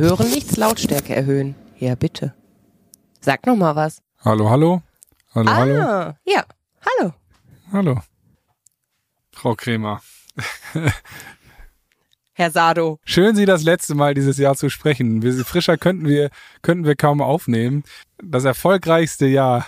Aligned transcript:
Hören 0.00 0.30
nichts 0.30 0.56
Lautstärke 0.56 1.12
erhöhen. 1.12 1.56
Ja, 1.76 1.96
bitte. 1.96 2.32
Sag 3.20 3.46
noch 3.46 3.56
mal 3.56 3.74
was. 3.74 4.00
Hallo, 4.24 4.48
hallo. 4.48 4.80
Hallo, 5.34 5.50
ah, 5.50 5.56
hallo. 5.56 6.14
ja. 6.24 6.44
Hallo. 6.86 7.12
Hallo. 7.72 8.00
Frau 9.32 9.56
Kremer. 9.56 10.00
Herr 12.32 12.52
Sado. 12.52 13.00
Schön, 13.04 13.34
Sie 13.34 13.44
das 13.44 13.64
letzte 13.64 13.96
Mal 13.96 14.14
dieses 14.14 14.38
Jahr 14.38 14.54
zu 14.54 14.70
sprechen. 14.70 15.22
Wir, 15.22 15.44
frischer 15.44 15.76
könnten 15.76 16.06
wir, 16.06 16.30
könnten 16.62 16.84
wir 16.84 16.94
kaum 16.94 17.20
aufnehmen. 17.20 17.82
Das 18.22 18.44
erfolgreichste 18.44 19.26
Jahr 19.26 19.66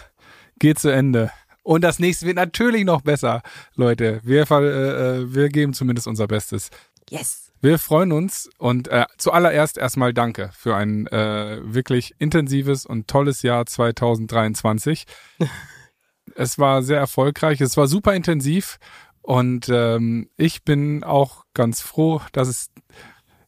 geht 0.61 0.79
zu 0.79 0.91
Ende. 0.91 1.33
Und 1.65 1.83
das 1.83 1.99
nächste 1.99 2.27
wird 2.27 2.37
natürlich 2.37 2.85
noch 2.85 3.01
besser, 3.01 3.43
Leute. 3.75 4.21
Wir, 4.23 4.49
äh, 4.49 5.23
äh, 5.23 5.35
wir 5.35 5.49
geben 5.49 5.75
zumindest 5.75 6.07
unser 6.07 6.29
Bestes. 6.29 6.71
Yes. 7.11 7.50
Wir 7.63 7.79
freuen 7.79 8.11
uns 8.13 8.49
und 8.57 8.89
äh, 8.89 9.05
zuallererst 9.19 9.77
erstmal 9.77 10.15
danke 10.15 10.51
für 10.55 10.77
ein 10.77 11.07
äh, 11.09 11.61
wirklich 11.63 12.15
intensives 12.19 12.87
und 12.87 13.07
tolles 13.07 13.43
Jahr 13.43 13.67
2023. 13.67 15.05
es 16.37 16.59
war 16.59 16.83
sehr 16.83 16.98
erfolgreich, 16.98 17.61
es 17.61 17.77
war 17.77 17.87
super 17.87 18.15
intensiv 18.15 18.79
und 19.20 19.69
ähm, 19.69 20.31
ich 20.39 20.65
bin 20.65 21.05
auch 21.05 21.45
ganz 21.53 21.83
froh, 21.83 22.23
dass 22.33 22.48
es 22.48 22.70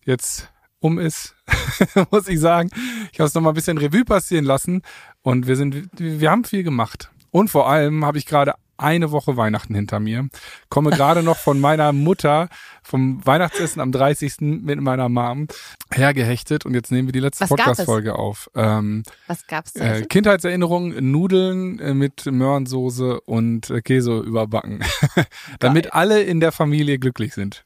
jetzt 0.04 0.52
um 0.78 0.98
ist, 0.98 1.34
muss 2.10 2.28
ich 2.28 2.38
sagen. 2.38 2.68
Ich 3.12 3.18
habe 3.18 3.28
es 3.28 3.34
nochmal 3.34 3.52
ein 3.52 3.56
bisschen 3.56 3.78
Revue 3.78 4.04
passieren 4.04 4.44
lassen 4.44 4.82
und 5.22 5.46
wir 5.46 5.56
sind, 5.56 5.88
wir 5.98 6.30
haben 6.30 6.44
viel 6.44 6.64
gemacht. 6.64 7.10
Und 7.32 7.48
vor 7.48 7.68
allem 7.68 8.04
habe 8.04 8.18
ich 8.18 8.26
gerade 8.26 8.54
eine 8.76 9.10
Woche 9.10 9.36
Weihnachten 9.36 9.74
hinter 9.74 10.00
mir. 10.00 10.28
Komme 10.68 10.90
gerade 10.90 11.22
noch 11.22 11.36
von 11.38 11.60
meiner 11.60 11.92
Mutter 11.92 12.48
vom 12.82 13.24
Weihnachtsessen 13.24 13.80
am 13.80 13.92
30. 13.92 14.40
mit 14.40 14.80
meiner 14.80 15.08
Mom 15.08 15.46
hergehechtet 15.92 16.66
und 16.66 16.74
jetzt 16.74 16.90
nehmen 16.90 17.08
wir 17.08 17.12
die 17.12 17.20
letzte 17.20 17.46
Podcast-Folge 17.46 18.16
auf. 18.16 18.50
Ähm, 18.54 19.02
Was 19.28 19.46
gab's 19.46 19.76
äh, 19.76 20.02
Kindheitserinnerungen, 20.02 21.10
Nudeln 21.10 21.78
äh, 21.78 21.94
mit 21.94 22.26
Möhrensoße 22.26 23.20
und 23.20 23.70
äh, 23.70 23.80
Käse 23.80 24.18
überbacken. 24.18 24.84
Damit 25.60 25.92
alle 25.94 26.22
in 26.22 26.40
der 26.40 26.52
Familie 26.52 26.98
glücklich 26.98 27.34
sind. 27.34 27.64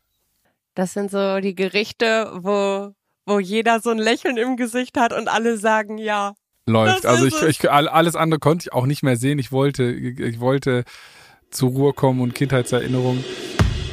Das 0.75 0.93
sind 0.93 1.11
so 1.11 1.41
die 1.41 1.55
Gerichte, 1.55 2.31
wo, 2.37 2.93
wo 3.25 3.39
jeder 3.41 3.81
so 3.81 3.91
ein 3.91 3.99
Lächeln 3.99 4.37
im 4.37 4.57
Gesicht 4.57 4.99
hat 4.99 5.15
und 5.15 5.29
alle 5.29 5.57
sagen 5.57 5.97
ja 5.97 6.35
läuft. 6.67 7.07
also 7.07 7.27
ich, 7.27 7.41
ich, 7.43 7.71
alles 7.71 8.17
andere 8.17 8.41
konnte 8.41 8.65
ich 8.65 8.73
auch 8.73 8.87
nicht 8.87 9.03
mehr 9.03 9.17
sehen. 9.17 9.39
Ich 9.39 9.53
wollte, 9.53 9.85
ich 9.85 10.41
wollte 10.41 10.85
zur 11.51 11.71
Ruhe 11.71 11.93
kommen 11.93 12.21
und 12.21 12.35
Kindheitserinnerungen. 12.35 13.25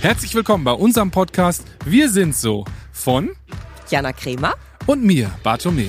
Herzlich 0.01 0.33
willkommen 0.35 0.63
bei 0.63 0.73
unserem 0.73 1.11
Podcast 1.11 1.63
Wir 1.85 2.09
sind 2.09 2.35
so 2.35 2.65
von 2.91 3.31
Jana 3.89 4.11
Kremer 4.11 4.55
und 4.87 5.03
mir, 5.03 5.31
Bartome. 5.43 5.87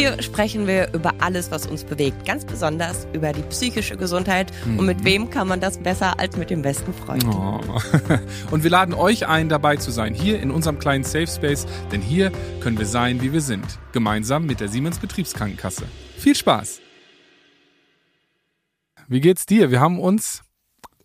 Hier 0.00 0.22
sprechen 0.22 0.66
wir 0.66 0.94
über 0.94 1.12
alles, 1.18 1.50
was 1.50 1.66
uns 1.66 1.84
bewegt, 1.84 2.24
ganz 2.24 2.46
besonders 2.46 3.06
über 3.12 3.34
die 3.34 3.42
psychische 3.42 3.98
Gesundheit. 3.98 4.50
Und 4.64 4.86
mit 4.86 5.00
mhm. 5.00 5.04
wem 5.04 5.28
kann 5.28 5.46
man 5.46 5.60
das 5.60 5.76
besser 5.76 6.18
als 6.18 6.38
mit 6.38 6.48
dem 6.48 6.62
besten 6.62 6.94
Freund? 6.94 7.22
Oh. 7.26 7.60
Und 8.50 8.62
wir 8.62 8.70
laden 8.70 8.94
euch 8.94 9.26
ein, 9.26 9.50
dabei 9.50 9.76
zu 9.76 9.90
sein, 9.90 10.14
hier 10.14 10.40
in 10.40 10.50
unserem 10.52 10.78
kleinen 10.78 11.04
Safe 11.04 11.26
Space, 11.26 11.66
denn 11.92 12.00
hier 12.00 12.32
können 12.60 12.78
wir 12.78 12.86
sein, 12.86 13.20
wie 13.20 13.34
wir 13.34 13.42
sind, 13.42 13.78
gemeinsam 13.92 14.46
mit 14.46 14.60
der 14.60 14.68
Siemens 14.68 14.98
Betriebskrankenkasse. 14.98 15.84
Viel 16.16 16.34
Spaß! 16.34 16.80
Wie 19.06 19.20
geht's 19.20 19.44
dir? 19.44 19.70
Wir 19.70 19.80
haben 19.80 20.00
uns 20.00 20.40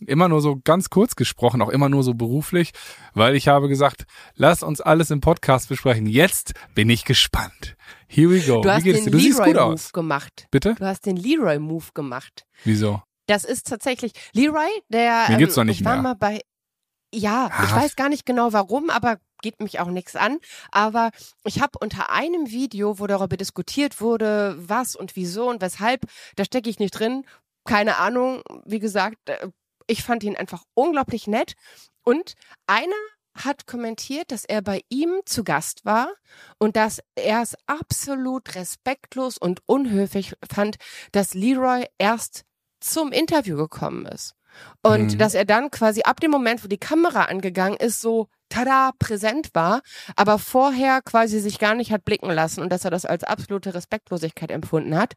immer 0.07 0.29
nur 0.29 0.39
so 0.39 0.61
ganz 0.63 0.89
kurz 0.89 1.17
gesprochen, 1.17 1.61
auch 1.61 1.67
immer 1.67 1.89
nur 1.89 2.03
so 2.03 2.13
beruflich, 2.13 2.71
weil 3.13 3.35
ich 3.35 3.49
habe 3.49 3.67
gesagt, 3.67 4.05
lass 4.35 4.63
uns 4.63 4.79
alles 4.79 5.11
im 5.11 5.19
Podcast 5.19 5.67
besprechen. 5.67 6.05
Jetzt 6.05 6.53
bin 6.75 6.89
ich 6.89 7.03
gespannt. 7.03 7.75
Here 8.07 8.29
we 8.29 8.39
go. 8.41 8.61
Du 8.61 8.71
hast 8.71 8.85
den 8.85 8.93
dir? 8.93 9.11
Du 9.11 9.17
Leroy 9.17 9.21
siehst 9.21 9.43
gut 9.43 9.57
aus. 9.57 9.93
gemacht. 9.93 10.47
Bitte? 10.51 10.75
Du 10.75 10.85
hast 10.85 11.05
den 11.05 11.17
Leroy 11.17 11.59
Move 11.59 11.85
gemacht. 11.93 12.45
Wieso? 12.63 13.01
Das 13.27 13.43
ist 13.43 13.67
tatsächlich 13.67 14.11
Leroy, 14.33 14.69
der 14.89 15.25
Mir 15.29 15.37
gibt's 15.37 15.55
doch 15.55 15.63
nicht 15.63 15.79
ich 15.79 15.85
war 15.85 15.93
mehr. 15.95 16.01
mal 16.03 16.13
bei 16.15 16.41
ja, 17.13 17.49
Ach. 17.51 17.63
ich 17.63 17.75
weiß 17.75 17.95
gar 17.95 18.09
nicht 18.09 18.25
genau 18.25 18.51
warum, 18.51 18.89
aber 18.89 19.19
geht 19.41 19.61
mich 19.61 19.79
auch 19.79 19.87
nichts 19.87 20.15
an. 20.15 20.39
Aber 20.71 21.11
ich 21.45 21.61
habe 21.61 21.77
unter 21.79 22.09
einem 22.11 22.49
Video, 22.49 22.99
wo 22.99 23.07
darüber 23.07 23.37
diskutiert 23.37 24.01
wurde, 24.01 24.55
was 24.57 24.95
und 24.95 25.15
wieso 25.15 25.49
und 25.49 25.61
weshalb, 25.61 26.05
da 26.35 26.43
stecke 26.43 26.69
ich 26.69 26.79
nicht 26.79 26.91
drin. 26.91 27.25
Keine 27.63 27.97
Ahnung. 27.97 28.41
Wie 28.65 28.79
gesagt, 28.79 29.29
äh, 29.29 29.47
ich 29.87 30.03
fand 30.03 30.23
ihn 30.23 30.35
einfach 30.35 30.63
unglaublich 30.73 31.27
nett. 31.27 31.53
Und 32.03 32.33
einer 32.67 32.93
hat 33.35 33.67
kommentiert, 33.67 34.31
dass 34.31 34.45
er 34.45 34.61
bei 34.61 34.81
ihm 34.89 35.21
zu 35.25 35.43
Gast 35.43 35.85
war 35.85 36.09
und 36.57 36.75
dass 36.75 37.01
er 37.15 37.41
es 37.41 37.55
absolut 37.67 38.55
respektlos 38.55 39.37
und 39.37 39.61
unhöflich 39.65 40.33
fand, 40.49 40.77
dass 41.11 41.33
Leroy 41.33 41.85
erst 41.97 42.43
zum 42.79 43.11
Interview 43.11 43.57
gekommen 43.57 44.05
ist. 44.05 44.35
Und 44.83 45.13
mhm. 45.13 45.17
dass 45.17 45.33
er 45.33 45.43
dann 45.43 45.69
quasi 45.69 46.03
ab 46.03 46.21
dem 46.21 46.31
Moment, 46.31 46.63
wo 46.63 46.67
die 46.67 46.77
Kamera 46.77 47.23
angegangen 47.25 47.77
ist, 47.77 47.99
so 47.99 48.29
tada, 48.47 48.91
präsent 48.99 49.49
war, 49.53 49.81
aber 50.15 50.39
vorher 50.39 51.01
quasi 51.01 51.39
sich 51.39 51.59
gar 51.59 51.75
nicht 51.75 51.91
hat 51.91 52.05
blicken 52.05 52.29
lassen 52.29 52.61
und 52.61 52.69
dass 52.69 52.85
er 52.85 52.91
das 52.91 53.05
als 53.05 53.23
absolute 53.23 53.73
Respektlosigkeit 53.73 54.51
empfunden 54.51 54.95
hat. 54.95 55.13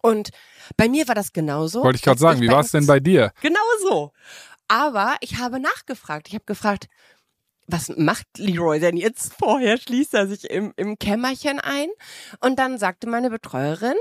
Und 0.00 0.30
bei 0.76 0.88
mir 0.88 1.08
war 1.08 1.14
das 1.14 1.32
genauso. 1.32 1.82
Wollte 1.82 1.96
ich 1.96 2.02
gerade 2.02 2.20
sagen, 2.20 2.40
wie 2.40 2.48
war 2.48 2.60
es 2.60 2.70
denn 2.70 2.86
bei 2.86 3.00
dir? 3.00 3.32
Genauso. 3.40 4.12
Aber 4.68 5.16
ich 5.20 5.38
habe 5.38 5.60
nachgefragt. 5.60 6.28
Ich 6.28 6.34
habe 6.34 6.44
gefragt, 6.44 6.88
was 7.66 7.88
macht 7.96 8.26
Leroy 8.36 8.78
denn 8.80 8.96
jetzt? 8.96 9.32
Vorher 9.34 9.78
schließt 9.78 10.14
er 10.14 10.26
sich 10.26 10.50
im, 10.50 10.72
im 10.76 10.98
Kämmerchen 10.98 11.60
ein. 11.60 11.88
Und 12.40 12.58
dann 12.58 12.78
sagte 12.78 13.08
meine 13.08 13.30
Betreuerin, 13.30 13.96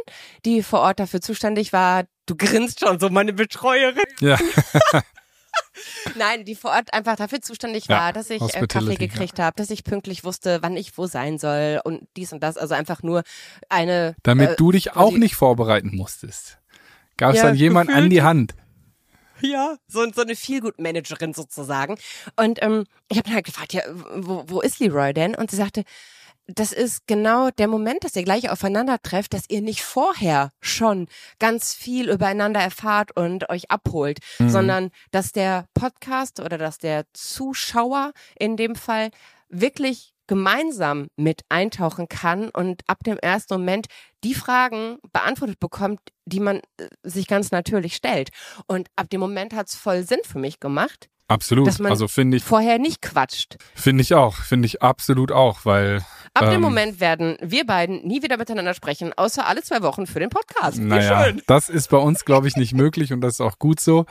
die 0.46 0.64
vor 0.64 0.82
Ort 0.82 1.00
dafür 1.00 1.22
zuständig 1.22 1.74
war, 1.74 2.04
du 2.26 2.36
grinst 2.36 2.82
schon 2.82 3.00
so, 3.00 3.10
meine 3.10 3.34
Betreuerin. 3.34 4.04
Ja. 4.20 4.38
Nein, 6.16 6.46
die 6.46 6.56
vor 6.56 6.72
Ort 6.72 6.94
einfach 6.94 7.16
dafür 7.16 7.42
zuständig 7.42 7.90
war, 7.90 8.08
ja, 8.08 8.12
dass 8.12 8.30
ich 8.30 8.42
äh, 8.42 8.68
Kaffee 8.68 8.96
gekriegt 8.96 9.38
ja. 9.38 9.46
habe, 9.46 9.56
dass 9.56 9.70
ich 9.70 9.84
pünktlich 9.84 10.24
wusste, 10.24 10.60
wann 10.62 10.76
ich 10.78 10.98
wo 10.98 11.08
sein 11.08 11.38
soll 11.38 11.80
und 11.84 12.08
dies 12.18 12.34
und 12.34 12.42
das. 12.42 12.58
Also 12.58 12.74
einfach 12.74 13.04
nur 13.04 13.24
eine. 13.70 14.16
Damit 14.24 14.52
äh, 14.52 14.56
du 14.56 14.72
dich 14.72 14.96
auch 14.96 15.12
nicht 15.12 15.36
vorbereiten 15.36 15.96
musstest. 15.96 16.60
Gab 17.18 17.32
es 17.32 17.38
ja, 17.38 17.48
dann 17.48 17.56
jemand 17.56 17.92
an 17.92 18.10
die 18.10 18.24
Hand? 18.24 18.56
Ja, 19.44 19.76
so, 19.88 20.10
so 20.12 20.22
eine 20.22 20.36
Feelgood-Managerin 20.36 21.34
sozusagen. 21.34 21.98
Und 22.38 22.62
ähm, 22.62 22.86
ich 23.10 23.18
habe 23.18 23.26
dann 23.26 23.36
halt 23.36 23.46
gefragt, 23.46 23.74
ja, 23.74 23.82
wo, 24.16 24.46
wo 24.48 24.62
ist 24.62 24.80
Leroy 24.80 25.14
denn? 25.14 25.36
Und 25.36 25.52
sie 25.52 25.58
sagte, 25.58 25.84
das 26.48 26.72
ist 26.72 27.08
genau 27.08 27.50
der 27.52 27.68
Moment, 27.68 28.04
dass 28.04 28.16
ihr 28.16 28.24
gleich 28.24 28.50
aufeinander 28.50 29.02
trefft, 29.02 29.34
dass 29.34 29.50
ihr 29.50 29.62
nicht 29.62 29.82
vorher 29.82 30.52
schon 30.62 31.08
ganz 31.40 31.74
viel 31.74 32.10
übereinander 32.10 32.60
erfahrt 32.60 33.16
und 33.16 33.50
euch 33.50 33.72
abholt, 33.72 34.20
mhm. 34.40 34.50
sondern 34.50 34.92
dass 35.12 35.32
der 35.32 35.68
Podcast 35.74 36.40
oder 36.40 36.58
dass 36.58 36.78
der 36.78 37.06
Zuschauer 37.14 38.12
in 38.38 38.58
dem 38.58 38.76
Fall 38.76 39.12
wirklich 39.50 40.13
gemeinsam 40.28 41.08
mit 41.18 41.42
eintauchen 41.50 42.08
kann 42.08 42.50
und 42.50 42.82
ab 42.88 43.04
dem 43.04 43.18
ersten 43.18 43.56
Moment 43.56 43.88
die 44.24 44.34
Fragen 44.34 44.98
beantwortet 45.12 45.60
bekommt, 45.60 46.00
die 46.26 46.40
man 46.40 46.62
äh, 46.78 46.88
sich 47.04 47.28
ganz 47.28 47.52
natürlich 47.52 47.96
stellt. 47.96 48.30
Und 48.68 48.88
ab 48.96 49.10
dem 49.10 49.20
Moment 49.20 49.54
hat 49.54 49.68
es 49.68 49.76
voll 49.76 50.04
Sinn 50.04 50.22
für 50.24 50.40
mich 50.40 50.60
gemacht, 50.60 51.10
Absolut. 51.28 51.68
Dass 51.68 51.80
man 51.80 51.92
also 51.92 52.08
finde 52.08 52.38
ich 52.38 52.44
vorher 52.44 52.80
nicht 52.80 53.02
quatscht. 53.02 53.56
Finde 53.76 54.02
ich 54.02 54.14
auch, 54.14 54.36
finde 54.36 54.66
ich 54.66 54.82
absolut 54.82 55.32
auch, 55.32 55.62
weil 55.64 56.04
ab 56.34 56.46
ähm, 56.46 56.52
dem 56.52 56.62
Moment 56.62 57.00
werden 57.00 57.38
wir 57.42 57.66
beiden 57.66 58.06
nie 58.06 58.22
wieder 58.22 58.38
miteinander 58.38 58.74
sprechen, 58.74 59.14
außer 59.14 59.48
alle 59.48 59.64
zwei 59.64 59.82
Wochen 59.82 60.06
für 60.06 60.20
den 60.20 60.30
Podcast. 60.30 60.80
Wie 60.80 60.82
naja, 60.82 61.26
schön. 61.26 61.42
das 61.48 61.70
ist 61.70 61.90
bei 61.90 61.98
uns 61.98 62.26
glaube 62.26 62.48
ich 62.48 62.58
nicht 62.58 62.74
möglich 62.74 63.14
und 63.14 63.22
das 63.22 63.36
ist 63.36 63.42
auch 63.42 63.58
gut 63.58 63.80
so. 63.80 64.06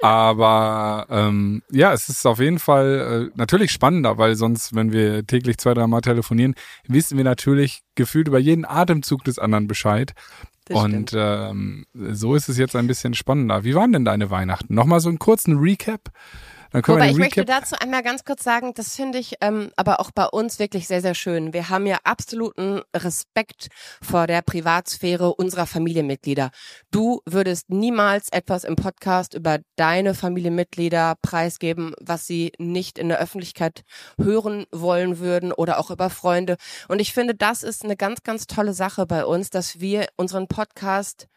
Aber 0.00 1.06
ähm, 1.10 1.62
ja, 1.70 1.92
es 1.92 2.08
ist 2.08 2.24
auf 2.24 2.38
jeden 2.38 2.60
Fall 2.60 3.30
äh, 3.30 3.36
natürlich 3.36 3.72
spannender, 3.72 4.16
weil 4.16 4.36
sonst, 4.36 4.74
wenn 4.74 4.92
wir 4.92 5.26
täglich 5.26 5.58
zwei, 5.58 5.74
dreimal 5.74 6.02
telefonieren, 6.02 6.54
wissen 6.86 7.16
wir 7.16 7.24
natürlich 7.24 7.82
gefühlt 7.96 8.28
über 8.28 8.38
jeden 8.38 8.64
Atemzug 8.64 9.24
des 9.24 9.40
anderen 9.40 9.66
Bescheid. 9.66 10.12
Und 10.70 11.12
ähm, 11.14 11.86
so 11.94 12.34
ist 12.34 12.48
es 12.48 12.58
jetzt 12.58 12.76
ein 12.76 12.86
bisschen 12.86 13.14
spannender. 13.14 13.64
Wie 13.64 13.74
waren 13.74 13.92
denn 13.92 14.04
deine 14.04 14.30
Weihnachten? 14.30 14.74
Nochmal 14.74 15.00
so 15.00 15.08
einen 15.08 15.18
kurzen 15.18 15.58
Recap. 15.58 16.10
Dann 16.70 16.82
können 16.82 16.98
Wobei 16.98 17.06
wir 17.06 17.12
ich 17.12 17.18
möchte 17.18 17.44
dazu 17.44 17.76
einmal 17.78 18.02
ganz 18.02 18.24
kurz 18.24 18.44
sagen, 18.44 18.72
das 18.74 18.94
finde 18.94 19.18
ich 19.18 19.36
ähm, 19.40 19.70
aber 19.76 20.00
auch 20.00 20.10
bei 20.10 20.26
uns 20.26 20.58
wirklich 20.58 20.86
sehr, 20.86 21.00
sehr 21.00 21.14
schön. 21.14 21.52
Wir 21.52 21.70
haben 21.70 21.86
ja 21.86 21.98
absoluten 22.04 22.82
Respekt 22.94 23.68
vor 24.02 24.26
der 24.26 24.42
Privatsphäre 24.42 25.34
unserer 25.34 25.66
Familienmitglieder. 25.66 26.50
Du 26.90 27.20
würdest 27.24 27.70
niemals 27.70 28.28
etwas 28.30 28.64
im 28.64 28.76
Podcast 28.76 29.34
über 29.34 29.58
deine 29.76 30.14
Familienmitglieder 30.14 31.16
preisgeben, 31.22 31.94
was 32.00 32.26
sie 32.26 32.52
nicht 32.58 32.98
in 32.98 33.08
der 33.08 33.18
Öffentlichkeit 33.18 33.82
hören 34.20 34.66
wollen 34.70 35.18
würden 35.18 35.52
oder 35.52 35.78
auch 35.78 35.90
über 35.90 36.10
Freunde. 36.10 36.56
Und 36.88 37.00
ich 37.00 37.14
finde, 37.14 37.34
das 37.34 37.62
ist 37.62 37.84
eine 37.84 37.96
ganz, 37.96 38.22
ganz 38.22 38.46
tolle 38.46 38.74
Sache 38.74 39.06
bei 39.06 39.24
uns, 39.24 39.50
dass 39.50 39.80
wir 39.80 40.08
unseren 40.16 40.48
Podcast 40.48 41.28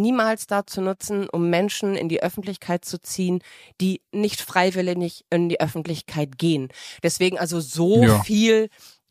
niemals 0.00 0.46
dazu 0.46 0.80
nutzen, 0.80 1.28
um 1.28 1.50
Menschen 1.50 1.94
in 1.94 2.08
die 2.08 2.22
Öffentlichkeit 2.22 2.84
zu 2.84 3.00
ziehen, 3.00 3.42
die 3.80 4.00
nicht 4.12 4.40
freiwillig 4.40 5.24
in 5.30 5.48
die 5.48 5.60
Öffentlichkeit 5.60 6.38
gehen. 6.38 6.68
Deswegen 7.02 7.38
also 7.38 7.60
so 7.60 8.02
ja. 8.02 8.22
viel 8.22 8.68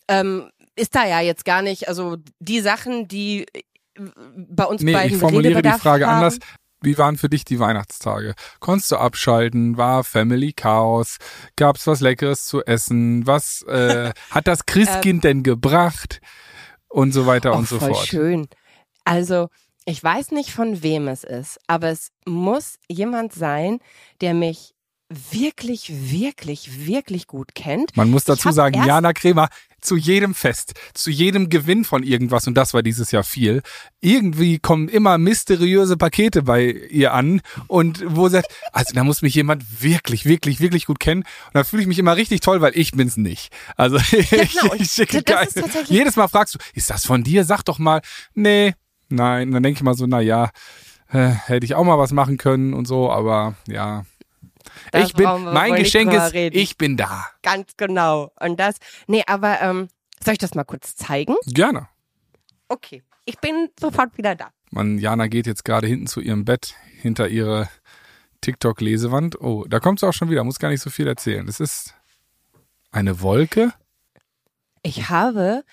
ähm, 0.07 0.49
ist 0.75 0.95
da 0.95 1.05
ja 1.05 1.19
jetzt 1.19 1.45
gar 1.45 1.61
nicht, 1.61 1.87
also 1.87 2.17
die 2.39 2.61
Sachen, 2.61 3.07
die 3.07 3.45
äh, 3.53 3.61
bei 4.35 4.65
uns 4.65 4.81
nee, 4.81 4.93
beiden 4.93 5.15
ich 5.15 5.19
formuliere 5.19 5.61
die 5.61 5.69
Frage 5.71 6.07
haben, 6.07 6.17
anders. 6.17 6.39
Wie 6.81 6.97
waren 6.99 7.17
für 7.17 7.27
dich 7.27 7.43
die 7.43 7.59
Weihnachtstage? 7.59 8.35
Konntest 8.59 8.91
du 8.91 8.97
abschalten? 8.97 9.77
War 9.77 10.03
Family 10.03 10.53
Chaos? 10.53 11.17
Gab's 11.55 11.87
was 11.87 12.01
Leckeres 12.01 12.45
zu 12.45 12.63
essen? 12.63 13.25
Was 13.25 13.63
äh, 13.63 14.13
hat 14.29 14.47
das 14.47 14.67
Christkind 14.67 15.23
denn 15.23 15.41
gebracht? 15.41 16.21
Und 16.87 17.11
so 17.11 17.25
weiter 17.25 17.53
oh, 17.53 17.57
und 17.57 17.67
so 17.67 17.79
voll 17.79 17.93
fort. 17.93 18.07
schön. 18.07 18.47
Also, 19.03 19.49
ich 19.87 20.03
weiß 20.03 20.31
nicht, 20.31 20.51
von 20.51 20.83
wem 20.83 21.07
es 21.07 21.23
ist, 21.23 21.59
aber 21.65 21.87
es 21.87 22.11
muss 22.25 22.77
jemand 22.89 23.33
sein, 23.33 23.79
der 24.19 24.33
mich 24.33 24.73
wirklich, 25.09 25.89
wirklich, 26.11 26.85
wirklich 26.85 27.25
gut 27.27 27.55
kennt. 27.55 27.95
Man 27.95 28.11
muss 28.11 28.23
Ich 28.23 28.27
dazu 28.27 28.51
sagen, 28.51 28.85
Jana 28.85 29.13
Kremer, 29.13 29.47
zu 29.79 29.95
jedem 29.95 30.35
Fest, 30.35 30.73
zu 30.93 31.09
jedem 31.09 31.47
Gewinn 31.47 31.85
von 31.85 32.03
irgendwas, 32.03 32.45
und 32.47 32.55
das 32.55 32.73
war 32.73 32.83
dieses 32.83 33.11
Jahr 33.11 33.23
viel, 33.23 33.61
irgendwie 34.01 34.59
kommen 34.59 34.89
immer 34.89 35.17
mysteriöse 35.17 35.95
Pakete 35.95 36.41
bei 36.41 36.65
ihr 36.65 37.13
an 37.13 37.39
und 37.67 38.03
wo 38.05 38.27
sie 38.27 38.33
sagt, 38.33 38.53
also 38.73 38.93
da 38.93 39.05
muss 39.05 39.21
mich 39.21 39.35
jemand 39.35 39.81
wirklich, 39.81 40.25
wirklich, 40.25 40.59
wirklich 40.59 40.87
gut 40.87 40.99
kennen. 40.99 41.21
Und 41.21 41.53
da 41.53 41.63
fühle 41.63 41.83
ich 41.83 41.87
mich 41.87 41.99
immer 41.99 42.17
richtig 42.17 42.41
toll, 42.41 42.59
weil 42.59 42.77
ich 42.77 42.91
bin's 42.91 43.15
nicht. 43.15 43.53
Also 43.77 43.95
ich, 44.11 44.29
genau. 44.29 44.73
Und 44.73 44.81
ich 44.81 44.91
schicke 44.91 45.23
Jedes 45.85 46.17
Mal 46.17 46.27
fragst 46.27 46.55
du, 46.55 46.59
ist 46.73 46.89
das 46.89 47.05
von 47.05 47.23
dir? 47.23 47.45
Sag 47.45 47.63
doch 47.63 47.79
mal, 47.79 48.01
nee, 48.33 48.73
nein. 49.09 49.51
Dann 49.51 49.63
denke 49.63 49.77
ich 49.77 49.83
mal 49.83 49.93
so, 49.93 50.05
na 50.07 50.19
ja, 50.19 50.49
äh, 51.11 51.27
hätte 51.29 51.65
ich 51.65 51.75
auch 51.75 51.83
mal 51.83 51.97
was 51.97 52.11
machen 52.11 52.37
können 52.37 52.73
und 52.73 52.87
so, 52.87 53.11
aber 53.11 53.55
ja. 53.67 54.05
Da 54.91 54.99
ich 54.99 55.13
bin, 55.13 55.25
mein 55.25 55.75
Geschenk 55.75 56.13
ist, 56.13 56.33
reden. 56.33 56.57
ich 56.57 56.77
bin 56.77 56.97
da. 56.97 57.25
Ganz 57.41 57.71
genau. 57.77 58.31
Und 58.39 58.59
das, 58.59 58.75
nee, 59.07 59.23
aber 59.25 59.61
ähm, 59.61 59.89
soll 60.23 60.33
ich 60.33 60.39
das 60.39 60.55
mal 60.55 60.63
kurz 60.63 60.95
zeigen? 60.95 61.35
Gerne. 61.47 61.87
Okay. 62.67 63.03
Ich 63.25 63.39
bin 63.39 63.69
sofort 63.79 64.17
wieder 64.17 64.35
da. 64.35 64.49
Man, 64.71 64.99
Jana 64.99 65.27
geht 65.27 65.47
jetzt 65.47 65.65
gerade 65.65 65.87
hinten 65.87 66.07
zu 66.07 66.21
ihrem 66.21 66.45
Bett, 66.45 66.75
hinter 67.01 67.27
ihre 67.27 67.69
TikTok-Lesewand. 68.41 69.39
Oh, 69.41 69.65
da 69.67 69.79
kommt 69.79 69.99
sie 69.99 70.07
auch 70.07 70.13
schon 70.13 70.29
wieder, 70.29 70.43
muss 70.43 70.59
gar 70.59 70.69
nicht 70.69 70.81
so 70.81 70.89
viel 70.89 71.07
erzählen. 71.07 71.47
Es 71.47 71.59
ist 71.59 71.93
eine 72.91 73.21
Wolke. 73.21 73.73
Ich 74.83 75.09
habe, 75.09 75.63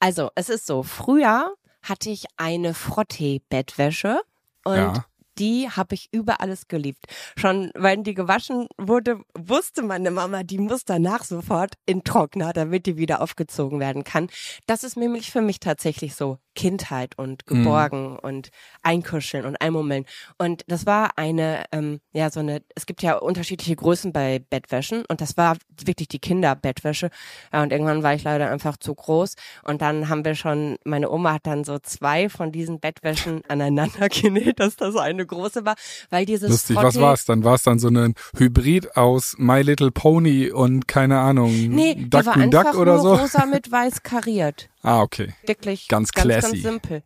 also 0.00 0.30
es 0.34 0.48
ist 0.48 0.66
so, 0.66 0.82
früher 0.82 1.54
hatte 1.84 2.10
ich 2.10 2.24
eine 2.36 2.74
Frottee-Bettwäsche 2.74 4.20
und 4.64 4.74
Ja. 4.76 5.04
Die 5.38 5.68
habe 5.68 5.94
ich 5.94 6.08
über 6.12 6.40
alles 6.40 6.68
geliebt. 6.68 7.06
Schon 7.36 7.70
wenn 7.74 8.04
die 8.04 8.14
gewaschen 8.14 8.68
wurde, 8.78 9.20
wusste 9.36 9.82
meine 9.82 10.10
Mama, 10.10 10.42
die 10.42 10.58
muss 10.58 10.84
danach 10.84 11.24
sofort 11.24 11.74
in 11.86 12.04
Trockner, 12.04 12.52
damit 12.52 12.86
die 12.86 12.96
wieder 12.96 13.20
aufgezogen 13.20 13.80
werden 13.80 14.04
kann. 14.04 14.28
Das 14.66 14.84
ist 14.84 14.96
nämlich 14.96 15.30
für 15.30 15.40
mich 15.40 15.60
tatsächlich 15.60 16.14
so 16.14 16.38
Kindheit 16.54 17.18
und 17.18 17.46
geborgen 17.46 18.18
und 18.18 18.50
einkuscheln 18.82 19.44
und 19.44 19.60
einmummeln. 19.60 20.04
Und 20.38 20.62
das 20.68 20.86
war 20.86 21.18
eine, 21.18 21.64
ähm, 21.72 22.00
ja, 22.12 22.30
so 22.30 22.40
eine, 22.40 22.62
es 22.74 22.86
gibt 22.86 23.02
ja 23.02 23.16
unterschiedliche 23.16 23.76
Größen 23.76 24.12
bei 24.12 24.38
Bettwäschen 24.38 25.04
und 25.06 25.20
das 25.20 25.36
war 25.36 25.56
wirklich 25.84 26.08
die 26.08 26.20
Kinderbettwäsche. 26.20 27.10
Ja, 27.52 27.62
und 27.62 27.72
irgendwann 27.72 28.02
war 28.02 28.14
ich 28.14 28.22
leider 28.22 28.50
einfach 28.50 28.76
zu 28.76 28.94
groß 28.94 29.34
und 29.64 29.82
dann 29.82 30.08
haben 30.08 30.24
wir 30.24 30.34
schon, 30.34 30.76
meine 30.84 31.10
Oma 31.10 31.34
hat 31.34 31.46
dann 31.46 31.64
so 31.64 31.78
zwei 31.78 32.28
von 32.28 32.52
diesen 32.52 32.80
Bettwäschen 32.80 33.42
aneinander 33.48 34.08
genäht, 34.08 34.60
dass 34.60 34.76
das 34.76 34.96
eine 34.96 35.23
große 35.26 35.64
war, 35.64 35.74
weil 36.10 36.26
dieses 36.26 36.50
Lustig, 36.50 36.76
was 36.76 36.94
Frottee- 36.94 37.00
war 37.00 37.12
es 37.14 37.24
dann? 37.24 37.44
War 37.44 37.54
es 37.54 37.62
dann 37.62 37.78
so 37.78 37.88
ein 37.88 38.14
Hybrid 38.36 38.96
aus 38.96 39.34
My 39.38 39.62
Little 39.62 39.90
Pony 39.90 40.50
und 40.50 40.88
keine 40.88 41.18
Ahnung, 41.20 41.52
Nee, 41.68 41.94
die 41.94 42.10
Duck 42.10 42.26
war 42.26 42.46
Duck 42.46 42.74
oder 42.74 42.98
so? 43.00 43.14
rosa 43.14 43.46
mit 43.46 43.70
weiß 43.70 44.02
kariert. 44.02 44.68
Ah, 44.82 45.00
okay. 45.00 45.32
Wirklich 45.46 45.88
Ganz 45.88 46.12
ganz, 46.12 46.26
classy. 46.26 46.50
ganz 46.50 46.62
simpel. 46.62 47.02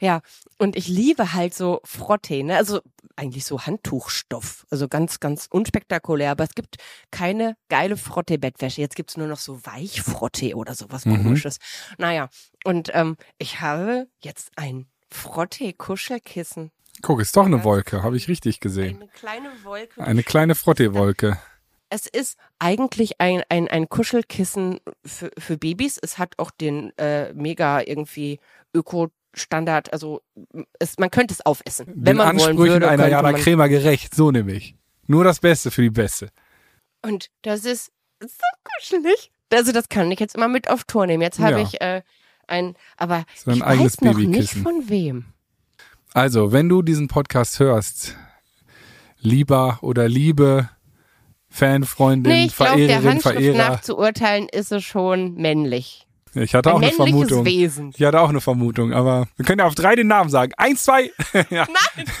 Ja, 0.00 0.20
und 0.58 0.76
ich 0.76 0.86
liebe 0.86 1.32
halt 1.32 1.54
so 1.54 1.80
Frottee, 1.82 2.42
ne? 2.42 2.56
Also 2.58 2.80
eigentlich 3.16 3.46
so 3.46 3.62
Handtuchstoff, 3.62 4.66
also 4.70 4.86
ganz, 4.88 5.18
ganz 5.20 5.46
unspektakulär. 5.50 6.30
Aber 6.32 6.44
es 6.44 6.54
gibt 6.54 6.76
keine 7.10 7.56
geile 7.70 7.96
Frottee-Bettwäsche. 7.96 8.82
Jetzt 8.82 8.94
gibt's 8.96 9.16
nur 9.16 9.26
noch 9.28 9.38
so 9.38 9.64
Weichfrottee 9.64 10.52
oder 10.54 10.74
sowas 10.74 11.06
Mhm. 11.06 11.22
komisches. 11.24 11.56
Naja, 11.96 12.28
und 12.64 12.90
ähm, 12.92 13.16
ich 13.38 13.62
habe 13.62 14.06
jetzt 14.22 14.50
ein 14.56 14.86
Frottee-Kuschelkissen. 15.10 16.70
Guck, 17.02 17.20
ist 17.20 17.36
doch 17.36 17.46
eine. 17.46 17.62
Wolke, 17.64 18.02
habe 18.02 18.16
ich 18.16 18.28
richtig 18.28 18.60
gesehen. 18.60 18.96
Eine 18.96 19.08
kleine 19.08 19.48
Wolke. 19.64 20.02
Eine 20.02 20.22
kleine 20.22 20.54
Frottee-Wolke. 20.54 21.38
Es 21.88 22.08
ist 22.08 22.36
eigentlich 22.58 23.20
ein, 23.20 23.44
ein, 23.48 23.68
ein 23.68 23.88
Kuschelkissen 23.88 24.80
für, 25.04 25.30
für 25.38 25.56
Babys. 25.56 26.00
Es 26.02 26.18
hat 26.18 26.34
auch 26.38 26.50
den 26.50 26.90
äh, 26.98 27.32
mega 27.32 27.80
irgendwie 27.80 28.40
Öko-Standard. 28.74 29.92
Also 29.92 30.20
es, 30.80 30.98
man 30.98 31.12
könnte 31.12 31.32
es 31.34 31.46
aufessen. 31.46 31.86
wenn 31.94 32.04
Den 32.04 32.16
man 32.16 32.26
wollen 32.26 32.40
Ansprüchen 32.50 32.72
würde, 32.72 32.88
einer 32.88 33.06
Jana 33.06 33.30
man. 33.30 33.40
Kremer 33.40 33.68
gerecht, 33.68 34.16
so 34.16 34.32
nämlich. 34.32 34.74
Nur 35.06 35.22
das 35.22 35.38
Beste 35.38 35.70
für 35.70 35.82
die 35.82 35.90
Beste. 35.90 36.30
Und 37.02 37.30
das 37.42 37.64
ist 37.64 37.92
so 38.20 38.28
kuschelig. 38.76 39.30
Also 39.52 39.70
das 39.70 39.88
kann 39.88 40.10
ich 40.10 40.18
jetzt 40.18 40.34
immer 40.34 40.48
mit 40.48 40.68
auf 40.68 40.82
Tour 40.84 41.06
nehmen. 41.06 41.22
Jetzt 41.22 41.38
habe 41.38 41.60
Ja. 41.60 41.62
ich 41.62 41.80
äh, 41.80 42.02
ein, 42.48 42.74
aber 42.96 43.24
So 43.36 43.52
ein 43.52 43.58
ich 43.58 43.62
eigenes 43.64 43.98
weiß 43.98 44.00
noch 44.00 44.18
nicht 44.18 44.54
von 44.54 44.88
wem. 44.88 45.26
Also, 46.16 46.50
wenn 46.50 46.70
du 46.70 46.80
diesen 46.80 47.08
Podcast 47.08 47.60
hörst, 47.60 48.16
lieber 49.20 49.80
oder 49.82 50.08
liebe 50.08 50.70
Fanfreundin, 51.50 52.32
Nee, 52.32 52.46
ich 52.46 52.56
glaube, 52.56 52.78
der 52.78 52.86
Verehrerin, 52.86 53.10
Handschrift 53.10 53.34
Verehrer. 53.34 53.56
nach 53.58 53.82
zu 53.82 53.98
urteilen 53.98 54.48
ist 54.48 54.72
es 54.72 54.82
schon 54.82 55.34
männlich. 55.34 56.06
Ich 56.32 56.54
hatte 56.54 56.72
auch 56.72 56.80
ein 56.80 56.84
eine 56.84 56.96
männliches 56.96 57.28
Vermutung. 57.28 57.44
Wesen. 57.44 57.92
Ich 57.94 58.02
hatte 58.02 58.18
auch 58.22 58.30
eine 58.30 58.40
Vermutung, 58.40 58.94
aber 58.94 59.28
wir 59.36 59.44
können 59.44 59.58
ja 59.58 59.66
auf 59.66 59.74
drei 59.74 59.94
den 59.94 60.06
Namen 60.06 60.30
sagen. 60.30 60.52
Eins, 60.56 60.84
zwei. 60.84 61.10
ja. 61.50 61.66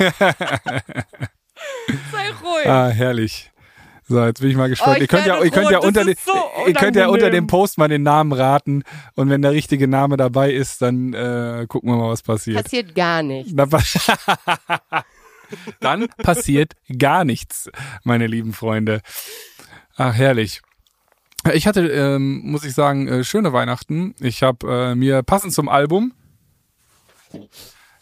Sei 2.12 2.28
ruhig. 2.42 2.66
Ah, 2.66 2.88
herrlich. 2.88 3.50
So, 4.08 4.24
jetzt 4.24 4.40
bin 4.40 4.50
ich 4.50 4.56
mal 4.56 4.68
gespannt. 4.68 4.92
Oh, 4.92 4.94
ich 4.96 5.00
ihr 5.02 5.08
könnt 5.08 5.26
ja, 5.26 5.42
ihr 5.42 5.50
könnt 5.50 5.70
ja 5.70 5.78
unter 5.78 6.04
den, 6.04 6.14
so 6.24 6.32
ihr 6.66 6.74
könnt 6.74 6.94
ja 6.96 7.08
unter 7.08 7.28
dem 7.30 7.46
Post 7.48 7.76
mal 7.76 7.88
den 7.88 8.04
Namen 8.04 8.32
raten 8.32 8.84
und 9.14 9.30
wenn 9.30 9.42
der 9.42 9.50
richtige 9.50 9.88
Name 9.88 10.16
dabei 10.16 10.52
ist, 10.52 10.80
dann 10.80 11.12
äh, 11.12 11.66
gucken 11.68 11.90
wir 11.90 11.96
mal, 11.96 12.10
was 12.10 12.22
passiert. 12.22 12.62
Passiert 12.62 12.94
gar 12.94 13.22
nicht. 13.24 13.50
Dann, 13.58 13.68
pass- 13.68 13.98
dann 15.80 16.06
passiert 16.22 16.74
gar 16.98 17.24
nichts, 17.24 17.68
meine 18.04 18.26
lieben 18.28 18.52
Freunde. 18.52 19.00
Ach, 19.96 20.14
herrlich. 20.14 20.60
Ich 21.52 21.66
hatte, 21.66 21.86
ähm, 21.88 22.42
muss 22.44 22.64
ich 22.64 22.74
sagen, 22.74 23.08
äh, 23.08 23.24
schöne 23.24 23.52
Weihnachten. 23.52 24.14
Ich 24.20 24.42
habe 24.42 24.90
äh, 24.90 24.94
mir 24.94 25.22
passend 25.22 25.52
zum 25.52 25.68
Album 25.68 26.12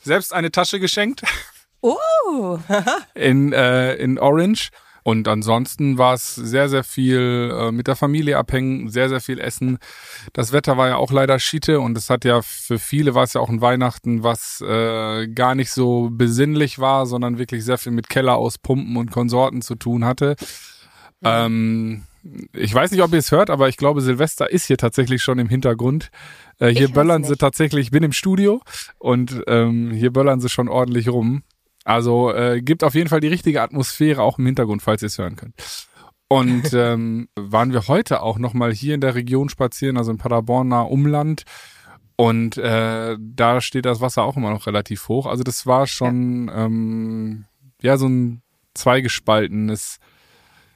selbst 0.02 0.32
eine 0.34 0.50
Tasche 0.50 0.80
geschenkt 0.80 1.22
Oh, 1.80 2.58
in, 3.14 3.52
äh, 3.52 3.94
in 3.96 4.18
Orange. 4.18 4.70
Und 5.04 5.28
ansonsten 5.28 5.98
war 5.98 6.14
es 6.14 6.34
sehr, 6.34 6.70
sehr 6.70 6.82
viel 6.82 7.52
äh, 7.54 7.70
mit 7.70 7.88
der 7.88 7.94
Familie 7.94 8.38
abhängen, 8.38 8.88
sehr, 8.88 9.10
sehr 9.10 9.20
viel 9.20 9.38
Essen. 9.38 9.78
Das 10.32 10.52
Wetter 10.52 10.78
war 10.78 10.88
ja 10.88 10.96
auch 10.96 11.12
leider 11.12 11.38
Schiete 11.38 11.78
und 11.78 11.96
es 11.98 12.08
hat 12.08 12.24
ja 12.24 12.40
für 12.40 12.78
viele 12.78 13.14
war 13.14 13.24
es 13.24 13.34
ja 13.34 13.42
auch 13.42 13.50
ein 13.50 13.60
Weihnachten, 13.60 14.22
was 14.22 14.62
äh, 14.62 15.28
gar 15.28 15.54
nicht 15.54 15.70
so 15.70 16.08
besinnlich 16.10 16.78
war, 16.78 17.04
sondern 17.04 17.36
wirklich 17.36 17.66
sehr 17.66 17.76
viel 17.76 17.92
mit 17.92 18.08
Keller 18.08 18.36
auspumpen 18.36 18.96
und 18.96 19.10
Konsorten 19.12 19.60
zu 19.60 19.74
tun 19.74 20.06
hatte. 20.06 20.36
Ähm, 21.22 22.04
ich 22.54 22.74
weiß 22.74 22.90
nicht, 22.90 23.02
ob 23.02 23.12
ihr 23.12 23.18
es 23.18 23.30
hört, 23.30 23.50
aber 23.50 23.68
ich 23.68 23.76
glaube, 23.76 24.00
Silvester 24.00 24.50
ist 24.50 24.66
hier 24.66 24.78
tatsächlich 24.78 25.22
schon 25.22 25.38
im 25.38 25.50
Hintergrund. 25.50 26.10
Äh, 26.58 26.68
hier 26.68 26.88
böllern 26.88 27.24
sie 27.24 27.36
tatsächlich, 27.36 27.86
ich 27.86 27.90
bin 27.90 28.02
im 28.02 28.12
Studio 28.12 28.62
und 28.98 29.42
ähm, 29.48 29.90
hier 29.90 30.12
böllern 30.12 30.40
sie 30.40 30.48
schon 30.48 30.68
ordentlich 30.68 31.08
rum. 31.08 31.42
Also 31.84 32.34
äh, 32.34 32.62
gibt 32.62 32.82
auf 32.82 32.94
jeden 32.94 33.10
Fall 33.10 33.20
die 33.20 33.28
richtige 33.28 33.62
Atmosphäre 33.62 34.22
auch 34.22 34.38
im 34.38 34.46
Hintergrund, 34.46 34.82
falls 34.82 35.02
ihr 35.02 35.06
es 35.06 35.18
hören 35.18 35.36
könnt. 35.36 35.54
Und 36.28 36.72
ähm, 36.72 37.28
waren 37.36 37.72
wir 37.72 37.86
heute 37.88 38.22
auch 38.22 38.38
nochmal 38.38 38.72
hier 38.72 38.94
in 38.94 39.00
der 39.00 39.14
Region 39.14 39.48
spazieren, 39.48 39.98
also 39.98 40.10
im 40.10 40.18
Paderborner 40.18 40.90
Umland. 40.90 41.44
Und 42.16 42.56
äh, 42.56 43.16
da 43.20 43.60
steht 43.60 43.84
das 43.84 44.00
Wasser 44.00 44.22
auch 44.22 44.36
immer 44.36 44.50
noch 44.50 44.66
relativ 44.66 45.08
hoch. 45.08 45.26
Also 45.26 45.42
das 45.42 45.66
war 45.66 45.86
schon 45.86 46.48
ja, 46.48 46.64
ähm, 46.64 47.44
ja 47.82 47.96
so 47.96 48.08
ein 48.08 48.42
zweigespaltenes 48.74 49.98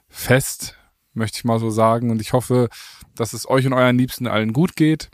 Fest, 0.09 0.77
möchte 1.15 1.38
ich 1.38 1.45
mal 1.45 1.59
so 1.59 1.71
sagen. 1.71 2.11
Und 2.11 2.21
ich 2.21 2.33
hoffe, 2.33 2.69
dass 3.15 3.33
es 3.33 3.49
euch 3.49 3.67
und 3.67 3.73
euren 3.73 3.97
Liebsten 3.97 4.27
allen 4.27 4.53
gut 4.53 4.77
geht 4.77 5.11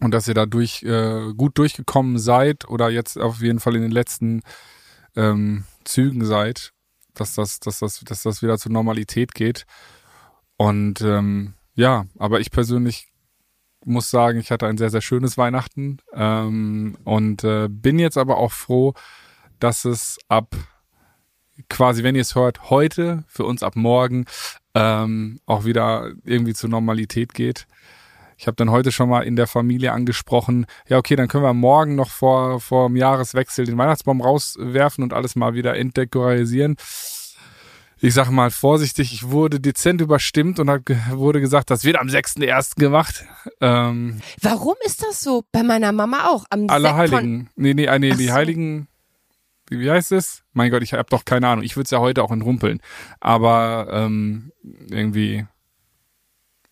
und 0.00 0.12
dass 0.12 0.28
ihr 0.28 0.34
da 0.34 0.46
durch, 0.46 0.82
äh, 0.82 1.32
gut 1.36 1.58
durchgekommen 1.58 2.18
seid 2.18 2.68
oder 2.68 2.90
jetzt 2.90 3.18
auf 3.18 3.40
jeden 3.40 3.60
Fall 3.60 3.76
in 3.76 3.82
den 3.82 3.90
letzten 3.92 4.42
ähm, 5.16 5.64
Zügen 5.84 6.24
seid, 6.24 6.72
dass 7.14 7.34
das, 7.34 7.60
dass 7.60 7.80
das, 7.80 8.00
dass 8.00 8.22
das 8.22 8.42
wieder 8.42 8.58
zur 8.58 8.72
Normalität 8.72 9.34
geht. 9.34 9.66
Und 10.56 11.00
ähm, 11.00 11.54
ja, 11.74 12.06
aber 12.18 12.40
ich 12.40 12.50
persönlich 12.50 13.08
muss 13.84 14.10
sagen, 14.10 14.38
ich 14.38 14.50
hatte 14.50 14.66
ein 14.66 14.76
sehr, 14.76 14.90
sehr 14.90 15.00
schönes 15.00 15.38
Weihnachten 15.38 15.98
ähm, 16.12 16.96
und 17.04 17.44
äh, 17.44 17.68
bin 17.68 17.98
jetzt 17.98 18.18
aber 18.18 18.36
auch 18.36 18.52
froh, 18.52 18.94
dass 19.58 19.84
es 19.84 20.18
ab 20.28 20.54
quasi, 21.68 22.02
wenn 22.02 22.14
ihr 22.14 22.22
es 22.22 22.34
hört, 22.34 22.70
heute, 22.70 23.24
für 23.26 23.44
uns 23.44 23.62
ab 23.62 23.76
morgen, 23.76 24.26
ähm, 24.74 25.40
auch 25.46 25.64
wieder 25.64 26.12
irgendwie 26.24 26.54
zur 26.54 26.70
Normalität 26.70 27.34
geht. 27.34 27.66
Ich 28.40 28.46
habe 28.46 28.56
dann 28.56 28.70
heute 28.70 28.90
schon 28.90 29.10
mal 29.10 29.20
in 29.20 29.36
der 29.36 29.46
Familie 29.46 29.92
angesprochen, 29.92 30.64
ja 30.88 30.96
okay, 30.96 31.14
dann 31.14 31.28
können 31.28 31.44
wir 31.44 31.52
morgen 31.52 31.94
noch 31.94 32.08
vor, 32.08 32.58
vor 32.58 32.88
dem 32.88 32.96
Jahreswechsel 32.96 33.66
den 33.66 33.76
Weihnachtsbaum 33.76 34.22
rauswerfen 34.22 35.04
und 35.04 35.12
alles 35.12 35.36
mal 35.36 35.52
wieder 35.52 35.76
entdekorisieren 35.76 36.76
ich 38.02 38.14
sag 38.14 38.30
mal 38.30 38.50
vorsichtig, 38.50 39.12
ich 39.12 39.28
wurde 39.28 39.60
dezent 39.60 40.00
überstimmt 40.00 40.58
und 40.58 40.70
hat, 40.70 40.84
wurde 41.10 41.38
gesagt, 41.38 41.68
das 41.68 41.84
wird 41.84 41.98
am 41.98 42.06
6.1. 42.06 42.76
gemacht. 42.76 43.26
Ähm, 43.60 44.22
Warum 44.40 44.76
ist 44.86 45.02
das 45.02 45.20
so? 45.20 45.44
Bei 45.52 45.62
meiner 45.62 45.92
Mama 45.92 46.28
auch. 46.28 46.46
Am 46.48 46.70
alle 46.70 46.94
Heiligen. 46.94 47.50
Nee, 47.56 47.74
nee, 47.74 47.98
nee, 47.98 48.14
die 48.14 48.28
so. 48.28 48.32
Heiligen, 48.32 48.88
wie 49.68 49.90
heißt 49.90 50.12
es? 50.12 50.44
Mein 50.54 50.70
Gott, 50.70 50.82
ich 50.82 50.94
habe 50.94 51.10
doch 51.10 51.26
keine 51.26 51.46
Ahnung. 51.46 51.62
Ich 51.62 51.76
würde 51.76 51.84
es 51.84 51.90
ja 51.90 51.98
heute 51.98 52.24
auch 52.24 52.30
entrumpeln. 52.30 52.80
Aber 53.20 53.88
ähm, 53.90 54.50
irgendwie 54.88 55.44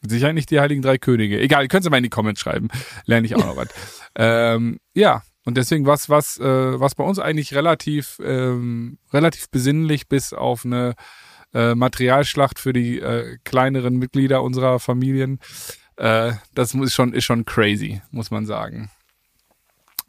Sicher 0.00 0.33
nicht 0.33 0.50
die 0.50 0.61
Heiligen 0.61 0.83
Drei 0.83 0.99
Könige. 0.99 1.40
Egal, 1.40 1.64
ihr 1.64 1.69
könnt 1.69 1.85
es 1.85 1.90
mal 1.90 1.97
in 1.97 2.05
die 2.05 2.09
Comments 2.09 2.40
schreiben. 2.40 2.69
Lerne 3.05 3.26
ich 3.26 3.35
auch 3.35 3.45
noch 3.45 3.57
was. 3.57 3.69
Ähm, 4.21 4.81
ja, 4.95 5.23
und 5.45 5.57
deswegen 5.57 5.87
was 5.87 6.09
was 6.09 6.38
äh, 6.38 6.81
was 6.81 6.97
bei 6.97 7.05
uns 7.05 7.21
eigentlich 7.21 7.55
relativ 7.55 8.19
ähm, 8.21 8.99
relativ 9.12 9.49
besinnlich 9.49 10.09
bis 10.09 10.33
auf 10.33 10.64
eine 10.64 10.95
äh, 11.55 11.76
Materialschlacht 11.76 12.59
für 12.59 12.73
die 12.73 12.99
äh, 12.99 13.38
kleineren 13.45 13.97
Mitglieder 13.97 14.43
unserer 14.43 14.81
Familien. 14.81 15.38
Äh, 15.97 16.33
das 16.52 16.75
ist 16.75 16.95
schon 16.95 17.12
ist 17.12 17.25
schon 17.25 17.45
crazy, 17.45 18.02
muss 18.11 18.33
man 18.33 18.45
sagen. 18.45 18.90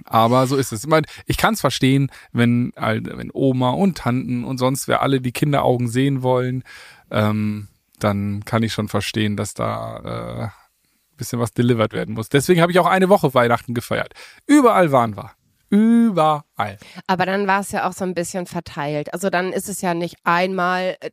Aber 0.06 0.48
so 0.48 0.56
ist 0.56 0.72
es. 0.72 0.88
Ich 1.26 1.38
kann 1.38 1.54
es 1.54 1.62
verstehen, 1.62 2.10
wenn, 2.32 2.72
wenn 2.76 3.32
Oma 3.34 3.72
und 3.72 3.98
Tanten 3.98 4.44
und 4.44 4.58
sonst 4.58 4.88
wer 4.88 5.02
alle 5.02 5.22
die 5.22 5.34
Kinderaugen 5.34 5.88
sehen 5.88 6.24
wollen, 6.24 6.64
ähm, 7.12 7.68
dann 8.04 8.46
kann 8.46 8.64
ich 8.64 8.74
schon 8.74 8.88
verstehen, 8.88 9.38
dass 9.38 9.54
da 9.54 10.52
äh, 10.52 10.60
bisschen 11.20 11.40
was 11.40 11.52
delivered 11.52 11.94
werden 11.94 12.16
muss. 12.16 12.30
Deswegen 12.30 12.62
habe 12.62 12.72
ich 12.72 12.80
auch 12.80 12.88
eine 12.88 13.10
Woche 13.10 13.34
Weihnachten 13.34 13.76
gefeiert. 13.76 14.14
Überall 14.48 14.92
waren 14.92 15.16
wir. 15.16 15.32
Überall. 15.70 16.78
Aber 17.06 17.28
dann 17.28 17.46
war 17.46 17.60
es 17.60 17.72
ja 17.72 17.88
auch 17.88 17.94
so 17.94 18.04
ein 18.04 18.16
bisschen 18.16 18.48
verteilt. 18.48 19.14
Also 19.14 19.30
dann 19.30 19.54
ist 19.54 19.70
es 19.70 19.82
ja 19.82 19.94
nicht 19.94 20.16
einmal 20.24 20.98
äh, 21.00 21.12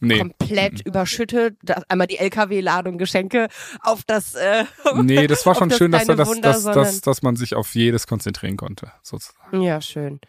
nee. 0.00 0.18
komplett 0.18 0.72
mhm. 0.72 0.82
überschüttet, 0.86 1.56
dass 1.62 1.88
einmal 1.88 2.08
die 2.08 2.18
LKW-Ladung 2.18 2.98
Geschenke 2.98 3.46
auf 3.80 4.02
das. 4.04 4.34
Äh, 4.34 4.64
nee, 4.96 5.26
das 5.28 5.46
war 5.46 5.54
schon 5.54 5.68
das 5.68 5.78
schön, 5.78 5.92
dass, 5.92 6.06
das, 6.06 6.28
Wunder, 6.28 6.52
dass, 6.52 6.64
dass, 6.64 7.00
dass 7.00 7.22
man 7.22 7.36
sich 7.36 7.54
auf 7.54 7.74
jedes 7.76 8.08
konzentrieren 8.08 8.56
konnte, 8.56 8.90
sozusagen. 9.02 9.62
Ja, 9.62 9.80
schön. 9.80 10.20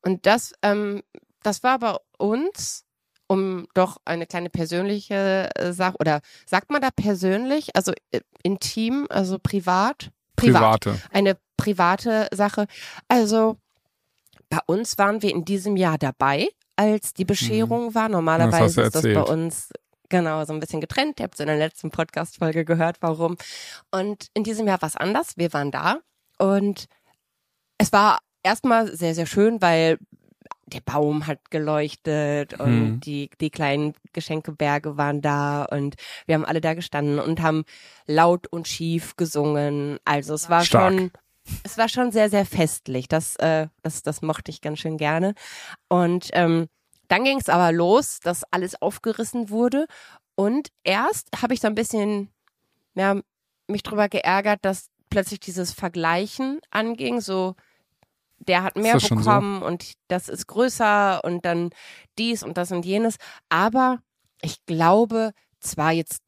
Und 0.00 0.24
das, 0.24 0.54
ähm, 0.62 1.02
das 1.42 1.62
war 1.62 1.78
bei 1.78 1.96
uns 2.16 2.84
um 3.32 3.66
doch 3.72 3.96
eine 4.04 4.26
kleine 4.26 4.50
persönliche 4.50 5.48
äh, 5.54 5.72
Sache, 5.72 5.96
oder 5.98 6.20
sagt 6.44 6.70
man 6.70 6.82
da 6.82 6.90
persönlich, 6.94 7.74
also 7.74 7.92
äh, 8.10 8.20
intim, 8.42 9.06
also 9.08 9.38
privat? 9.38 10.10
Privat. 10.36 10.82
Private. 10.82 11.02
Eine 11.10 11.38
private 11.56 12.28
Sache. 12.34 12.66
Also 13.08 13.56
bei 14.50 14.58
uns 14.66 14.98
waren 14.98 15.22
wir 15.22 15.30
in 15.30 15.46
diesem 15.46 15.78
Jahr 15.78 15.96
dabei, 15.96 16.48
als 16.76 17.14
die 17.14 17.24
Bescherung 17.24 17.86
mhm. 17.86 17.94
war. 17.94 18.08
Normalerweise 18.10 18.82
ist 18.82 18.94
das 18.94 19.02
bei 19.02 19.22
uns 19.22 19.70
genau 20.10 20.44
so 20.44 20.52
ein 20.52 20.60
bisschen 20.60 20.82
getrennt. 20.82 21.18
Ihr 21.18 21.24
habt 21.24 21.34
es 21.34 21.40
in 21.40 21.46
der 21.46 21.56
letzten 21.56 21.90
Podcast-Folge 21.90 22.66
gehört, 22.66 22.98
warum. 23.00 23.38
Und 23.90 24.26
in 24.34 24.44
diesem 24.44 24.66
Jahr 24.66 24.82
war 24.82 24.88
es 24.88 24.96
anders. 24.96 25.38
Wir 25.38 25.54
waren 25.54 25.70
da 25.70 26.00
und 26.38 26.84
es 27.78 27.92
war 27.92 28.18
erstmal 28.42 28.94
sehr, 28.94 29.14
sehr 29.14 29.26
schön, 29.26 29.62
weil 29.62 29.98
der 30.72 30.80
Baum 30.80 31.26
hat 31.26 31.50
geleuchtet 31.50 32.58
und 32.58 32.66
hm. 32.66 33.00
die, 33.00 33.30
die 33.40 33.50
kleinen 33.50 33.94
Geschenkeberge 34.12 34.96
waren 34.96 35.20
da 35.20 35.64
und 35.64 35.96
wir 36.26 36.34
haben 36.34 36.44
alle 36.44 36.60
da 36.60 36.74
gestanden 36.74 37.18
und 37.18 37.40
haben 37.42 37.64
laut 38.06 38.46
und 38.46 38.68
schief 38.68 39.16
gesungen. 39.16 39.98
Also 40.04 40.34
es 40.34 40.48
war 40.48 40.64
Stark. 40.64 40.92
schon, 40.92 41.10
es 41.64 41.78
war 41.78 41.88
schon 41.88 42.12
sehr, 42.12 42.30
sehr 42.30 42.46
festlich. 42.46 43.08
Das, 43.08 43.36
äh, 43.36 43.68
das, 43.82 44.02
das 44.02 44.22
mochte 44.22 44.50
ich 44.50 44.60
ganz 44.60 44.78
schön 44.78 44.96
gerne. 44.96 45.34
Und 45.88 46.30
ähm, 46.32 46.68
dann 47.08 47.24
ging 47.24 47.38
es 47.38 47.48
aber 47.48 47.72
los, 47.72 48.20
dass 48.20 48.44
alles 48.50 48.80
aufgerissen 48.80 49.50
wurde. 49.50 49.86
Und 50.34 50.68
erst 50.84 51.28
habe 51.40 51.54
ich 51.54 51.60
so 51.60 51.66
ein 51.66 51.74
bisschen 51.74 52.30
ja, 52.94 53.20
mich 53.66 53.82
drüber 53.82 54.08
geärgert, 54.08 54.60
dass 54.62 54.88
plötzlich 55.10 55.40
dieses 55.40 55.72
Vergleichen 55.72 56.60
anging, 56.70 57.20
so 57.20 57.54
der 58.48 58.62
hat 58.62 58.76
mehr 58.76 58.98
bekommen 58.98 59.60
so? 59.60 59.66
und 59.66 59.92
das 60.08 60.28
ist 60.28 60.46
größer 60.46 61.22
und 61.24 61.44
dann 61.44 61.70
dies 62.18 62.42
und 62.42 62.56
das 62.56 62.72
und 62.72 62.84
jenes. 62.84 63.16
Aber 63.48 63.98
ich 64.42 64.64
glaube, 64.66 65.32
zwar 65.60 65.92
jetzt 65.92 66.22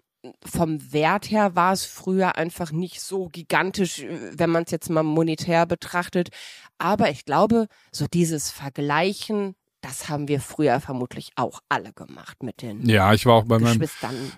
vom 0.44 0.92
Wert 0.92 1.30
her 1.30 1.54
war 1.54 1.72
es 1.72 1.84
früher 1.84 2.36
einfach 2.36 2.72
nicht 2.72 3.00
so 3.00 3.28
gigantisch, 3.28 4.04
wenn 4.32 4.50
man 4.50 4.64
es 4.64 4.70
jetzt 4.70 4.88
mal 4.88 5.02
monetär 5.02 5.66
betrachtet. 5.66 6.30
Aber 6.78 7.10
ich 7.10 7.24
glaube, 7.24 7.66
so 7.92 8.06
dieses 8.06 8.50
Vergleichen, 8.50 9.54
das 9.84 10.08
haben 10.08 10.28
wir 10.28 10.40
früher 10.40 10.80
vermutlich 10.80 11.32
auch 11.36 11.60
alle 11.68 11.92
gemacht 11.92 12.42
mit 12.42 12.62
den 12.62 12.88
Ja, 12.88 13.12
ich 13.12 13.26
war 13.26 13.34
auch 13.34 13.44
bei 13.44 13.58
meinem, 13.58 13.82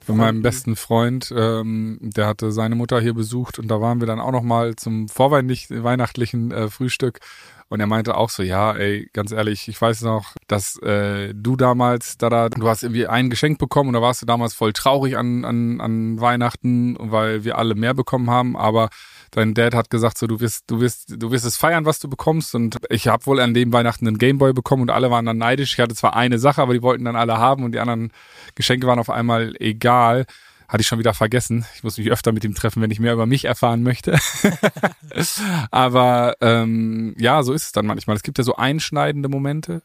bei 0.07 0.15
meinem 0.15 0.43
besten 0.43 0.75
Freund, 0.75 1.33
ähm, 1.37 1.99
der 2.00 2.26
hatte 2.26 2.50
seine 2.50 2.75
Mutter 2.75 3.00
hier 3.00 3.15
besucht 3.15 3.61
und 3.61 3.69
da 3.69 3.81
waren 3.81 4.00
wir 4.00 4.09
dann 4.09 4.19
auch 4.19 4.33
noch 4.33 4.43
mal 4.43 4.75
zum 4.75 5.09
vorweihnachtlichen 5.09 6.50
äh, 6.50 6.69
Frühstück. 6.69 7.21
Und 7.69 7.81
er 7.81 7.87
meinte 7.88 8.17
auch 8.17 8.31
so, 8.31 8.45
ja, 8.45 8.76
ey, 8.76 9.09
ganz 9.12 9.33
ehrlich, 9.33 9.67
ich 9.67 9.81
weiß 9.81 10.03
noch, 10.03 10.35
dass 10.47 10.81
äh, 10.83 11.33
du 11.35 11.57
damals, 11.57 12.17
da, 12.17 12.29
da, 12.29 12.49
du 12.49 12.69
hast 12.69 12.85
irgendwie 12.85 13.09
ein 13.09 13.29
Geschenk 13.29 13.59
bekommen 13.59 13.88
und 13.88 13.95
da 13.95 14.03
warst 14.03 14.23
du 14.23 14.26
damals 14.26 14.55
voll 14.55 14.73
traurig 14.73 15.17
an, 15.17 15.45
an, 15.45 15.81
an 15.81 16.21
Weihnachten, 16.21 16.97
weil 17.00 17.43
wir 17.43 17.59
alle 17.59 17.75
mehr 17.75 17.95
bekommen 17.95 18.31
haben, 18.31 18.57
aber 18.57 18.88
dein 19.30 19.54
Dad 19.54 19.75
hat 19.75 19.90
gesagt, 19.90 20.18
so 20.18 20.26
du 20.26 20.40
wirst, 20.40 20.64
du 20.71 20.80
wirst, 20.80 21.14
du 21.23 21.30
wirst 21.30 21.45
es 21.45 21.56
feiern, 21.56 21.85
was 21.85 21.99
du 21.99 22.09
bekommst. 22.09 22.54
Und 22.54 22.78
ich 22.90 23.09
habe 23.09 23.26
wohl 23.26 23.40
an 23.40 23.54
dem 23.54 23.73
Weihnachten 23.73 24.06
einen 24.06 24.18
Gameboy 24.18 24.52
bekommen 24.52 24.83
und 24.83 24.90
alle 24.90 25.11
waren 25.11 25.26
dann 25.26 25.38
neidisch. 25.38 25.75
Ich 25.75 25.80
hatte 25.80 25.95
zwar 25.95 26.16
eine 26.16 26.38
Sache, 26.38 26.62
aber 26.62 26.75
die 26.75 26.83
wollten 26.83 27.04
dann 27.04 27.16
alle 27.16 27.38
haben 27.38 27.64
und 27.64 27.73
die 27.73 27.80
anderen 27.80 28.12
Geschenke 28.54 28.87
waren 28.87 28.99
auf 28.99 29.11
einmal 29.11 29.54
egal 29.61 30.26
hatte 30.68 30.80
ich 30.80 30.88
schon 30.88 30.99
wieder 30.99 31.14
vergessen. 31.14 31.64
Ich 31.76 31.85
muss 31.85 31.99
mich 31.99 32.11
öfter 32.11 32.33
mit 32.33 32.45
ihm 32.45 32.54
treffen, 32.54 32.83
wenn 32.83 32.90
ich 32.90 33.00
mehr 33.00 33.12
über 33.12 33.26
mich 33.26 33.45
erfahren 33.45 33.83
möchte. 33.83 34.18
Aber 35.71 36.35
ähm, 36.40 37.14
ja, 37.18 37.42
so 37.42 37.52
ist 37.52 37.66
es 37.66 37.73
dann 37.73 37.87
manchmal. 37.87 38.16
Es 38.16 38.23
gibt 38.23 38.38
ja 38.38 38.45
so 38.45 38.56
einschneidende 38.56 39.28
Momente 39.28 39.83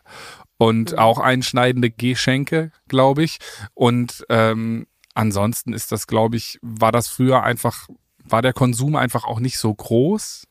und 0.57 0.93
mhm. 0.93 0.98
auch 0.98 1.19
einschneidende 1.19 1.91
Geschenke, 1.91 2.71
glaube 2.88 3.24
ich. 3.24 3.38
Und 3.74 4.25
ähm, 4.29 4.88
ansonsten 5.13 5.74
ist 5.74 5.91
das, 5.91 6.07
glaube 6.07 6.38
ich, 6.38 6.57
war 6.62 6.91
das 6.91 7.07
früher 7.07 7.43
einfach, 7.43 7.88
war 8.32 8.42
der 8.42 8.54
Konsum 8.54 8.96
einfach 8.96 9.26
auch 9.26 9.40
nicht 9.40 9.58
so 9.58 9.74
groß 9.74 10.48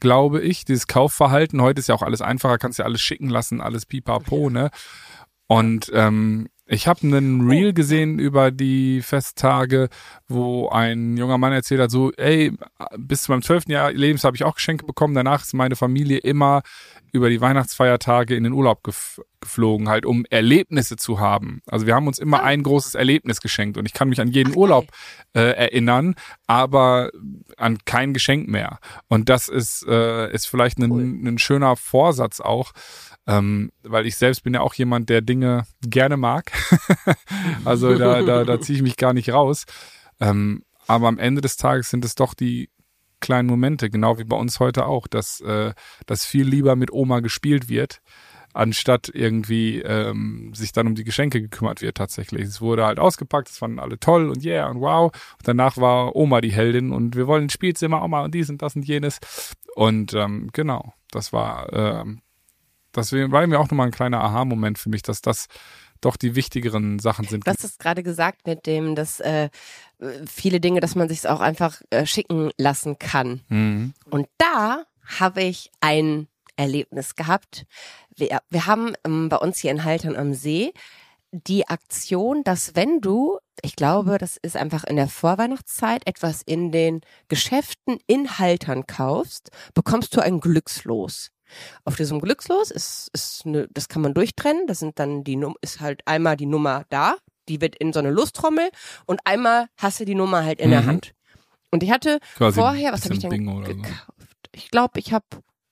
glaube 0.00 0.40
ich. 0.40 0.64
Dieses 0.64 0.86
Kaufverhalten, 0.86 1.62
heute 1.62 1.80
ist 1.80 1.88
ja 1.88 1.94
auch 1.94 2.02
alles 2.02 2.20
einfacher, 2.20 2.58
kannst 2.58 2.78
ja 2.78 2.84
alles 2.84 3.00
schicken 3.00 3.28
lassen, 3.28 3.60
alles 3.60 3.86
pipapo, 3.86 4.50
ne? 4.50 4.70
Und 5.46 5.90
ähm, 5.94 6.48
ich 6.68 6.88
habe 6.88 7.02
einen 7.02 7.48
Reel 7.48 7.72
gesehen 7.72 8.18
über 8.18 8.50
die 8.50 9.00
Festtage, 9.00 9.88
wo 10.26 10.68
ein 10.68 11.16
junger 11.16 11.38
Mann 11.38 11.52
erzählt 11.52 11.80
hat, 11.80 11.92
so, 11.92 12.10
ey, 12.12 12.52
bis 12.96 13.22
zu 13.22 13.32
meinem 13.32 13.42
zwölften 13.42 13.70
Jahr 13.70 13.92
Lebens 13.92 14.24
habe 14.24 14.36
ich 14.36 14.42
auch 14.42 14.56
Geschenke 14.56 14.84
bekommen. 14.84 15.14
Danach 15.14 15.42
ist 15.42 15.54
meine 15.54 15.76
Familie 15.76 16.18
immer 16.18 16.62
über 17.12 17.30
die 17.30 17.40
Weihnachtsfeiertage 17.40 18.34
in 18.34 18.44
den 18.44 18.52
Urlaub 18.52 18.82
gef 18.82 19.20
geflogen, 19.40 19.88
halt 19.88 20.06
um 20.06 20.24
Erlebnisse 20.28 20.96
zu 20.96 21.20
haben. 21.20 21.60
Also 21.66 21.86
wir 21.86 21.94
haben 21.94 22.08
uns 22.08 22.18
immer 22.18 22.42
ein 22.42 22.64
großes 22.64 22.96
Erlebnis 22.96 23.40
geschenkt 23.40 23.78
und 23.78 23.86
ich 23.86 23.92
kann 23.92 24.08
mich 24.08 24.20
an 24.20 24.28
jeden 24.28 24.56
Urlaub 24.56 24.86
äh, 25.34 25.40
erinnern, 25.40 26.16
aber 26.48 27.10
an 27.56 27.78
kein 27.84 28.12
Geschenk 28.12 28.48
mehr. 28.48 28.80
Und 29.06 29.28
das 29.28 29.46
ist, 29.46 29.86
äh, 29.86 30.32
ist 30.32 30.46
vielleicht 30.46 30.78
ein, 30.78 31.24
ein 31.26 31.38
schöner 31.38 31.76
Vorsatz 31.76 32.40
auch, 32.40 32.72
ähm, 33.26 33.72
weil 33.82 34.06
ich 34.06 34.16
selbst 34.16 34.44
bin 34.44 34.54
ja 34.54 34.60
auch 34.60 34.74
jemand, 34.74 35.08
der 35.08 35.20
Dinge 35.20 35.66
gerne 35.82 36.16
mag. 36.16 36.52
also 37.64 37.96
da, 37.96 38.22
da, 38.22 38.44
da 38.44 38.60
ziehe 38.60 38.76
ich 38.76 38.82
mich 38.82 38.96
gar 38.96 39.12
nicht 39.12 39.30
raus. 39.30 39.64
Ähm, 40.20 40.62
aber 40.86 41.08
am 41.08 41.18
Ende 41.18 41.40
des 41.40 41.56
Tages 41.56 41.90
sind 41.90 42.04
es 42.04 42.14
doch 42.14 42.34
die 42.34 42.70
kleinen 43.20 43.48
Momente, 43.48 43.90
genau 43.90 44.18
wie 44.18 44.24
bei 44.24 44.36
uns 44.36 44.60
heute 44.60 44.86
auch, 44.86 45.06
dass, 45.08 45.40
äh, 45.40 45.72
dass 46.06 46.24
viel 46.24 46.46
lieber 46.46 46.76
mit 46.76 46.92
Oma 46.92 47.20
gespielt 47.20 47.68
wird, 47.68 48.00
anstatt 48.52 49.10
irgendwie 49.12 49.80
ähm, 49.80 50.52
sich 50.54 50.72
dann 50.72 50.86
um 50.86 50.94
die 50.94 51.04
Geschenke 51.04 51.40
gekümmert 51.40 51.82
wird 51.82 51.96
tatsächlich. 51.96 52.42
Es 52.42 52.60
wurde 52.60 52.86
halt 52.86 52.98
ausgepackt, 52.98 53.48
es 53.48 53.58
fanden 53.58 53.80
alle 53.80 53.98
toll 53.98 54.30
und 54.30 54.44
yeah 54.44 54.68
und 54.68 54.80
wow. 54.80 55.12
Und 55.12 55.48
danach 55.48 55.76
war 55.76 56.14
Oma 56.14 56.40
die 56.40 56.52
Heldin 56.52 56.92
und 56.92 57.16
wir 57.16 57.26
wollen 57.26 57.44
ein 57.44 57.50
Spielzimmer, 57.50 58.02
Oma 58.02 58.22
und 58.22 58.34
dies 58.34 58.48
und 58.48 58.62
das 58.62 58.76
und 58.76 58.84
jenes. 58.86 59.18
Und 59.74 60.14
ähm, 60.14 60.50
genau, 60.52 60.94
das 61.10 61.32
war 61.32 61.72
ähm, 61.72 62.20
das 62.96 63.12
war 63.12 63.46
mir 63.46 63.60
auch 63.60 63.68
nochmal 63.70 63.86
ein 63.86 63.92
kleiner 63.92 64.22
Aha-Moment 64.22 64.78
für 64.78 64.88
mich, 64.88 65.02
dass 65.02 65.20
das 65.20 65.46
doch 66.00 66.16
die 66.16 66.34
wichtigeren 66.34 66.98
Sachen 66.98 67.26
sind. 67.26 67.46
Du 67.46 67.50
hast 67.50 67.64
es 67.64 67.78
gerade 67.78 68.02
gesagt 68.02 68.46
mit 68.46 68.66
dem, 68.66 68.94
dass 68.94 69.20
äh, 69.20 69.48
viele 70.26 70.60
Dinge, 70.60 70.80
dass 70.80 70.94
man 70.94 71.08
sich 71.08 71.26
auch 71.28 71.40
einfach 71.40 71.80
äh, 71.90 72.06
schicken 72.06 72.50
lassen 72.58 72.98
kann. 72.98 73.42
Mhm. 73.48 73.94
Und 74.10 74.28
da 74.38 74.84
habe 75.18 75.42
ich 75.42 75.70
ein 75.80 76.28
Erlebnis 76.56 77.14
gehabt. 77.16 77.66
Wir, 78.16 78.40
wir 78.50 78.66
haben 78.66 78.92
ähm, 79.04 79.28
bei 79.28 79.36
uns 79.36 79.58
hier 79.58 79.70
in 79.70 79.84
Haltern 79.84 80.16
am 80.16 80.34
See 80.34 80.72
die 81.32 81.68
Aktion, 81.68 82.44
dass 82.44 82.74
wenn 82.74 83.00
du 83.00 83.38
ich 83.62 83.76
glaube, 83.76 84.18
das 84.18 84.36
ist 84.36 84.56
einfach 84.56 84.84
in 84.84 84.96
der 84.96 85.08
Vorweihnachtszeit 85.08 86.06
etwas 86.06 86.42
in 86.42 86.72
den 86.72 87.00
Geschäften 87.28 87.98
in 88.06 88.38
Haltern 88.38 88.86
kaufst, 88.86 89.50
bekommst 89.74 90.14
du 90.16 90.20
ein 90.20 90.40
Glückslos. 90.40 91.30
Auf 91.84 91.96
diesem 91.96 92.20
Glückslos 92.20 92.70
ist, 92.70 93.08
ist 93.12 93.46
eine, 93.46 93.68
das 93.72 93.88
kann 93.88 94.02
man 94.02 94.14
durchtrennen. 94.14 94.66
Das 94.66 94.78
sind 94.78 94.98
dann 94.98 95.24
die 95.24 95.38
ist 95.60 95.80
halt 95.80 96.02
einmal 96.06 96.36
die 96.36 96.46
Nummer 96.46 96.84
da, 96.88 97.16
die 97.48 97.60
wird 97.60 97.76
in 97.76 97.92
so 97.92 97.98
eine 97.98 98.10
Lusttrommel 98.10 98.70
und 99.06 99.20
einmal 99.24 99.68
hast 99.76 100.00
du 100.00 100.04
die 100.04 100.14
Nummer 100.14 100.44
halt 100.44 100.60
in 100.60 100.68
mhm. 100.68 100.72
der 100.72 100.86
Hand. 100.86 101.14
Und 101.70 101.82
ich 101.82 101.90
hatte 101.90 102.20
Quasi 102.36 102.60
vorher, 102.60 102.92
was 102.92 103.04
habe 103.04 103.14
ich 103.14 103.20
denn 103.20 103.30
gekauft? 103.30 104.06
So. 104.16 104.50
Ich 104.52 104.70
glaube, 104.70 104.98
ich 104.98 105.12
habe 105.12 105.26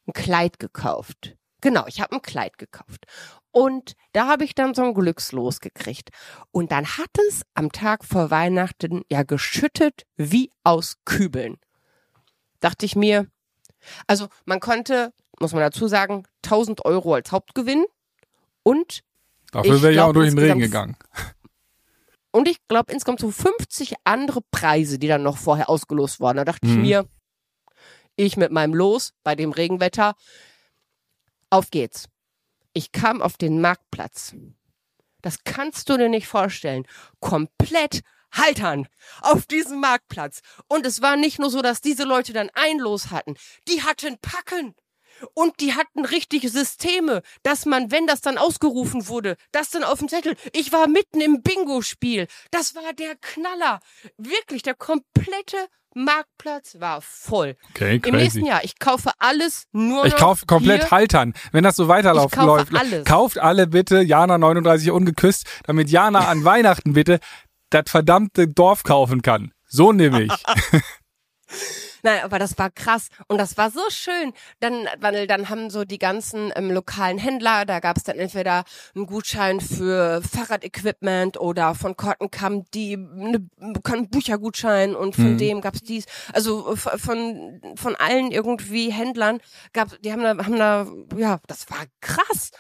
ein 0.07 0.13
Kleid 0.13 0.59
gekauft. 0.59 1.37
Genau, 1.61 1.87
ich 1.87 2.01
habe 2.01 2.17
ein 2.17 2.23
Kleid 2.23 2.59
gekauft. 2.59 3.07
Und 3.51 3.95
da 4.13 4.27
habe 4.27 4.45
ich 4.45 4.55
dann 4.55 4.75
so 4.75 4.83
ein 4.83 4.95
Glückslos 4.95 5.61
gekriegt. 5.61 6.11
Und 6.51 6.73
dann 6.73 6.85
hat 6.85 7.11
es 7.29 7.43
am 7.55 7.73
Tag 7.73 8.05
vor 8.05 8.31
Weihnachten 8.31 9.03
ja 9.11 9.23
geschüttet 9.23 10.03
wie 10.17 10.51
aus 10.63 10.97
Kübeln. 11.05 11.57
Dachte 12.61 12.85
ich 12.85 12.97
mir, 12.97 13.29
also 14.07 14.29
man 14.45 14.61
konnte, 14.61 15.13
muss 15.41 15.53
man 15.53 15.61
dazu 15.61 15.89
sagen, 15.89 16.25
1000 16.45 16.85
Euro 16.85 17.15
als 17.15 17.33
Hauptgewinn 17.33 17.85
und 18.63 19.03
Dafür 19.53 19.83
wäre 19.83 19.93
ich 19.93 20.01
auch 20.01 20.13
durch 20.13 20.31
den 20.31 20.39
Regen 20.39 20.59
gegangen. 20.59 20.97
Und 22.33 22.49
ich 22.49 22.59
glaube 22.67 22.93
insgesamt 22.93 23.21
so 23.21 23.31
50 23.31 23.95
andere 24.03 24.41
Preise, 24.51 24.99
die 24.99 25.07
dann 25.07 25.23
noch 25.23 25.37
vorher 25.37 25.71
ausgelost 25.71 26.19
wurden. 26.19 26.39
Da 26.39 26.45
dachte 26.45 26.67
mhm. 26.67 26.73
ich 26.73 26.79
mir, 26.81 27.09
ich 28.17 28.37
mit 28.37 28.51
meinem 28.51 28.75
Los 28.75 29.13
bei 29.23 29.37
dem 29.37 29.53
Regenwetter, 29.53 30.17
auf 31.49 31.71
geht's. 31.71 32.09
Ich 32.73 32.91
kam 32.91 33.23
auf 33.23 33.37
den 33.37 33.61
Marktplatz. 33.61 34.35
Das 35.23 35.45
kannst 35.45 35.89
du 35.89 35.97
dir 35.97 36.09
nicht 36.09 36.27
vorstellen. 36.27 36.89
Komplett 37.21 38.01
haltern 38.33 38.89
auf 39.21 39.47
diesem 39.47 39.79
Marktplatz. 39.79 40.41
Und 40.67 40.85
es 40.87 41.01
war 41.01 41.17
nicht 41.17 41.39
nur 41.39 41.51
so, 41.51 41.63
dass 41.63 41.81
diese 41.81 42.03
Leute 42.03 42.33
dann 42.33 42.51
ein 42.55 42.81
Los 42.81 43.13
hatten. 43.13 43.37
Die 43.69 43.83
hatten 43.83 44.19
Packen. 44.19 44.75
Und 45.35 45.61
die 45.61 45.75
hatten 45.75 46.05
richtige 46.05 46.49
Systeme, 46.49 47.23
dass 47.43 47.67
man, 47.67 47.91
wenn 47.91 48.07
das 48.07 48.21
dann 48.21 48.39
ausgerufen 48.39 49.09
wurde, 49.09 49.37
das 49.53 49.71
dann 49.71 49.85
auf 49.85 49.99
dem 49.99 50.09
Zettel. 50.09 50.37
Ich 50.53 50.73
war 50.73 50.89
mitten 50.89 51.21
im 51.21 51.43
Bingo-Spiel. 51.43 52.27
Das 52.51 52.75
war 52.75 52.93
der 52.93 53.17
Knaller. 53.17 53.81
Wirklich, 54.17 54.63
der 54.63 54.75
komplette 54.75 55.57
Marktplatz 55.95 56.81
war 56.81 57.01
voll. 57.01 57.57
Okay, 57.71 58.01
crazy. 58.01 58.09
Im 58.09 58.17
nächsten 58.17 58.47
Jahr, 58.47 58.65
ich 58.65 58.79
kaufe 58.79 59.13
alles 59.19 59.67
nur 59.73 60.05
Ich 60.05 60.17
kaufe 60.17 60.45
komplett 60.47 60.83
hier. 60.83 60.91
Haltern. 60.91 61.35
Wenn 61.53 61.65
das 61.65 61.77
so 61.77 61.89
weiterläuft, 61.89 62.37
läuft, 62.37 62.75
alles. 62.75 63.05
kauft 63.05 63.39
alle 63.39 63.67
bitte 63.67 64.01
Jana 64.01 64.37
39 64.39 64.91
ungeküsst, 64.91 65.47
damit 65.65 65.91
Jana 65.91 66.27
an 66.27 66.45
Weihnachten 66.45 66.95
bitte 66.95 67.21
das 67.71 67.85
verdammte 67.87 68.49
Dorf 68.49 68.83
kaufen 68.83 69.23
kann. 69.23 69.53
So 69.67 69.93
nämlich. 69.93 70.33
Nein, 72.05 72.23
aber 72.23 72.39
das 72.39 72.59
war 72.59 72.71
krass 72.71 73.09
und 73.29 73.39
das 73.39 73.57
war 73.57 73.71
so 73.71 73.81
schön. 73.89 74.35
Dann, 74.61 74.87
weil 75.01 75.27
dann 75.27 75.49
haben 75.49 75.71
so 75.71 75.85
die 75.85 75.99
ganzen 75.99 76.53
ähm, 76.55 76.71
lokalen 76.71 77.17
Händler, 77.17 77.65
da 77.65 77.81
gab 77.81 77.97
es 77.97 78.03
dann 78.03 78.19
entweder 78.19 78.65
einen 78.95 79.07
Gutschein 79.07 79.59
für 79.59 80.21
Fahrradequipment 80.21 81.41
oder 81.41 81.75
von 81.75 81.97
Kortenkamp 81.97 82.71
die 82.73 82.99
ne, 82.99 83.49
einen 83.59 84.11
Büchergutschein 84.11 84.95
und 84.95 85.15
von 85.15 85.33
mhm. 85.33 85.39
dem 85.39 85.61
gab's 85.63 85.83
dies. 85.83 86.05
Also 86.35 86.77
von 86.77 87.63
von 87.75 87.97
allen 87.97 88.33
irgendwie 88.33 88.93
Händlern 88.93 89.41
gab, 89.73 89.99
die 90.03 90.13
haben 90.13 90.23
da 90.23 90.37
haben 90.45 90.59
da 90.59 90.87
ja, 91.17 91.41
das 91.47 91.71
war 91.71 91.85
krass. 92.03 92.51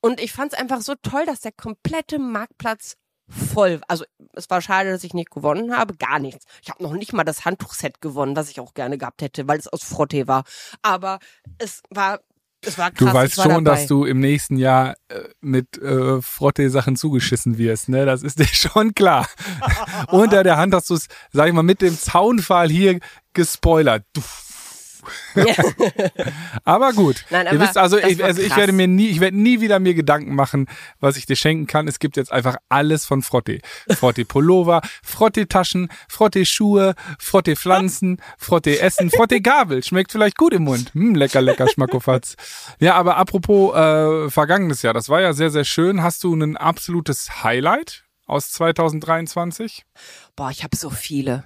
Und 0.00 0.18
ich 0.18 0.32
fand's 0.32 0.54
einfach 0.54 0.80
so 0.80 0.94
toll, 0.94 1.26
dass 1.26 1.40
der 1.40 1.52
komplette 1.52 2.18
Marktplatz 2.18 2.96
voll. 3.28 3.80
Also 3.88 4.04
es 4.32 4.50
war 4.50 4.60
schade, 4.60 4.90
dass 4.90 5.04
ich 5.04 5.14
nicht 5.14 5.30
gewonnen 5.30 5.76
habe, 5.76 5.94
gar 5.94 6.18
nichts. 6.18 6.44
Ich 6.62 6.70
habe 6.70 6.82
noch 6.82 6.92
nicht 6.92 7.12
mal 7.12 7.24
das 7.24 7.44
Handtuchset 7.44 8.00
gewonnen, 8.00 8.36
was 8.36 8.50
ich 8.50 8.60
auch 8.60 8.74
gerne 8.74 8.98
gehabt 8.98 9.22
hätte, 9.22 9.48
weil 9.48 9.58
es 9.58 9.68
aus 9.68 9.82
Frotte 9.82 10.26
war. 10.28 10.44
Aber 10.82 11.18
es 11.58 11.82
war 11.90 12.20
es 12.66 12.78
war 12.78 12.90
krass, 12.90 13.08
du 13.08 13.14
weißt 13.14 13.34
schon, 13.34 13.64
dabei. 13.64 13.78
dass 13.78 13.86
du 13.86 14.04
im 14.04 14.20
nächsten 14.20 14.56
Jahr 14.56 14.94
äh, 15.08 15.20
mit 15.40 15.76
äh, 15.78 16.22
Frotte-Sachen 16.22 16.96
zugeschissen 16.96 17.58
wirst, 17.58 17.88
ne? 17.88 18.06
Das 18.06 18.22
ist 18.22 18.38
dir 18.40 18.46
schon 18.46 18.94
klar. 18.94 19.28
Unter 20.08 20.42
der 20.42 20.56
Hand 20.56 20.74
hast 20.74 20.90
du 20.90 20.94
es, 20.94 21.08
sag 21.30 21.48
ich 21.48 21.52
mal, 21.52 21.62
mit 21.62 21.82
dem 21.82 21.98
Zaunpfahl 21.98 22.70
hier 22.70 23.00
gespoilert. 23.32 24.04
Du 24.12 24.22
aber 26.64 26.92
gut. 26.92 27.24
Nein, 27.30 27.46
aber 27.46 27.56
Ihr 27.56 27.60
wisst 27.62 27.76
also, 27.76 27.98
ich, 27.98 28.22
also 28.22 28.40
ich 28.40 28.56
werde 28.56 28.72
mir 28.72 28.88
nie, 28.88 29.08
ich 29.08 29.20
werde 29.20 29.36
nie 29.36 29.60
wieder 29.60 29.78
mir 29.78 29.94
Gedanken 29.94 30.34
machen, 30.34 30.66
was 31.00 31.16
ich 31.16 31.26
dir 31.26 31.36
schenken 31.36 31.66
kann. 31.66 31.88
Es 31.88 31.98
gibt 31.98 32.16
jetzt 32.16 32.32
einfach 32.32 32.56
alles 32.68 33.04
von 33.04 33.22
Frotte. 33.22 33.60
Frotte 33.90 34.24
Pullover, 34.24 34.82
Frotte 35.02 35.48
Taschen, 35.48 35.88
Frotte 36.08 36.46
Schuhe, 36.46 36.94
Frotte 37.18 37.56
Pflanzen, 37.56 38.20
Frotte 38.38 38.80
Essen, 38.80 39.10
Frotte 39.10 39.40
Gabel. 39.40 39.82
Schmeckt 39.82 40.12
vielleicht 40.12 40.36
gut 40.36 40.52
im 40.52 40.64
Mund. 40.64 40.92
Hm, 40.94 41.14
lecker, 41.14 41.40
lecker, 41.42 41.68
Schmackofatz. 41.68 42.36
Ja, 42.80 42.94
aber 42.94 43.16
apropos 43.16 43.74
äh, 43.74 44.30
vergangenes 44.30 44.82
Jahr, 44.82 44.94
das 44.94 45.08
war 45.08 45.20
ja 45.20 45.32
sehr, 45.32 45.50
sehr 45.50 45.64
schön. 45.64 46.02
Hast 46.02 46.24
du 46.24 46.34
ein 46.34 46.56
absolutes 46.56 47.42
Highlight 47.42 48.04
aus 48.26 48.50
2023? 48.52 49.84
Boah, 50.36 50.50
ich 50.50 50.64
habe 50.64 50.76
so 50.76 50.90
viele. 50.90 51.44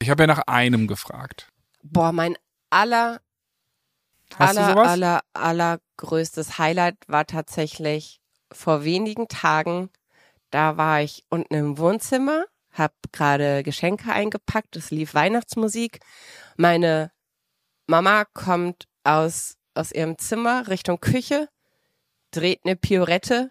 Ich 0.00 0.10
habe 0.10 0.22
ja 0.22 0.26
nach 0.26 0.42
einem 0.46 0.86
gefragt. 0.86 1.48
Boah, 1.82 2.12
mein 2.12 2.36
aller, 2.70 3.20
Hast 4.36 4.58
aller, 4.58 4.76
aller, 4.76 5.20
allergrößtes 5.32 6.58
Highlight 6.58 6.96
war 7.06 7.26
tatsächlich 7.26 8.20
vor 8.52 8.84
wenigen 8.84 9.28
Tagen. 9.28 9.90
Da 10.50 10.76
war 10.76 11.02
ich 11.02 11.24
unten 11.28 11.54
im 11.54 11.78
Wohnzimmer, 11.78 12.44
hab 12.72 12.92
gerade 13.12 13.62
Geschenke 13.62 14.12
eingepackt, 14.12 14.76
es 14.76 14.90
lief 14.90 15.14
Weihnachtsmusik. 15.14 16.00
Meine 16.56 17.10
Mama 17.86 18.24
kommt 18.24 18.86
aus, 19.04 19.56
aus 19.74 19.92
ihrem 19.92 20.18
Zimmer 20.18 20.68
Richtung 20.68 21.00
Küche, 21.00 21.48
dreht 22.30 22.60
eine 22.64 22.76
Piorette 22.76 23.50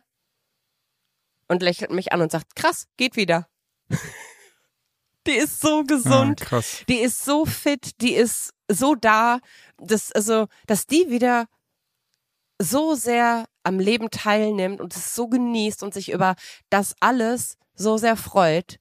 und 1.48 1.62
lächelt 1.62 1.92
mich 1.92 2.12
an 2.14 2.22
und 2.22 2.32
sagt, 2.32 2.56
krass, 2.56 2.88
geht 2.98 3.16
wieder. 3.16 3.48
Die 5.28 5.34
ist 5.34 5.60
so 5.60 5.84
gesund. 5.84 6.42
Ah, 6.54 6.62
die 6.88 7.00
ist 7.00 7.26
so 7.26 7.46
fit, 7.46 8.00
die 8.00 8.14
ist 8.14 8.54
so 8.70 8.96
da, 8.96 9.40
dass, 9.78 10.12
also, 10.12 10.48
dass 10.66 10.88
die 10.88 11.10
wieder 11.10 11.48
so 12.60 12.96
sehr 12.96 13.46
am 13.64 13.80
Leben 13.80 14.10
teilnimmt 14.10 14.82
und 14.82 14.96
es 14.96 15.14
so 15.14 15.28
genießt 15.28 15.84
und 15.84 15.94
sich 15.94 16.12
über 16.12 16.36
das 16.70 16.96
alles 17.00 17.58
so 17.76 17.98
sehr 17.98 18.16
freut. 18.16 18.80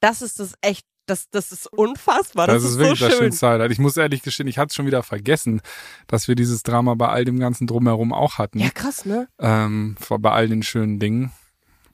Das 0.00 0.22
ist 0.22 0.40
das 0.40 0.54
echt 0.62 0.86
das, 1.06 1.28
das 1.28 1.50
ist 1.50 1.66
unfassbar. 1.66 2.46
Das, 2.46 2.56
das 2.56 2.64
ist, 2.64 2.70
ist 2.70 2.78
wirklich 2.78 2.98
so 3.00 3.08
das 3.08 3.18
schönste 3.18 3.48
Highlight. 3.48 3.72
Ich 3.72 3.80
muss 3.80 3.96
ehrlich 3.96 4.22
gestehen, 4.22 4.46
ich 4.46 4.58
hatte 4.58 4.68
es 4.68 4.76
schon 4.76 4.86
wieder 4.86 5.02
vergessen, 5.02 5.60
dass 6.06 6.28
wir 6.28 6.36
dieses 6.36 6.62
Drama 6.62 6.94
bei 6.94 7.08
all 7.08 7.24
dem 7.24 7.40
ganzen 7.40 7.66
Drumherum 7.66 8.12
auch 8.12 8.38
hatten. 8.38 8.60
Ja, 8.60 8.70
krass, 8.70 9.04
ne? 9.04 9.28
Ähm, 9.40 9.96
bei 10.08 10.30
all 10.30 10.48
den 10.48 10.62
schönen 10.62 11.00
Dingen 11.00 11.32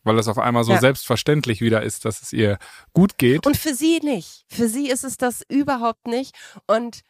weil 0.07 0.15
das 0.15 0.29
auf 0.29 0.39
einmal 0.39 0.63
so 0.63 0.73
ja. 0.73 0.79
selbstverständlich 0.79 1.61
wieder 1.61 1.83
ist, 1.83 2.05
dass 2.05 2.23
es 2.23 2.33
ihr 2.33 2.59
gut 2.93 3.19
geht. 3.19 3.45
Und 3.45 3.57
für 3.57 3.75
sie 3.75 3.99
nicht. 3.99 4.45
Für 4.49 4.69
sie 4.69 4.89
ist 4.89 5.03
es 5.03 5.17
das 5.17 5.43
überhaupt 5.49 6.07
nicht. 6.07 6.33
Und 6.69 7.01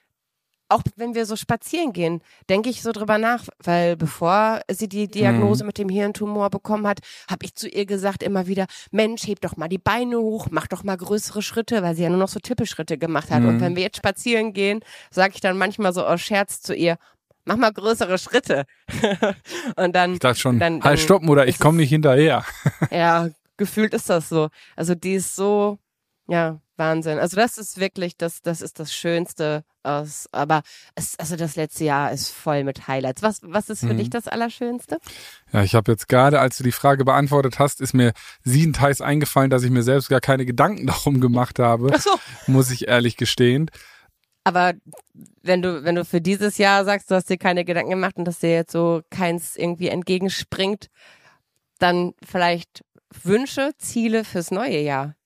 auch 0.68 0.83
wenn 0.96 1.14
wir 1.14 1.26
so 1.26 1.37
spazieren 1.37 1.92
gehen, 1.92 2.22
denke 2.48 2.70
ich 2.70 2.83
so 2.83 2.92
drüber 2.92 3.18
nach, 3.18 3.44
weil 3.62 3.96
bevor 3.96 4.61
sie 4.70 4.88
die 4.88 5.09
Diagnose 5.09 5.62
mhm. 5.62 5.66
mit 5.68 5.79
dem 5.79 5.88
Hirntumor 5.88 6.50
bekommen 6.50 6.87
hat, 6.87 7.00
habe 7.31 7.44
ich 7.44 7.55
zu 7.55 7.68
ihr 7.68 7.87
gesagt 7.87 8.22
immer 8.22 8.46
wieder, 8.46 8.66
Mensch, 8.90 9.26
heb 9.26 9.40
doch 9.40 9.57
mal 9.57 9.68
die 9.68 9.79
Beine 9.79 10.18
hoch, 10.18 10.48
mach 10.50 10.66
doch 10.66 10.83
mal 10.83 10.96
größere 10.96 11.42
Schritte, 11.42 11.83
weil 11.83 11.94
sie 11.94 12.02
ja 12.02 12.09
nur 12.09 12.18
noch 12.18 12.29
so 12.29 12.40
Tippelschritte 12.40 12.98
gemacht 12.98 13.31
hat. 13.31 13.42
Mhm. 13.42 13.48
Und 13.48 13.61
wenn 13.61 13.76
wir 13.76 13.83
jetzt 13.83 13.98
spazieren 13.98 14.52
gehen, 14.52 14.81
sage 15.11 15.35
ich 15.35 15.40
dann 15.40 15.57
manchmal 15.57 15.92
so 15.92 16.05
aus 16.05 16.20
Scherz 16.20 16.61
zu 16.61 16.74
ihr, 16.74 16.98
mach 17.44 17.57
mal 17.57 17.72
größere 17.72 18.18
Schritte. 18.18 18.66
und 19.76 19.94
dann. 19.94 20.14
Ich 20.14 20.18
dachte 20.18 20.40
schon, 20.40 20.59
dann, 20.59 20.81
dann 20.81 20.90
halt 20.90 21.00
stoppen 21.00 21.29
oder 21.29 21.46
ich 21.46 21.59
komme 21.59 21.79
nicht 21.79 21.90
hinterher. 21.90 22.44
ja, 22.90 23.29
gefühlt 23.57 23.94
ist 23.94 24.11
das 24.11 24.29
so. 24.29 24.48
Also 24.74 24.94
die 24.94 25.14
ist 25.14 25.35
so, 25.35 25.79
ja, 26.28 26.60
Wahnsinn. 26.76 27.18
Also 27.18 27.36
das 27.36 27.58
ist 27.58 27.78
wirklich, 27.78 28.16
das, 28.16 28.42
das 28.42 28.60
ist 28.60 28.78
das 28.78 28.92
Schönste 28.92 29.64
aus, 29.82 30.28
aber 30.32 30.62
es, 30.94 31.18
also 31.18 31.36
das 31.36 31.56
letzte 31.56 31.84
Jahr 31.84 32.12
ist 32.12 32.30
voll 32.30 32.64
mit 32.64 32.88
Highlights. 32.88 33.22
Was, 33.22 33.40
was 33.42 33.70
ist 33.70 33.80
für 33.80 33.94
mhm. 33.94 33.98
dich 33.98 34.10
das 34.10 34.28
Allerschönste? 34.28 34.98
Ja, 35.52 35.62
ich 35.62 35.74
habe 35.74 35.92
jetzt 35.92 36.08
gerade, 36.08 36.40
als 36.40 36.58
du 36.58 36.64
die 36.64 36.72
Frage 36.72 37.04
beantwortet 37.04 37.58
hast, 37.58 37.80
ist 37.80 37.94
mir 37.94 38.12
siebenteils 38.42 39.00
eingefallen, 39.00 39.50
dass 39.50 39.62
ich 39.62 39.70
mir 39.70 39.82
selbst 39.82 40.08
gar 40.08 40.20
keine 40.20 40.44
Gedanken 40.44 40.86
darum 40.86 41.20
gemacht 41.20 41.58
habe. 41.58 41.92
Ach 41.94 42.00
so. 42.00 42.10
Muss 42.46 42.70
ich 42.70 42.88
ehrlich 42.88 43.16
gestehen. 43.16 43.70
Aber 44.44 44.74
wenn 45.42 45.62
du, 45.62 45.82
wenn 45.82 45.96
du 45.96 46.04
für 46.04 46.20
dieses 46.20 46.58
Jahr 46.58 46.84
sagst, 46.84 47.10
du 47.10 47.16
hast 47.16 47.28
dir 47.28 47.38
keine 47.38 47.64
Gedanken 47.64 47.90
gemacht 47.90 48.16
und 48.16 48.26
dass 48.26 48.38
dir 48.38 48.52
jetzt 48.52 48.72
so 48.72 49.02
keins 49.10 49.56
irgendwie 49.56 49.88
entgegenspringt, 49.88 50.88
dann 51.78 52.14
vielleicht 52.24 52.84
Wünsche, 53.22 53.72
Ziele 53.78 54.24
fürs 54.24 54.50
neue 54.50 54.80
Jahr. 54.80 55.16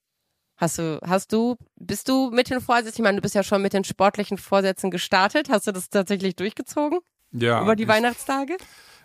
Hast 0.61 0.79
du, 0.79 1.01
hast 1.03 1.33
du, 1.33 1.57
bist 1.77 2.07
du 2.11 2.31
mit 2.31 2.51
den 2.51 2.61
Vorsätzen, 2.61 3.01
ich 3.01 3.03
meine, 3.03 3.17
du 3.17 3.23
bist 3.23 3.35
ja 3.35 3.43
schon 3.43 3.63
mit 3.63 3.73
den 3.73 3.83
sportlichen 3.83 4.37
Vorsätzen 4.37 4.91
gestartet. 4.91 5.49
Hast 5.49 5.67
du 5.67 5.73
das 5.73 5.89
tatsächlich 5.89 6.37
durchgezogen? 6.37 6.99
Ja. 7.33 7.63
Über 7.63 7.77
die 7.77 7.85
ich, 7.85 7.89
Weihnachtstage? 7.89 8.59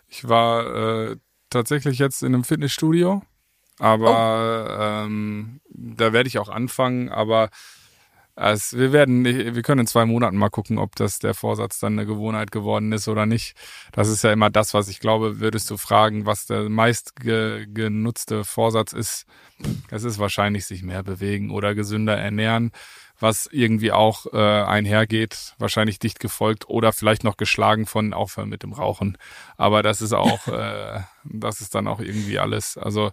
Ich 0.10 0.28
war 0.28 1.12
äh, 1.12 1.16
tatsächlich 1.50 1.98
jetzt 1.98 2.24
in 2.24 2.34
einem 2.34 2.44
Fitnessstudio 2.44 3.22
Aber 3.80 4.68
oh. 4.68 5.06
ähm, 5.06 5.62
da 5.70 6.12
werde 6.12 6.28
ich 6.28 6.40
auch 6.40 6.50
anfangen, 6.50 7.08
aber 7.08 7.50
es, 8.36 8.76
wir 8.76 8.92
werden, 8.92 9.24
wir 9.24 9.62
können 9.62 9.82
in 9.82 9.88
zwei 9.88 10.06
Monaten 10.06 10.36
mal 10.36 10.50
gucken, 10.50 10.78
ob 10.78 10.96
das 10.96 11.20
der 11.20 11.34
Vorsatz 11.34 11.80
dann 11.80 11.94
eine 11.94 12.06
Gewohnheit 12.06 12.52
geworden 12.52 12.92
ist 12.92 13.08
oder 13.08 13.26
nicht. 13.26 13.56
Das 13.94 14.10
ist 14.10 14.24
ja 14.24 14.34
immer 14.34 14.50
das, 14.50 14.74
was 14.74 14.90
ich 14.90 15.00
glaube, 15.00 15.40
würdest 15.40 15.70
du 15.72 15.78
fragen, 15.78 16.26
was 16.26 16.46
der 16.46 16.70
meist 16.70 17.16
ge, 17.16 17.66
genutzte 17.74 18.44
Vorsatz 18.44 18.92
ist. 18.92 19.26
Es 19.90 20.04
ist 20.04 20.20
wahrscheinlich 20.20 20.66
sich 20.66 20.84
mehr 20.84 21.02
bewegen 21.02 21.50
oder 21.50 21.76
gesünder 21.76 22.18
ernähren, 22.18 22.72
was 23.20 23.48
irgendwie 23.50 23.94
auch 23.94 24.26
äh, 24.34 24.38
einhergeht, 24.64 25.54
wahrscheinlich 25.58 26.00
dicht 26.00 26.20
gefolgt 26.20 26.68
oder 26.68 26.92
vielleicht 26.92 27.24
noch 27.24 27.38
geschlagen 27.38 27.86
von 27.86 28.14
aufhören 28.14 28.50
mit 28.50 28.64
dem 28.64 28.74
Rauchen. 28.74 29.18
Aber 29.56 29.82
das 29.82 30.02
ist 30.02 30.12
auch, 30.12 30.48
äh, 30.50 31.00
das 31.24 31.62
ist 31.62 31.74
dann 31.74 31.88
auch 31.88 32.02
irgendwie 32.02 32.40
alles. 32.40 32.78
Also 32.78 33.12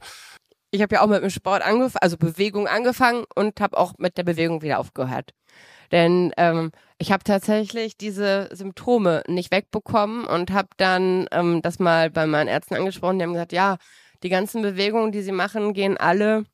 ich 0.73 0.83
habe 0.83 0.97
ja 0.97 1.03
auch 1.03 1.07
mit 1.07 1.23
dem 1.23 1.31
Sport 1.31 1.63
angefangen, 1.63 2.03
also 2.03 2.17
Bewegung 2.17 2.67
angefangen 2.67 3.25
und 3.37 3.61
habe 3.61 3.77
auch 3.77 3.95
mit 3.99 4.17
der 4.17 4.25
Bewegung 4.25 4.63
wieder 4.63 4.81
aufgehört. 4.81 5.33
Denn 5.93 6.33
ähm, 6.39 6.73
ich 6.99 7.13
habe 7.13 7.23
tatsächlich 7.23 7.99
diese 7.99 8.49
Symptome 8.53 9.23
nicht 9.29 9.53
wegbekommen 9.53 10.25
und 10.25 10.51
habe 10.51 10.69
dann 10.79 11.27
ähm, 11.31 11.61
das 11.61 11.79
mal 11.79 12.11
bei 12.11 12.27
meinen 12.27 12.49
Ärzten 12.49 12.75
angesprochen. 12.75 13.19
Die 13.19 13.25
haben 13.25 13.35
gesagt, 13.35 13.53
ja, 13.53 13.77
die 14.23 14.31
ganzen 14.31 14.63
Bewegungen, 14.63 15.13
die 15.13 15.23
sie 15.23 15.33
machen, 15.33 15.75
gehen 15.75 15.99
alle 15.99 16.47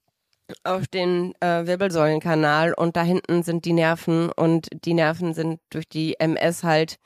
auf 0.65 0.89
den 0.89 1.35
äh, 1.41 1.67
Wirbelsäulenkanal 1.67 2.75
und 2.75 2.97
da 2.97 3.03
hinten 3.03 3.45
sind 3.45 3.65
die 3.65 3.73
Nerven 3.73 4.33
und 4.33 4.69
die 4.85 4.95
Nerven 4.95 5.35
sind 5.35 5.61
durch 5.71 5.89
die 5.89 6.19
MS 6.19 6.65
halt 6.65 6.99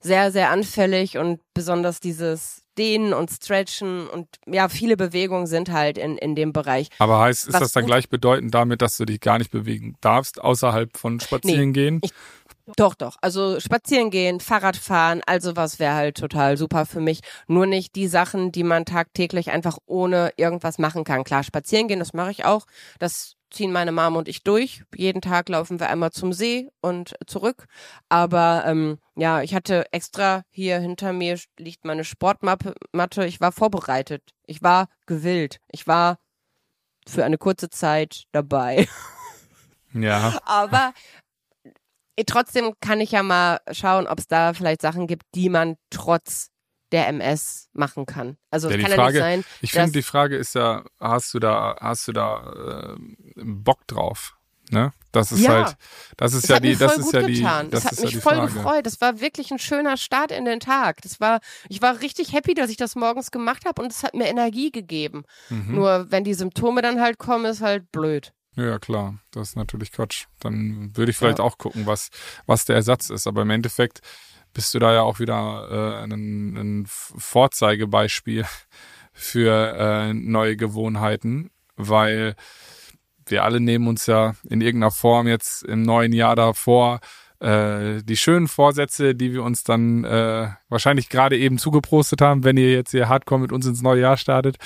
sehr, 0.00 0.30
sehr 0.30 0.50
anfällig 0.50 1.18
und 1.18 1.40
besonders 1.52 2.00
dieses 2.00 2.62
Dehnen 2.78 3.12
und 3.12 3.30
Stretchen 3.30 4.06
und 4.08 4.28
ja, 4.46 4.68
viele 4.68 4.96
Bewegungen 4.96 5.46
sind 5.46 5.70
halt 5.70 5.98
in, 5.98 6.18
in 6.18 6.34
dem 6.34 6.52
Bereich. 6.52 6.88
Aber 6.98 7.20
heißt, 7.20 7.48
ist 7.48 7.54
Was 7.54 7.60
das 7.60 7.72
dann 7.72 7.86
gleichbedeutend 7.86 8.54
damit, 8.54 8.82
dass 8.82 8.96
du 8.96 9.04
dich 9.04 9.20
gar 9.20 9.38
nicht 9.38 9.50
bewegen 9.50 9.96
darfst, 10.00 10.40
außerhalb 10.40 10.96
von 10.96 11.20
Spazieren 11.20 11.72
nee? 11.72 11.98
Ich, 12.02 12.12
doch, 12.74 12.94
doch. 12.94 13.16
Also 13.20 13.60
spazieren 13.60 14.10
gehen, 14.10 14.40
Fahrradfahren, 14.40 15.22
also 15.26 15.54
was 15.54 15.78
wäre 15.78 15.94
halt 15.94 16.16
total 16.16 16.56
super 16.56 16.84
für 16.84 17.00
mich. 17.00 17.20
Nur 17.46 17.66
nicht 17.66 17.94
die 17.94 18.08
Sachen, 18.08 18.50
die 18.50 18.64
man 18.64 18.84
tagtäglich 18.84 19.50
einfach 19.50 19.78
ohne 19.86 20.32
irgendwas 20.36 20.78
machen 20.78 21.04
kann. 21.04 21.22
Klar, 21.22 21.44
spazieren 21.44 21.86
gehen, 21.86 22.00
das 22.00 22.12
mache 22.12 22.32
ich 22.32 22.44
auch. 22.44 22.66
Das 22.98 23.36
ziehen 23.50 23.70
meine 23.70 23.92
Mom 23.92 24.16
und 24.16 24.26
ich 24.26 24.42
durch. 24.42 24.82
Jeden 24.94 25.20
Tag 25.20 25.48
laufen 25.48 25.78
wir 25.78 25.88
einmal 25.88 26.10
zum 26.10 26.32
See 26.32 26.68
und 26.80 27.14
zurück. 27.26 27.66
Aber 28.08 28.64
ähm, 28.66 28.98
ja, 29.14 29.42
ich 29.42 29.54
hatte 29.54 29.86
extra 29.92 30.42
hier 30.50 30.80
hinter 30.80 31.12
mir 31.12 31.38
liegt 31.58 31.84
meine 31.84 32.04
Sportmatte. 32.04 32.74
Ich 33.26 33.40
war 33.40 33.52
vorbereitet. 33.52 34.22
Ich 34.46 34.62
war 34.62 34.88
gewillt. 35.06 35.60
Ich 35.70 35.86
war 35.86 36.18
für 37.06 37.24
eine 37.24 37.38
kurze 37.38 37.70
Zeit 37.70 38.24
dabei. 38.32 38.88
Ja. 39.92 40.40
Aber 40.44 40.92
trotzdem 42.24 42.72
kann 42.80 43.00
ich 43.00 43.12
ja 43.12 43.22
mal 43.22 43.60
schauen, 43.70 44.06
ob 44.06 44.18
es 44.18 44.26
da 44.26 44.54
vielleicht 44.54 44.80
Sachen 44.80 45.06
gibt, 45.06 45.24
die 45.34 45.48
man 45.48 45.76
trotz 45.90 46.50
der 46.92 47.08
MS 47.08 47.68
machen 47.72 48.06
kann. 48.06 48.36
Also 48.50 48.70
ja, 48.70 48.78
kann 48.78 48.92
Frage, 48.92 49.18
ja 49.18 49.26
nicht 49.30 49.44
sein. 49.44 49.44
Ich 49.60 49.72
finde, 49.72 49.92
die 49.92 50.02
Frage 50.02 50.36
ist 50.36 50.54
ja, 50.54 50.84
hast 51.00 51.34
du 51.34 51.38
da, 51.38 51.76
hast 51.80 52.06
du 52.08 52.12
da 52.12 52.96
äh, 52.96 53.42
Bock 53.44 53.86
drauf? 53.86 54.36
Ne? 54.70 54.92
Das 55.12 55.32
ist 55.32 55.40
ja, 55.40 55.64
halt, 55.64 55.76
das 56.16 56.34
ist 56.34 56.48
ja 56.48 56.60
die, 56.60 56.76
das 56.76 56.98
ist 56.98 57.12
ja 57.12 57.22
die, 57.22 57.40
das, 57.40 57.70
das 57.70 57.84
hat 57.84 58.00
mich 58.00 58.14
ja 58.14 58.20
voll 58.20 58.34
Frage. 58.34 58.52
gefreut. 58.52 58.86
Das 58.86 59.00
war 59.00 59.20
wirklich 59.20 59.50
ein 59.50 59.58
schöner 59.58 59.96
Start 59.96 60.32
in 60.32 60.44
den 60.44 60.60
Tag. 60.60 61.00
Das 61.02 61.20
war, 61.20 61.40
ich 61.68 61.80
war 61.82 62.00
richtig 62.00 62.32
happy, 62.32 62.54
dass 62.54 62.68
ich 62.68 62.76
das 62.76 62.96
morgens 62.96 63.30
gemacht 63.30 63.64
habe 63.64 63.80
und 63.80 63.92
es 63.92 64.02
hat 64.02 64.14
mir 64.14 64.26
Energie 64.26 64.70
gegeben. 64.70 65.24
Mhm. 65.48 65.74
Nur 65.74 66.06
wenn 66.10 66.24
die 66.24 66.34
Symptome 66.34 66.82
dann 66.82 67.00
halt 67.00 67.18
kommen, 67.18 67.46
ist 67.46 67.62
halt 67.62 67.90
blöd. 67.92 68.32
Ja, 68.56 68.78
klar, 68.78 69.18
das 69.32 69.50
ist 69.50 69.56
natürlich 69.56 69.92
Quatsch. 69.92 70.26
Dann 70.40 70.96
würde 70.96 71.10
ich 71.10 71.18
vielleicht 71.18 71.38
ja. 71.38 71.44
auch 71.44 71.58
gucken, 71.58 71.86
was, 71.86 72.08
was 72.46 72.64
der 72.64 72.76
Ersatz 72.76 73.10
ist. 73.10 73.26
Aber 73.26 73.42
im 73.42 73.50
Endeffekt 73.50 74.00
bist 74.54 74.72
du 74.72 74.78
da 74.78 74.94
ja 74.94 75.02
auch 75.02 75.20
wieder 75.20 75.68
äh, 75.70 76.04
ein, 76.04 76.56
ein 76.56 76.86
Vorzeigebeispiel 76.86 78.46
für 79.12 79.76
äh, 79.78 80.14
neue 80.14 80.56
Gewohnheiten, 80.56 81.50
weil 81.76 82.34
wir 83.26 83.44
alle 83.44 83.60
nehmen 83.60 83.88
uns 83.88 84.06
ja 84.06 84.34
in 84.48 84.62
irgendeiner 84.62 84.90
Form 84.90 85.26
jetzt 85.26 85.62
im 85.62 85.82
neuen 85.82 86.12
Jahr 86.12 86.36
davor, 86.36 87.00
äh, 87.40 88.02
die 88.02 88.16
schönen 88.16 88.48
Vorsätze, 88.48 89.14
die 89.14 89.32
wir 89.32 89.42
uns 89.42 89.62
dann 89.64 90.04
äh, 90.04 90.48
wahrscheinlich 90.68 91.10
gerade 91.10 91.36
eben 91.36 91.58
zugeprostet 91.58 92.22
haben, 92.22 92.44
wenn 92.44 92.56
ihr 92.56 92.72
jetzt 92.72 92.92
hier 92.92 93.08
hardcore 93.08 93.40
mit 93.40 93.52
uns 93.52 93.66
ins 93.66 93.82
neue 93.82 94.00
Jahr 94.00 94.16
startet. 94.16 94.56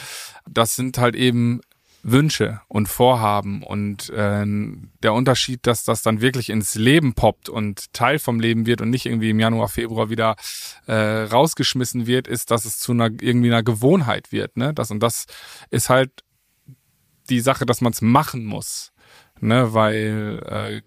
Das 0.49 0.77
sind 0.77 0.99
halt 0.99 1.17
eben 1.17 1.61
Wünsche 2.03 2.61
und 2.69 2.89
Vorhaben 2.89 3.63
und 3.63 4.09
äh, 4.11 4.45
der 5.03 5.13
Unterschied, 5.13 5.67
dass 5.67 5.85
das 5.85 6.03
dann 6.03 6.21
wirklich 6.21 6.51
ins 6.51 6.75
Leben 6.75 7.15
poppt 7.15 7.49
und 7.49 7.93
Teil 7.93 8.19
vom 8.19 8.41
Leben 8.41 8.67
wird 8.67 8.81
und 8.81 8.91
nicht 8.91 9.07
irgendwie 9.07 9.31
im 9.31 9.41
Januar, 9.41 9.69
Februar 9.69 10.11
wieder 10.11 10.37
äh, 10.87 10.95
rausgeschmissen 10.95 12.07
wird, 12.07 12.27
ist, 12.27 12.51
dass 12.51 12.65
es 12.65 12.79
zu 12.79 12.93
einer 12.93 13.11
irgendwie 13.21 13.49
einer 13.49 13.63
Gewohnheit 13.63 14.33
wird. 14.33 14.57
Ne? 14.57 14.73
Das 14.73 14.91
und 14.91 15.01
das 15.01 15.27
ist 15.71 15.91
halt 15.91 16.25
die 17.29 17.41
Sache, 17.41 17.67
dass 17.67 17.81
man 17.81 17.93
es 17.93 18.03
machen 18.03 18.45
muss, 18.45 18.93
ne? 19.41 19.73
Weil 19.73 20.43
äh, 20.47 20.83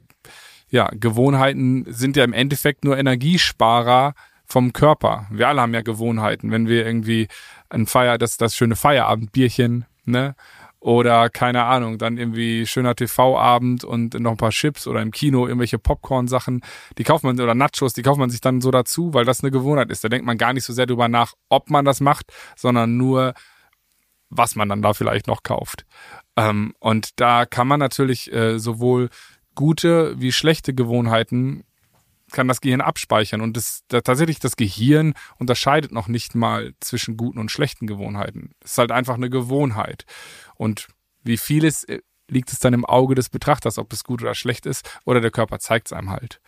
ja 0.69 0.89
Gewohnheiten 0.93 1.85
sind 1.87 2.17
ja 2.17 2.23
im 2.23 2.33
Endeffekt 2.33 2.83
nur 2.83 2.97
Energiesparer 2.97 4.13
vom 4.45 4.73
Körper. 4.73 5.27
Wir 5.31 5.47
alle 5.47 5.61
haben 5.61 5.73
ja 5.73 5.81
Gewohnheiten. 5.81 6.51
Wenn 6.51 6.67
wir 6.67 6.85
irgendwie 6.85 7.27
ein 7.69 7.85
Feier, 7.85 8.17
das 8.17 8.37
das 8.37 8.55
schöne 8.55 8.75
Feierabendbierchen, 8.75 9.85
ne? 10.05 10.35
Oder 10.83 11.29
keine 11.29 11.63
Ahnung, 11.63 11.97
dann 11.97 12.17
irgendwie 12.17 12.65
schöner 12.65 12.93
TV-Abend 12.93 13.85
und 13.85 14.19
noch 14.19 14.31
ein 14.31 14.37
paar 14.37 14.49
Chips 14.49 14.85
oder 14.85 15.01
im 15.01 15.11
Kino 15.11 15.47
irgendwelche 15.47 15.79
Popcorn-Sachen, 15.79 16.59
die 16.97 17.05
kauft 17.05 17.23
man, 17.23 17.39
oder 17.39 17.55
Nachos, 17.55 17.93
die 17.93 18.01
kauft 18.01 18.19
man 18.19 18.29
sich 18.29 18.41
dann 18.41 18.59
so 18.59 18.69
dazu, 18.69 19.13
weil 19.13 19.23
das 19.23 19.41
eine 19.41 19.51
Gewohnheit 19.51 19.89
ist. 19.91 20.03
Da 20.03 20.09
denkt 20.09 20.25
man 20.25 20.37
gar 20.37 20.51
nicht 20.51 20.65
so 20.65 20.73
sehr 20.73 20.85
drüber 20.85 21.07
nach, 21.07 21.35
ob 21.47 21.69
man 21.69 21.85
das 21.85 22.01
macht, 22.01 22.33
sondern 22.57 22.97
nur, 22.97 23.33
was 24.29 24.57
man 24.57 24.67
dann 24.67 24.81
da 24.81 24.93
vielleicht 24.93 25.27
noch 25.27 25.43
kauft. 25.43 25.85
Ähm, 26.35 26.73
und 26.79 27.17
da 27.21 27.45
kann 27.45 27.69
man 27.69 27.79
natürlich 27.79 28.33
äh, 28.33 28.59
sowohl 28.59 29.09
gute 29.55 30.19
wie 30.19 30.33
schlechte 30.33 30.73
Gewohnheiten 30.73 31.63
kann 32.33 32.47
das 32.47 32.61
Gehirn 32.61 32.81
abspeichern 32.81 33.41
und 33.41 33.55
das, 33.55 33.83
da, 33.87 34.01
tatsächlich 34.01 34.39
das 34.39 34.57
Gehirn 34.57 35.13
unterscheidet 35.37 35.91
noch 35.91 36.07
nicht 36.07 36.35
mal 36.35 36.73
zwischen 36.81 37.15
guten 37.15 37.39
und 37.39 37.51
schlechten 37.51 37.87
Gewohnheiten. 37.87 38.51
Es 38.63 38.71
ist 38.71 38.77
halt 38.77 38.91
einfach 38.91 39.15
eine 39.15 39.29
Gewohnheit. 39.29 40.05
Und 40.55 40.87
wie 41.23 41.37
vieles 41.37 41.85
äh, 41.85 42.01
liegt 42.27 42.51
es 42.51 42.59
dann 42.59 42.73
im 42.73 42.85
Auge 42.85 43.15
des 43.15 43.29
Betrachters, 43.29 43.77
ob 43.77 43.93
es 43.93 44.03
gut 44.03 44.21
oder 44.21 44.35
schlecht 44.35 44.65
ist, 44.65 44.99
oder 45.05 45.21
der 45.21 45.31
Körper 45.31 45.59
zeigt 45.59 45.87
es 45.87 45.93
einem 45.93 46.09
halt. 46.09 46.41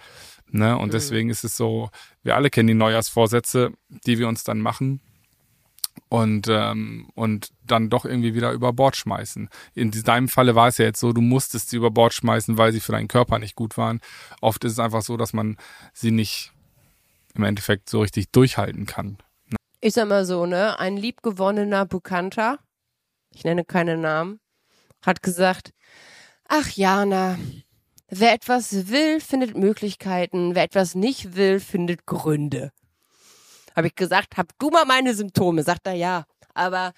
Ne? 0.50 0.78
Und 0.78 0.88
mhm. 0.88 0.91
deswegen 0.91 1.30
ist 1.30 1.43
es 1.43 1.56
so, 1.56 1.89
wir 2.24 2.36
alle 2.36 2.50
kennen 2.50 2.67
die 2.67 2.74
Neujahrsvorsätze, 2.74 3.71
die 4.06 4.19
wir 4.19 4.28
uns 4.28 4.43
dann 4.43 4.60
machen 4.60 5.02
und, 6.10 6.48
ähm, 6.48 7.10
und 7.15 7.50
dann 7.65 7.89
doch 7.89 8.06
irgendwie 8.06 8.36
wieder 8.36 8.52
über 8.52 8.74
Bord 8.74 8.96
schmeißen. 8.96 9.50
In 9.74 9.91
deinem 9.91 10.28
Falle 10.28 10.56
war 10.56 10.68
es 10.68 10.78
ja 10.78 10.86
jetzt 10.86 11.00
so, 11.00 11.13
du 11.13 11.22
musstest 11.22 11.70
sie 11.70 11.78
über 11.78 11.91
Bord 11.91 12.13
schmeißen, 12.13 12.58
weil 12.58 12.72
sie 12.72 12.80
für 12.80 12.91
deinen 12.91 13.08
Körper 13.08 13.39
nicht 13.39 13.56
gut 13.56 13.78
waren. 13.78 14.02
Oft 14.41 14.63
ist 14.63 14.74
es 14.74 14.80
einfach 14.80 15.02
so, 15.02 15.18
dass 15.18 15.34
man 15.34 15.58
sie 15.94 16.12
nicht 16.12 16.52
im 17.34 17.44
Endeffekt 17.44 17.89
so 17.89 18.02
richtig 18.02 18.32
durchhalten 18.32 18.86
kann. 18.86 19.18
Ich 19.82 19.94
sag 19.94 20.08
mal 20.08 20.26
so, 20.26 20.46
ne, 20.46 20.80
ein 20.80 20.98
liebgewonnener 20.98 21.86
Bekannter, 21.86 22.60
ich 23.32 23.44
nenne 23.44 23.65
keine 23.65 23.98
Namen, 23.98 24.39
hat 25.02 25.22
gesagt, 25.22 25.74
ach 26.48 26.70
Jana, 26.72 27.38
wer 28.10 28.34
etwas 28.34 28.88
will, 28.89 29.20
findet 29.20 29.58
Möglichkeiten, 29.58 30.56
wer 30.56 30.63
etwas 30.63 30.96
nicht 30.96 31.36
will, 31.36 31.60
findet 31.60 32.06
Gründe. 32.06 32.72
Habe 33.76 33.88
ich 33.88 33.96
gesagt, 33.96 34.38
hab 34.38 34.48
du 34.60 34.70
mal 34.70 34.86
meine 34.86 35.14
Symptome? 35.14 35.64
Sagt 35.64 35.88
er 35.88 35.94
ja. 35.94 36.26
Aber 36.56 36.94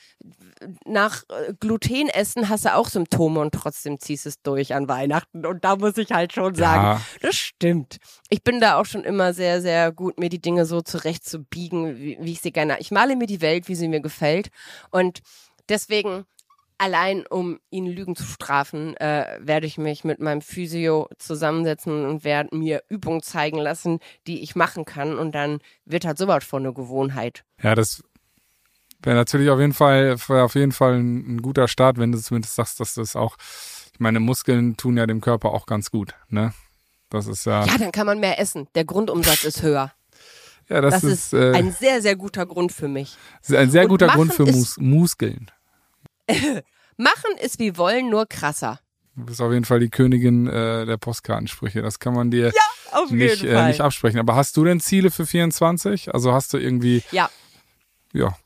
nach 0.86 1.24
äh, 1.30 1.54
Glutenessen 1.60 2.48
hast 2.48 2.66
du 2.66 2.76
auch 2.76 2.88
Symptome 2.88 3.40
und 3.40 3.54
trotzdem 3.54 4.00
ziehst 4.00 4.28
es 4.28 4.40
durch 4.44 4.76
an 4.76 4.88
Weihnachten. 4.88 5.46
Und 5.48 5.66
da 5.66 5.76
muss 5.76 5.98
ich 5.98 6.12
halt 6.12 6.32
schon 6.32 6.54
sagen, 6.54 6.84
ja. 6.84 7.02
das 7.22 7.36
stimmt. 7.36 7.98
Ich 8.30 8.44
bin 8.44 8.62
da 8.62 8.80
auch 8.80 8.86
schon 8.86 9.04
immer 9.04 9.34
sehr, 9.34 9.62
sehr 9.62 9.92
gut, 9.92 10.20
mir 10.20 10.30
die 10.30 10.42
Dinge 10.42 10.66
so 10.66 10.82
zurechtzubiegen, 10.82 11.98
wie, 11.98 12.18
wie 12.22 12.34
ich 12.34 12.42
sie 12.42 12.52
gerne. 12.52 12.80
Ich 12.80 12.92
male 12.92 13.16
mir 13.16 13.26
die 13.26 13.42
Welt, 13.42 13.68
wie 13.68 13.76
sie 13.76 13.88
mir 13.88 14.00
gefällt. 14.00 14.50
Und 14.92 15.22
deswegen 15.70 16.26
allein 16.78 17.26
um 17.28 17.60
ihn 17.70 17.86
Lügen 17.86 18.16
zu 18.16 18.24
strafen, 18.24 18.96
äh, 18.98 19.40
werde 19.40 19.68
ich 19.68 19.78
mich 19.78 20.04
mit 20.04 20.20
meinem 20.20 20.42
Physio 20.42 21.10
zusammensetzen 21.18 22.06
und 22.06 22.24
werde 22.24 22.56
mir 22.56 22.84
Übungen 22.90 23.22
zeigen 23.22 23.58
lassen, 23.58 24.00
die 24.28 24.42
ich 24.42 24.56
machen 24.56 24.86
kann. 24.86 25.18
Und 25.18 25.34
dann 25.34 25.60
wird 25.86 26.06
halt 26.06 26.18
sowas 26.18 26.44
von 26.44 26.63
eine 26.63 26.74
Gewohnheit. 26.74 27.44
Ja, 27.62 27.76
das 27.76 28.04
wäre 29.02 29.16
natürlich 29.16 29.50
auf 29.50 29.60
jeden 29.60 29.74
Fall, 29.74 30.16
auf 30.28 30.56
jeden 30.56 30.72
Fall 30.72 30.96
ein, 30.96 31.36
ein, 31.36 31.42
guter 31.42 31.68
Start, 31.68 31.98
wenn 31.98 32.12
du 32.12 32.20
zumindest 32.20 32.56
sagst, 32.56 32.80
dass 32.80 32.94
das 32.96 33.16
auch, 33.16 33.38
ich 33.94 34.00
meine, 34.00 34.20
Muskeln 34.20 34.78
tun 34.78 34.98
ja 34.98 35.06
dem 35.06 35.22
Körper 35.22 35.54
auch 35.54 35.66
ganz 35.66 35.92
gut, 35.92 36.13
ne? 36.30 36.54
Das 37.10 37.26
ist 37.28 37.46
ja. 37.46 37.66
Ja, 37.66 37.78
dann 37.78 37.94
kann 37.94 38.06
man 38.06 38.20
mehr 38.20 38.38
essen. 38.38 38.68
Der 38.76 38.84
Grundumsatz 38.84 39.46
ist 39.46 39.62
höher. 39.62 39.94
Ja, 40.68 40.82
das, 40.82 40.96
das 40.96 41.04
ist, 41.06 41.34
ist 41.34 41.34
äh, 41.34 41.54
ein 41.54 41.72
sehr, 41.72 42.02
sehr 42.02 42.18
guter 42.18 42.46
Grund 42.46 42.74
für 42.74 42.90
mich. 42.90 43.16
Ein 43.50 43.72
sehr 43.72 43.88
guter 43.88 44.08
Grund 44.08 44.34
für 44.34 44.46
Mus 44.46 44.78
Muskeln. 44.78 45.50
Machen 46.98 47.38
ist 47.42 47.60
wie 47.60 47.78
wollen, 47.78 48.10
nur 48.10 48.26
krasser. 48.26 48.80
Du 49.16 49.26
bist 49.26 49.42
auf 49.42 49.52
jeden 49.52 49.66
Fall 49.66 49.80
die 49.80 49.90
Königin 49.90 50.48
äh, 50.48 50.86
der 50.86 50.98
Postkartensprüche. 50.98 51.82
Das 51.82 52.00
kann 52.00 52.13
man 52.13 52.30
dir 52.30 52.52
ja, 52.54 53.06
nicht, 53.10 53.44
äh, 53.44 53.68
nicht 53.68 53.82
absprechen. 53.82 54.20
Aber 54.20 54.36
hast 54.36 54.56
du 54.58 54.63
denn 54.63 54.80
Ziele 54.80 55.10
für 55.10 55.26
24? 55.26 56.13
Also 56.13 56.34
hast 56.34 56.54
du 56.54 56.58
irgendwie. 56.58 57.04
Ja. 57.12 57.30
Ja, 58.13 58.38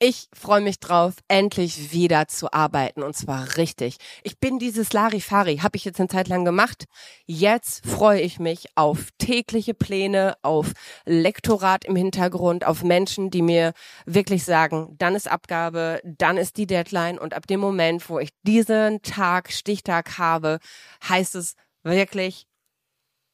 ich 0.00 0.28
freue 0.32 0.60
mich 0.60 0.78
drauf, 0.78 1.14
endlich 1.26 1.92
wieder 1.92 2.28
zu 2.28 2.52
arbeiten 2.52 3.02
und 3.02 3.16
zwar 3.16 3.56
richtig. 3.56 3.96
Ich 4.22 4.38
bin 4.38 4.60
dieses 4.60 4.92
Larifari, 4.92 5.56
habe 5.56 5.76
ich 5.76 5.84
jetzt 5.84 5.98
eine 5.98 6.08
Zeit 6.08 6.28
lang 6.28 6.44
gemacht. 6.44 6.84
Jetzt 7.26 7.84
freue 7.84 8.20
ich 8.20 8.38
mich 8.38 8.68
auf 8.76 9.08
tägliche 9.18 9.74
Pläne, 9.74 10.36
auf 10.42 10.72
Lektorat 11.04 11.84
im 11.84 11.96
Hintergrund, 11.96 12.64
auf 12.64 12.84
Menschen, 12.84 13.30
die 13.30 13.42
mir 13.42 13.72
wirklich 14.06 14.44
sagen, 14.44 14.94
dann 14.98 15.16
ist 15.16 15.28
Abgabe, 15.28 16.00
dann 16.04 16.36
ist 16.36 16.58
die 16.58 16.66
Deadline 16.66 17.18
und 17.18 17.34
ab 17.34 17.48
dem 17.48 17.58
Moment, 17.58 18.08
wo 18.08 18.20
ich 18.20 18.30
diesen 18.42 19.02
Tag, 19.02 19.50
Stichtag 19.50 20.16
habe, 20.18 20.60
heißt 21.08 21.34
es 21.34 21.54
wirklich 21.82 22.46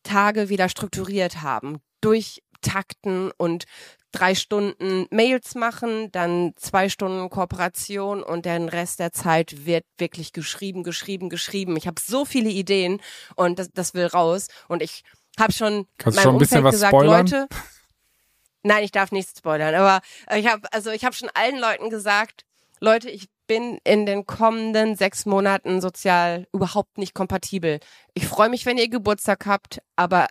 Tage 0.03 0.49
wieder 0.49 0.71
strukturiert 0.71 1.43
haben, 1.43 1.81
durchtakten 2.01 3.33
und 3.37 3.65
drei 4.15 4.35
Stunden 4.35 5.07
Mails 5.11 5.55
machen, 5.55 6.11
dann 6.13 6.55
zwei 6.57 6.89
Stunden 6.89 7.29
Kooperation 7.31 8.23
und 8.23 8.47
den 8.47 8.69
Rest 8.69 9.01
der 9.01 9.13
Zeit 9.13 9.67
wird 9.67 9.85
wirklich 9.99 10.33
geschrieben, 10.33 10.85
geschrieben, 10.85 11.29
geschrieben. 11.29 11.77
Ich 11.77 11.87
habe 11.87 12.01
so 12.01 12.25
viele 12.25 12.51
Ideen 12.51 13.01
und 13.35 13.59
das, 13.59 13.71
das 13.73 13.95
will 13.95 14.07
raus 14.07 14.49
und 14.69 14.83
ich 14.83 15.03
habe 15.39 15.53
schon 15.53 15.87
Kannst 15.99 16.17
meinem 16.17 16.25
schon 16.25 16.35
ein 16.37 16.39
bisschen 16.39 16.59
Umfeld 16.59 16.65
was 16.65 16.75
gesagt, 16.75 16.91
spoilern? 16.93 17.27
Leute, 17.27 17.49
nein, 18.63 18.85
ich 18.85 18.93
darf 18.93 19.11
nichts 19.11 19.37
spoilern, 19.39 19.75
aber 19.75 20.01
ich 20.37 20.47
habe 20.47 20.73
also 20.73 20.91
ich 20.91 21.05
habe 21.05 21.15
schon 21.15 21.31
allen 21.35 21.59
Leuten 21.59 21.91
gesagt, 21.91 22.45
Leute, 22.81 23.11
ich 23.11 23.29
bin 23.47 23.79
in 23.85 24.07
den 24.07 24.27
kommenden 24.27 24.97
sechs 24.97 25.27
Monaten 25.27 25.81
sozial 25.81 26.47
überhaupt 26.53 26.99
nicht 26.99 27.15
kompatibel. 27.15 27.81
Ich 28.15 28.27
freue 28.27 28.49
mich, 28.49 28.65
wenn 28.65 28.79
ihr 28.79 28.89
Geburtstag 28.89 29.47
habt, 29.47 29.83
aber 29.97 30.29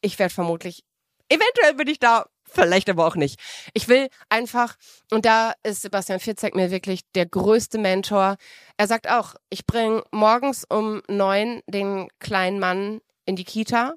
ich 0.00 0.18
werde 0.18 0.34
vermutlich, 0.34 0.84
eventuell 1.28 1.74
bin 1.74 1.88
ich 1.88 1.98
da 1.98 2.26
vielleicht 2.52 2.88
aber 2.90 3.06
auch 3.06 3.16
nicht. 3.16 3.40
Ich 3.74 3.88
will 3.88 4.08
einfach, 4.28 4.76
und 5.10 5.24
da 5.24 5.52
ist 5.62 5.82
Sebastian 5.82 6.20
Fitzek 6.20 6.54
mir 6.54 6.70
wirklich 6.70 7.00
der 7.14 7.26
größte 7.26 7.78
Mentor. 7.78 8.36
Er 8.76 8.86
sagt 8.86 9.08
auch, 9.08 9.34
ich 9.50 9.66
bringe 9.66 10.02
morgens 10.10 10.64
um 10.68 11.02
neun 11.08 11.62
den 11.66 12.08
kleinen 12.18 12.58
Mann 12.58 13.00
in 13.24 13.36
die 13.36 13.44
Kita 13.44 13.94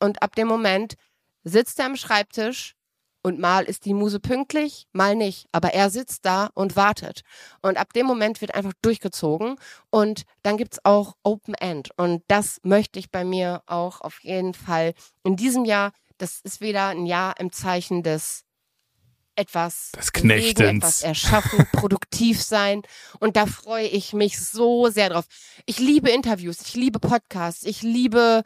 und 0.00 0.22
ab 0.22 0.34
dem 0.34 0.48
Moment 0.48 0.94
sitzt 1.44 1.78
er 1.78 1.86
am 1.86 1.96
Schreibtisch 1.96 2.74
und 3.26 3.38
mal 3.38 3.64
ist 3.64 3.86
die 3.86 3.94
Muse 3.94 4.20
pünktlich, 4.20 4.86
mal 4.92 5.16
nicht. 5.16 5.46
Aber 5.50 5.72
er 5.72 5.88
sitzt 5.88 6.26
da 6.26 6.50
und 6.52 6.76
wartet. 6.76 7.22
Und 7.62 7.78
ab 7.78 7.94
dem 7.94 8.04
Moment 8.04 8.42
wird 8.42 8.54
einfach 8.54 8.74
durchgezogen. 8.82 9.56
Und 9.88 10.24
dann 10.42 10.58
gibt's 10.58 10.78
auch 10.84 11.14
Open 11.22 11.54
End. 11.54 11.88
Und 11.96 12.22
das 12.28 12.60
möchte 12.64 12.98
ich 12.98 13.10
bei 13.10 13.24
mir 13.24 13.62
auch 13.64 14.02
auf 14.02 14.22
jeden 14.22 14.52
Fall 14.52 14.92
in 15.22 15.36
diesem 15.36 15.64
Jahr 15.64 15.92
das 16.24 16.40
ist 16.42 16.62
wieder 16.62 16.88
ein 16.88 17.04
Jahr 17.04 17.38
im 17.38 17.52
Zeichen 17.52 18.02
des 18.02 18.44
etwas 19.36 19.92
des 19.92 20.10
Knechtens. 20.12 20.76
etwas 20.78 21.02
erschaffen, 21.02 21.66
produktiv 21.72 22.40
sein. 22.42 22.80
Und 23.20 23.36
da 23.36 23.44
freue 23.44 23.86
ich 23.86 24.14
mich 24.14 24.40
so 24.40 24.88
sehr 24.88 25.10
drauf. 25.10 25.26
Ich 25.66 25.78
liebe 25.78 26.10
Interviews, 26.10 26.62
ich 26.62 26.74
liebe 26.76 26.98
Podcasts, 26.98 27.64
ich 27.64 27.82
liebe 27.82 28.42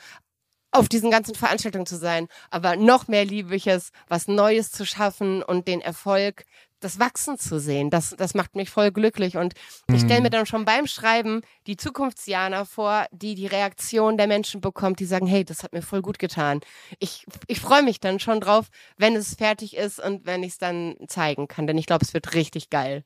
auf 0.73 0.89
diesen 0.89 1.13
ganzen 1.13 1.37
Veranstaltungen 1.37 1.87
zu 1.87 1.97
sein. 1.97 2.27
Aber 2.51 2.75
noch 2.75 3.07
mehr 3.07 3.25
liebe 3.25 3.55
ich 3.55 3.69
es, 3.69 3.93
was 4.09 4.27
Neues 4.27 4.73
zu 4.73 4.85
schaffen 4.85 5.45
und 5.45 5.69
den 5.69 5.81
Erfolg 5.81 6.47
das 6.81 6.99
Wachsen 6.99 7.39
zu 7.39 7.59
sehen, 7.59 7.91
das, 7.91 8.15
das 8.17 8.35
macht 8.35 8.57
mich 8.57 8.71
voll 8.71 8.91
glücklich. 8.91 9.37
Und 9.37 9.55
ich 9.89 10.01
stelle 10.01 10.21
mir 10.21 10.29
mhm. 10.29 10.33
dann 10.33 10.47
schon 10.47 10.65
beim 10.65 10.87
Schreiben 10.87 11.43
die 11.67 11.77
Zukunftsjana 11.77 12.65
vor, 12.65 13.07
die 13.13 13.35
die 13.35 13.47
Reaktion 13.47 14.17
der 14.17 14.27
Menschen 14.27 14.61
bekommt, 14.61 15.01
die 15.01 15.07
sagen, 15.07 15.27
hey, 15.27 15.45
das 15.45 15.63
hat 15.63 15.73
mir 15.73 15.83
voll 15.83 16.03
gut 16.03 16.19
getan. 16.19 16.61
Ich, 16.99 17.27
ich 17.47 17.61
freue 17.61 17.83
mich 17.83 18.01
dann 18.01 18.21
schon 18.21 18.41
drauf, 18.41 18.69
wenn 18.97 19.17
es 19.17 19.35
fertig 19.35 19.77
ist 19.77 20.01
und 20.01 20.27
wenn 20.27 20.43
ich 20.43 20.53
es 20.53 20.59
dann 20.59 20.97
zeigen 21.09 21.49
kann, 21.49 21.67
denn 21.67 21.79
ich 21.79 21.87
glaube, 21.87 22.05
es 22.05 22.15
wird 22.15 22.35
richtig 22.35 22.71
geil. 22.71 23.05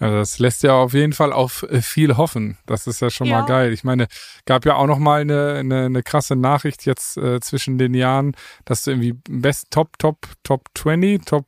Ja, 0.00 0.12
das 0.12 0.38
lässt 0.38 0.62
ja 0.62 0.74
auf 0.74 0.94
jeden 0.94 1.12
Fall 1.12 1.32
auf 1.32 1.64
äh, 1.64 1.82
viel 1.82 2.16
hoffen. 2.16 2.56
Das 2.66 2.86
ist 2.86 3.00
ja 3.00 3.10
schon 3.10 3.26
ja. 3.26 3.40
mal 3.40 3.46
geil. 3.46 3.72
Ich 3.72 3.82
meine, 3.82 4.06
gab 4.46 4.64
ja 4.64 4.76
auch 4.76 4.86
noch 4.86 4.98
mal 4.98 5.20
eine, 5.22 5.54
eine, 5.54 5.86
eine 5.86 6.02
krasse 6.04 6.36
Nachricht 6.36 6.86
jetzt 6.86 7.16
äh, 7.16 7.40
zwischen 7.40 7.78
den 7.78 7.94
Jahren, 7.94 8.36
dass 8.64 8.82
du 8.82 8.92
irgendwie 8.92 9.14
Best 9.28 9.70
Top 9.70 9.98
Top 9.98 10.28
Top 10.44 10.68
20, 10.74 11.24
Top 11.24 11.46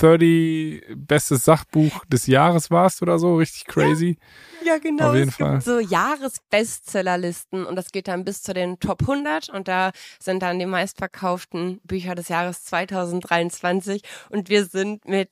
30 0.00 0.82
bestes 0.96 1.44
Sachbuch 1.44 2.04
des 2.06 2.26
Jahres 2.26 2.70
warst 2.70 3.02
oder 3.02 3.18
so, 3.18 3.36
richtig 3.36 3.66
crazy. 3.66 4.16
Ja, 4.62 4.74
ja 4.74 4.78
genau. 4.78 5.10
Auf 5.10 5.14
jeden 5.16 5.28
es 5.28 5.36
Fall. 5.36 5.52
Gibt 5.52 5.64
so 5.64 5.78
Jahresbestsellerlisten 5.78 7.66
und 7.66 7.76
das 7.76 7.92
geht 7.92 8.08
dann 8.08 8.24
bis 8.24 8.42
zu 8.42 8.54
den 8.54 8.78
Top 8.80 9.02
100 9.02 9.50
und 9.50 9.68
da 9.68 9.92
sind 10.18 10.42
dann 10.42 10.58
die 10.58 10.66
meistverkauften 10.66 11.80
Bücher 11.84 12.14
des 12.14 12.28
Jahres 12.28 12.64
2023 12.64 14.02
und 14.30 14.48
wir 14.48 14.64
sind 14.64 15.06
mit 15.06 15.30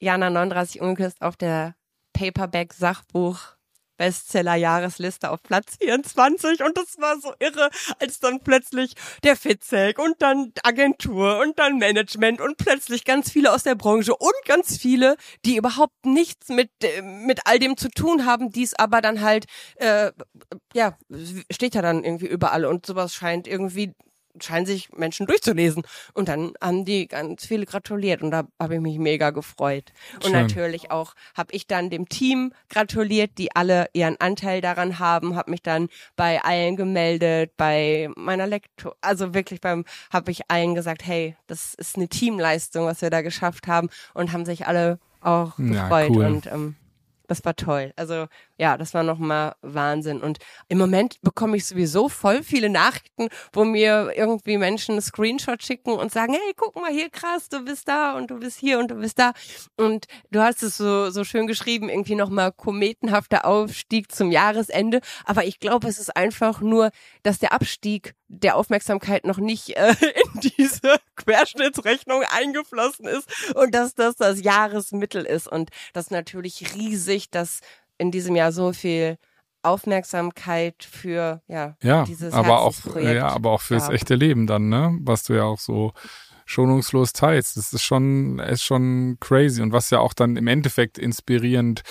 Jana 0.00 0.30
39 0.30 0.80
umgeküsst 0.80 1.22
auf 1.22 1.36
der 1.36 1.74
Paperback 2.12 2.72
Sachbuch 2.72 3.59
Bestseller-Jahresliste 4.00 5.30
auf 5.30 5.42
Platz 5.42 5.76
24 5.78 6.64
und 6.64 6.78
das 6.78 6.96
war 6.98 7.20
so 7.20 7.34
irre, 7.38 7.68
als 7.98 8.18
dann 8.18 8.40
plötzlich 8.40 8.94
der 9.24 9.36
Fitzek 9.36 9.98
und 9.98 10.22
dann 10.22 10.52
Agentur 10.62 11.38
und 11.40 11.58
dann 11.58 11.76
Management 11.76 12.40
und 12.40 12.56
plötzlich 12.56 13.04
ganz 13.04 13.30
viele 13.30 13.52
aus 13.52 13.62
der 13.62 13.74
Branche 13.74 14.16
und 14.16 14.32
ganz 14.46 14.78
viele, 14.78 15.16
die 15.44 15.56
überhaupt 15.56 16.06
nichts 16.06 16.48
mit 16.48 16.70
mit 17.02 17.40
all 17.44 17.58
dem 17.58 17.76
zu 17.76 17.90
tun 17.90 18.24
haben, 18.24 18.50
dies 18.50 18.72
aber 18.72 19.02
dann 19.02 19.20
halt 19.20 19.44
äh, 19.76 20.12
ja 20.72 20.96
steht 21.50 21.74
ja 21.74 21.82
dann 21.82 22.02
irgendwie 22.02 22.28
überall. 22.28 22.64
Und 22.64 22.86
sowas 22.86 23.12
scheint 23.12 23.46
irgendwie 23.46 23.92
scheinen 24.44 24.66
sich 24.66 24.92
Menschen 24.92 25.26
durchzulesen. 25.26 25.82
Und 26.14 26.28
dann 26.28 26.52
haben 26.60 26.84
die 26.84 27.08
ganz 27.08 27.46
viele 27.46 27.66
gratuliert 27.66 28.22
und 28.22 28.30
da 28.30 28.44
habe 28.58 28.74
ich 28.74 28.80
mich 28.80 28.98
mega 28.98 29.30
gefreut. 29.30 29.92
Und 30.16 30.24
Schön. 30.24 30.32
natürlich 30.32 30.90
auch 30.90 31.14
habe 31.36 31.52
ich 31.52 31.66
dann 31.66 31.90
dem 31.90 32.08
Team 32.08 32.52
gratuliert, 32.68 33.32
die 33.38 33.54
alle 33.54 33.88
ihren 33.92 34.20
Anteil 34.20 34.60
daran 34.60 34.98
haben, 34.98 35.36
habe 35.36 35.50
mich 35.50 35.62
dann 35.62 35.88
bei 36.16 36.42
allen 36.42 36.76
gemeldet, 36.76 37.52
bei 37.56 38.08
meiner 38.16 38.46
Lektor, 38.46 38.96
also 39.00 39.34
wirklich 39.34 39.60
beim, 39.60 39.84
habe 40.12 40.30
ich 40.30 40.50
allen 40.50 40.74
gesagt, 40.74 41.06
hey, 41.06 41.36
das 41.46 41.74
ist 41.74 41.96
eine 41.96 42.08
Teamleistung, 42.08 42.86
was 42.86 43.02
wir 43.02 43.10
da 43.10 43.22
geschafft 43.22 43.66
haben 43.66 43.88
und 44.14 44.32
haben 44.32 44.44
sich 44.44 44.66
alle 44.66 44.98
auch 45.20 45.56
gefreut 45.56 46.10
ja, 46.10 46.16
cool. 46.16 46.24
und 46.24 46.46
ähm, 46.46 46.76
das 47.30 47.44
war 47.44 47.54
toll. 47.54 47.92
Also 47.94 48.26
ja, 48.58 48.76
das 48.76 48.92
war 48.92 49.04
nochmal 49.04 49.54
Wahnsinn. 49.62 50.20
Und 50.20 50.38
im 50.68 50.78
Moment 50.78 51.20
bekomme 51.22 51.56
ich 51.56 51.64
sowieso 51.64 52.08
voll 52.08 52.42
viele 52.42 52.68
Nachrichten, 52.68 53.28
wo 53.52 53.64
mir 53.64 54.12
irgendwie 54.16 54.58
Menschen 54.58 54.92
einen 54.92 55.00
Screenshot 55.00 55.62
schicken 55.62 55.92
und 55.92 56.10
sagen, 56.10 56.32
hey, 56.32 56.52
guck 56.56 56.74
mal 56.74 56.90
hier, 56.90 57.08
krass, 57.08 57.48
du 57.48 57.64
bist 57.64 57.86
da 57.86 58.16
und 58.16 58.32
du 58.32 58.40
bist 58.40 58.58
hier 58.58 58.80
und 58.80 58.90
du 58.90 58.96
bist 58.96 59.20
da. 59.20 59.32
Und 59.76 60.06
du 60.32 60.40
hast 60.40 60.64
es 60.64 60.76
so, 60.76 61.10
so 61.10 61.22
schön 61.22 61.46
geschrieben, 61.46 61.88
irgendwie 61.88 62.16
nochmal 62.16 62.50
kometenhafter 62.50 63.44
Aufstieg 63.44 64.10
zum 64.10 64.32
Jahresende. 64.32 65.00
Aber 65.24 65.44
ich 65.44 65.60
glaube, 65.60 65.86
es 65.86 66.00
ist 66.00 66.16
einfach 66.16 66.60
nur, 66.60 66.90
dass 67.22 67.38
der 67.38 67.52
Abstieg 67.52 68.14
der 68.30 68.56
Aufmerksamkeit 68.56 69.24
noch 69.24 69.38
nicht 69.38 69.76
äh, 69.76 69.94
in 70.34 70.40
diese 70.40 70.96
Querschnittsrechnung 71.16 72.22
eingeflossen 72.30 73.06
ist 73.06 73.54
und 73.54 73.74
dass 73.74 73.94
das 73.94 74.16
das 74.16 74.40
Jahresmittel 74.42 75.24
ist 75.24 75.48
und 75.48 75.70
das 75.92 76.10
natürlich 76.10 76.74
riesig, 76.74 77.19
dass 77.28 77.60
in 77.98 78.10
diesem 78.10 78.36
Jahr 78.36 78.52
so 78.52 78.72
viel 78.72 79.18
Aufmerksamkeit 79.62 80.88
für 80.90 81.42
ja, 81.46 81.76
ja 81.82 82.04
dieses 82.04 82.32
aber 82.32 82.62
auch 82.62 82.74
ja 82.96 83.28
aber 83.28 83.50
auch 83.50 83.60
fürs 83.60 83.86
gab. 83.86 83.94
echte 83.94 84.14
Leben 84.14 84.46
dann 84.46 84.70
ne 84.70 84.96
was 85.02 85.24
du 85.24 85.34
ja 85.34 85.42
auch 85.44 85.58
so 85.58 85.92
schonungslos 86.46 87.12
teilst 87.12 87.58
das 87.58 87.74
ist 87.74 87.82
schon 87.82 88.38
ist 88.38 88.62
schon 88.62 89.18
crazy 89.20 89.60
und 89.60 89.72
was 89.72 89.90
ja 89.90 89.98
auch 89.98 90.14
dann 90.14 90.36
im 90.36 90.46
Endeffekt 90.46 90.96
inspirierend 90.96 91.82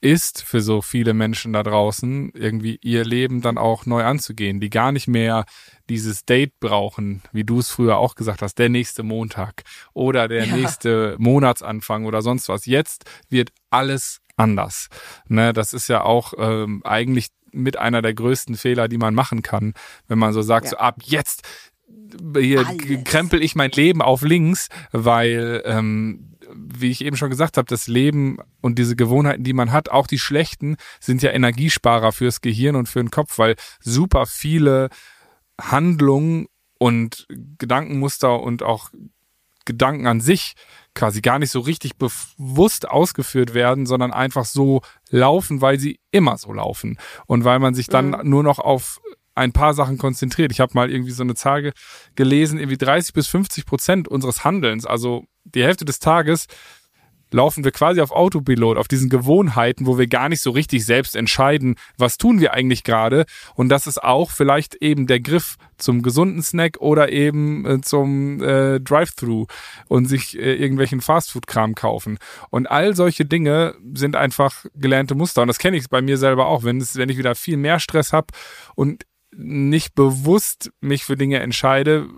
ist 0.00 0.42
für 0.42 0.60
so 0.60 0.80
viele 0.80 1.12
Menschen 1.12 1.52
da 1.52 1.62
draußen, 1.62 2.30
irgendwie 2.34 2.78
ihr 2.82 3.04
Leben 3.04 3.42
dann 3.42 3.58
auch 3.58 3.84
neu 3.86 4.04
anzugehen, 4.04 4.60
die 4.60 4.70
gar 4.70 4.92
nicht 4.92 5.08
mehr 5.08 5.44
dieses 5.88 6.24
Date 6.24 6.60
brauchen, 6.60 7.22
wie 7.32 7.44
du 7.44 7.58
es 7.58 7.70
früher 7.70 7.98
auch 7.98 8.14
gesagt 8.14 8.42
hast, 8.42 8.56
der 8.58 8.68
nächste 8.68 9.02
Montag 9.02 9.64
oder 9.94 10.28
der 10.28 10.46
ja. 10.46 10.56
nächste 10.56 11.16
Monatsanfang 11.18 12.04
oder 12.04 12.22
sonst 12.22 12.48
was. 12.48 12.66
Jetzt 12.66 13.04
wird 13.28 13.50
alles 13.70 14.20
anders. 14.36 14.88
Ne, 15.26 15.52
das 15.52 15.72
ist 15.72 15.88
ja 15.88 16.02
auch 16.02 16.34
ähm, 16.38 16.82
eigentlich 16.84 17.28
mit 17.50 17.78
einer 17.78 18.02
der 18.02 18.14
größten 18.14 18.56
Fehler, 18.56 18.88
die 18.88 18.98
man 18.98 19.14
machen 19.14 19.42
kann, 19.42 19.74
wenn 20.06 20.18
man 20.18 20.32
so 20.32 20.42
sagt, 20.42 20.66
ja. 20.66 20.70
so 20.70 20.76
ab 20.76 20.96
jetzt 21.02 21.42
hier 22.36 22.66
Alles. 22.66 23.04
krempel 23.04 23.42
ich 23.42 23.54
mein 23.54 23.70
Leben 23.70 24.02
auf 24.02 24.22
links, 24.22 24.68
weil 24.92 25.62
ähm, 25.64 26.36
wie 26.54 26.90
ich 26.90 27.04
eben 27.04 27.16
schon 27.16 27.30
gesagt 27.30 27.56
habe, 27.56 27.66
das 27.66 27.86
Leben 27.86 28.38
und 28.60 28.78
diese 28.78 28.96
Gewohnheiten, 28.96 29.44
die 29.44 29.52
man 29.52 29.72
hat, 29.72 29.90
auch 29.90 30.06
die 30.06 30.18
schlechten, 30.18 30.76
sind 31.00 31.22
ja 31.22 31.30
Energiesparer 31.30 32.12
fürs 32.12 32.40
Gehirn 32.40 32.76
und 32.76 32.88
für 32.88 33.00
den 33.00 33.10
Kopf, 33.10 33.38
weil 33.38 33.56
super 33.80 34.26
viele 34.26 34.88
Handlungen 35.60 36.46
und 36.78 37.26
Gedankenmuster 37.58 38.40
und 38.40 38.62
auch 38.62 38.90
Gedanken 39.64 40.06
an 40.06 40.20
sich 40.20 40.54
quasi 40.94 41.20
gar 41.20 41.38
nicht 41.38 41.50
so 41.50 41.60
richtig 41.60 41.96
bewusst 41.96 42.88
ausgeführt 42.88 43.54
werden, 43.54 43.86
sondern 43.86 44.12
einfach 44.12 44.44
so 44.44 44.80
laufen, 45.10 45.60
weil 45.60 45.78
sie 45.78 46.00
immer 46.10 46.38
so 46.38 46.52
laufen 46.52 46.98
und 47.26 47.44
weil 47.44 47.58
man 47.58 47.74
sich 47.74 47.86
dann 47.86 48.10
mhm. 48.10 48.30
nur 48.30 48.42
noch 48.42 48.58
auf 48.58 49.00
ein 49.38 49.52
paar 49.52 49.74
Sachen 49.74 49.98
konzentriert. 49.98 50.52
Ich 50.52 50.60
habe 50.60 50.72
mal 50.74 50.90
irgendwie 50.90 51.12
so 51.12 51.22
eine 51.22 51.34
Zahl 51.34 51.72
gelesen, 52.14 52.58
irgendwie 52.58 52.76
30 52.76 53.14
bis 53.14 53.28
50 53.28 53.66
Prozent 53.66 54.08
unseres 54.08 54.44
Handelns, 54.44 54.84
also 54.84 55.24
die 55.44 55.64
Hälfte 55.64 55.84
des 55.84 55.98
Tages, 55.98 56.46
laufen 57.30 57.64
wir 57.64 57.72
quasi 57.72 58.00
auf 58.00 58.10
Autopilot, 58.10 58.78
auf 58.78 58.88
diesen 58.88 59.10
Gewohnheiten, 59.10 59.86
wo 59.86 59.98
wir 59.98 60.06
gar 60.06 60.28
nicht 60.28 60.40
so 60.40 60.50
richtig 60.50 60.84
selbst 60.84 61.16
entscheiden, 61.16 61.76
was 61.96 62.18
tun 62.18 62.40
wir 62.40 62.54
eigentlich 62.54 62.84
gerade. 62.84 63.26
Und 63.54 63.68
das 63.68 63.86
ist 63.86 64.02
auch 64.02 64.30
vielleicht 64.30 64.76
eben 64.76 65.06
der 65.06 65.20
Griff 65.20 65.56
zum 65.76 66.02
gesunden 66.02 66.42
Snack 66.42 66.78
oder 66.80 67.12
eben 67.12 67.66
äh, 67.66 67.80
zum 67.80 68.42
äh, 68.42 68.80
Drive-Thru 68.80 69.46
und 69.88 70.06
sich 70.06 70.38
äh, 70.38 70.54
irgendwelchen 70.54 71.00
Fastfood-Kram 71.00 71.74
kaufen. 71.74 72.18
Und 72.50 72.66
all 72.66 72.96
solche 72.96 73.24
Dinge 73.24 73.74
sind 73.94 74.16
einfach 74.16 74.64
gelernte 74.74 75.14
Muster. 75.14 75.42
Und 75.42 75.48
das 75.48 75.58
kenne 75.58 75.76
ich 75.76 75.88
bei 75.88 76.02
mir 76.02 76.18
selber 76.18 76.46
auch. 76.46 76.64
Wenn, 76.64 76.80
es, 76.80 76.96
wenn 76.96 77.08
ich 77.08 77.18
wieder 77.18 77.34
viel 77.34 77.56
mehr 77.56 77.78
Stress 77.78 78.12
habe 78.12 78.28
und 78.74 79.04
nicht 79.38 79.94
bewusst 79.94 80.72
mich 80.80 81.04
für 81.04 81.16
Dinge 81.16 81.38
entscheide, 81.38 82.08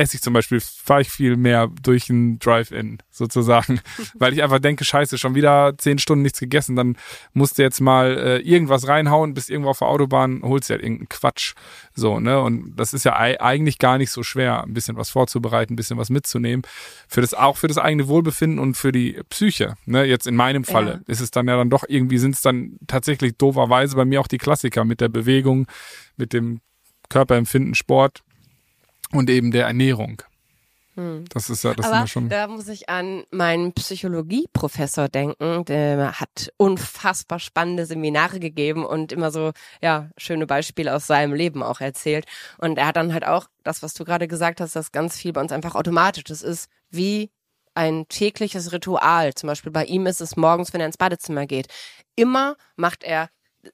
esse 0.00 0.16
ich 0.16 0.22
zum 0.22 0.32
Beispiel, 0.32 0.60
fahre 0.60 1.02
ich 1.02 1.10
viel 1.10 1.36
mehr 1.36 1.68
durch 1.82 2.08
ein 2.08 2.38
Drive-In 2.38 2.98
sozusagen, 3.10 3.80
weil 4.14 4.32
ich 4.32 4.42
einfach 4.42 4.58
denke, 4.58 4.84
scheiße, 4.84 5.18
schon 5.18 5.34
wieder 5.34 5.74
zehn 5.76 5.98
Stunden 5.98 6.22
nichts 6.22 6.40
gegessen, 6.40 6.74
dann 6.74 6.96
musst 7.34 7.58
du 7.58 7.62
jetzt 7.62 7.80
mal 7.80 8.16
äh, 8.16 8.38
irgendwas 8.38 8.88
reinhauen, 8.88 9.34
bist 9.34 9.50
irgendwo 9.50 9.70
auf 9.70 9.78
der 9.78 9.88
Autobahn, 9.88 10.40
holst 10.42 10.70
dir 10.70 10.74
halt 10.74 10.82
irgendeinen 10.82 11.10
Quatsch. 11.10 11.54
So, 11.94 12.18
ne? 12.18 12.40
Und 12.40 12.76
das 12.76 12.94
ist 12.94 13.04
ja 13.04 13.14
eigentlich 13.14 13.78
gar 13.78 13.98
nicht 13.98 14.10
so 14.10 14.22
schwer, 14.22 14.64
ein 14.64 14.72
bisschen 14.72 14.96
was 14.96 15.10
vorzubereiten, 15.10 15.74
ein 15.74 15.76
bisschen 15.76 15.98
was 15.98 16.08
mitzunehmen. 16.08 16.62
Für 17.06 17.20
das, 17.20 17.34
auch 17.34 17.58
für 17.58 17.68
das 17.68 17.76
eigene 17.76 18.08
Wohlbefinden 18.08 18.58
und 18.58 18.76
für 18.76 18.92
die 18.92 19.20
Psyche. 19.28 19.74
Ne? 19.84 20.04
Jetzt 20.04 20.26
in 20.26 20.34
meinem 20.34 20.64
Falle 20.64 20.92
ja. 20.92 21.00
ist 21.08 21.20
es 21.20 21.30
dann 21.30 21.46
ja 21.46 21.56
dann 21.56 21.68
doch 21.68 21.84
irgendwie, 21.86 22.16
sind 22.16 22.34
es 22.34 22.40
dann 22.40 22.78
tatsächlich 22.86 23.36
dooferweise 23.36 23.96
bei 23.96 24.06
mir 24.06 24.20
auch 24.20 24.28
die 24.28 24.38
Klassiker 24.38 24.86
mit 24.86 25.02
der 25.02 25.08
Bewegung, 25.08 25.66
mit 26.16 26.32
dem 26.32 26.60
Körperempfinden, 27.10 27.74
Sport 27.74 28.22
und 29.12 29.30
eben 29.30 29.50
der 29.50 29.66
Ernährung. 29.66 30.22
Hm. 30.96 31.24
Das 31.32 31.48
ist 31.48 31.62
ja, 31.62 31.72
das 31.74 31.86
Aber 31.86 31.98
sind 31.98 32.10
schon. 32.10 32.28
Da 32.28 32.46
muss 32.46 32.68
ich 32.68 32.88
an 32.88 33.24
meinen 33.30 33.72
Psychologieprofessor 33.72 35.08
denken. 35.08 35.64
Der 35.64 36.20
hat 36.20 36.52
unfassbar 36.56 37.38
spannende 37.38 37.86
Seminare 37.86 38.40
gegeben 38.40 38.84
und 38.84 39.12
immer 39.12 39.30
so, 39.30 39.52
ja, 39.80 40.10
schöne 40.16 40.46
Beispiele 40.46 40.94
aus 40.94 41.06
seinem 41.06 41.32
Leben 41.32 41.62
auch 41.62 41.80
erzählt. 41.80 42.26
Und 42.58 42.76
er 42.76 42.86
hat 42.86 42.96
dann 42.96 43.14
halt 43.14 43.26
auch 43.26 43.46
das, 43.62 43.82
was 43.82 43.94
du 43.94 44.04
gerade 44.04 44.26
gesagt 44.26 44.60
hast, 44.60 44.74
dass 44.74 44.92
ganz 44.92 45.16
viel 45.16 45.32
bei 45.32 45.40
uns 45.40 45.52
einfach 45.52 45.74
automatisch. 45.74 46.24
Das 46.24 46.42
ist 46.42 46.68
wie 46.90 47.30
ein 47.74 48.06
tägliches 48.08 48.72
Ritual. 48.72 49.32
Zum 49.34 49.46
Beispiel 49.46 49.72
bei 49.72 49.84
ihm 49.84 50.06
ist 50.06 50.20
es 50.20 50.36
morgens, 50.36 50.72
wenn 50.72 50.80
er 50.80 50.86
ins 50.86 50.98
Badezimmer 50.98 51.46
geht. 51.46 51.68
Immer 52.16 52.56
macht 52.76 53.04
er, 53.04 53.30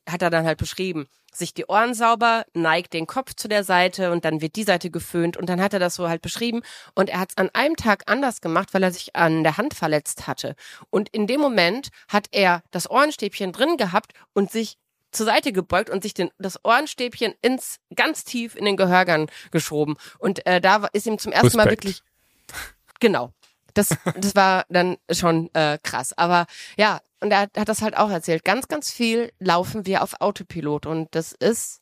hat 0.08 0.20
er 0.20 0.30
dann 0.30 0.44
halt 0.44 0.58
beschrieben, 0.58 1.06
sich 1.38 1.54
die 1.54 1.66
Ohren 1.66 1.94
sauber, 1.94 2.44
neigt 2.54 2.92
den 2.92 3.06
Kopf 3.06 3.34
zu 3.34 3.48
der 3.48 3.64
Seite 3.64 4.12
und 4.12 4.24
dann 4.24 4.40
wird 4.40 4.56
die 4.56 4.62
Seite 4.62 4.90
geföhnt 4.90 5.36
und 5.36 5.48
dann 5.48 5.60
hat 5.60 5.72
er 5.72 5.78
das 5.78 5.94
so 5.94 6.08
halt 6.08 6.22
beschrieben 6.22 6.62
und 6.94 7.10
er 7.10 7.20
hat 7.20 7.30
es 7.30 7.36
an 7.36 7.50
einem 7.52 7.76
Tag 7.76 8.04
anders 8.06 8.40
gemacht, 8.40 8.72
weil 8.72 8.82
er 8.82 8.92
sich 8.92 9.14
an 9.16 9.42
der 9.42 9.56
Hand 9.56 9.74
verletzt 9.74 10.26
hatte. 10.26 10.54
Und 10.90 11.08
in 11.10 11.26
dem 11.26 11.40
Moment 11.40 11.88
hat 12.08 12.28
er 12.32 12.62
das 12.70 12.90
Ohrenstäbchen 12.90 13.52
drin 13.52 13.76
gehabt 13.76 14.12
und 14.32 14.50
sich 14.50 14.78
zur 15.12 15.26
Seite 15.26 15.52
gebeugt 15.52 15.90
und 15.90 16.02
sich 16.02 16.14
den, 16.14 16.30
das 16.38 16.64
Ohrenstäbchen 16.64 17.34
ins 17.42 17.78
ganz 17.94 18.24
tief 18.24 18.54
in 18.54 18.64
den 18.64 18.76
Gehörgang 18.76 19.30
geschoben. 19.50 19.96
Und 20.18 20.44
äh, 20.46 20.60
da 20.60 20.86
ist 20.92 21.06
ihm 21.06 21.18
zum 21.18 21.32
ersten 21.32 21.46
Respekt. 21.46 21.64
Mal 21.64 21.70
wirklich 21.70 22.02
genau. 23.00 23.32
Das, 23.76 23.90
das 24.20 24.34
war 24.34 24.64
dann 24.68 24.96
schon 25.10 25.50
äh, 25.54 25.78
krass. 25.82 26.16
Aber 26.16 26.46
ja, 26.76 27.00
und 27.20 27.30
er 27.30 27.42
hat 27.42 27.68
das 27.68 27.82
halt 27.82 27.96
auch 27.96 28.10
erzählt. 28.10 28.44
Ganz, 28.44 28.68
ganz 28.68 28.90
viel 28.90 29.32
laufen 29.38 29.86
wir 29.86 30.02
auf 30.02 30.20
Autopilot 30.20 30.86
und 30.86 31.14
das 31.14 31.32
ist 31.32 31.80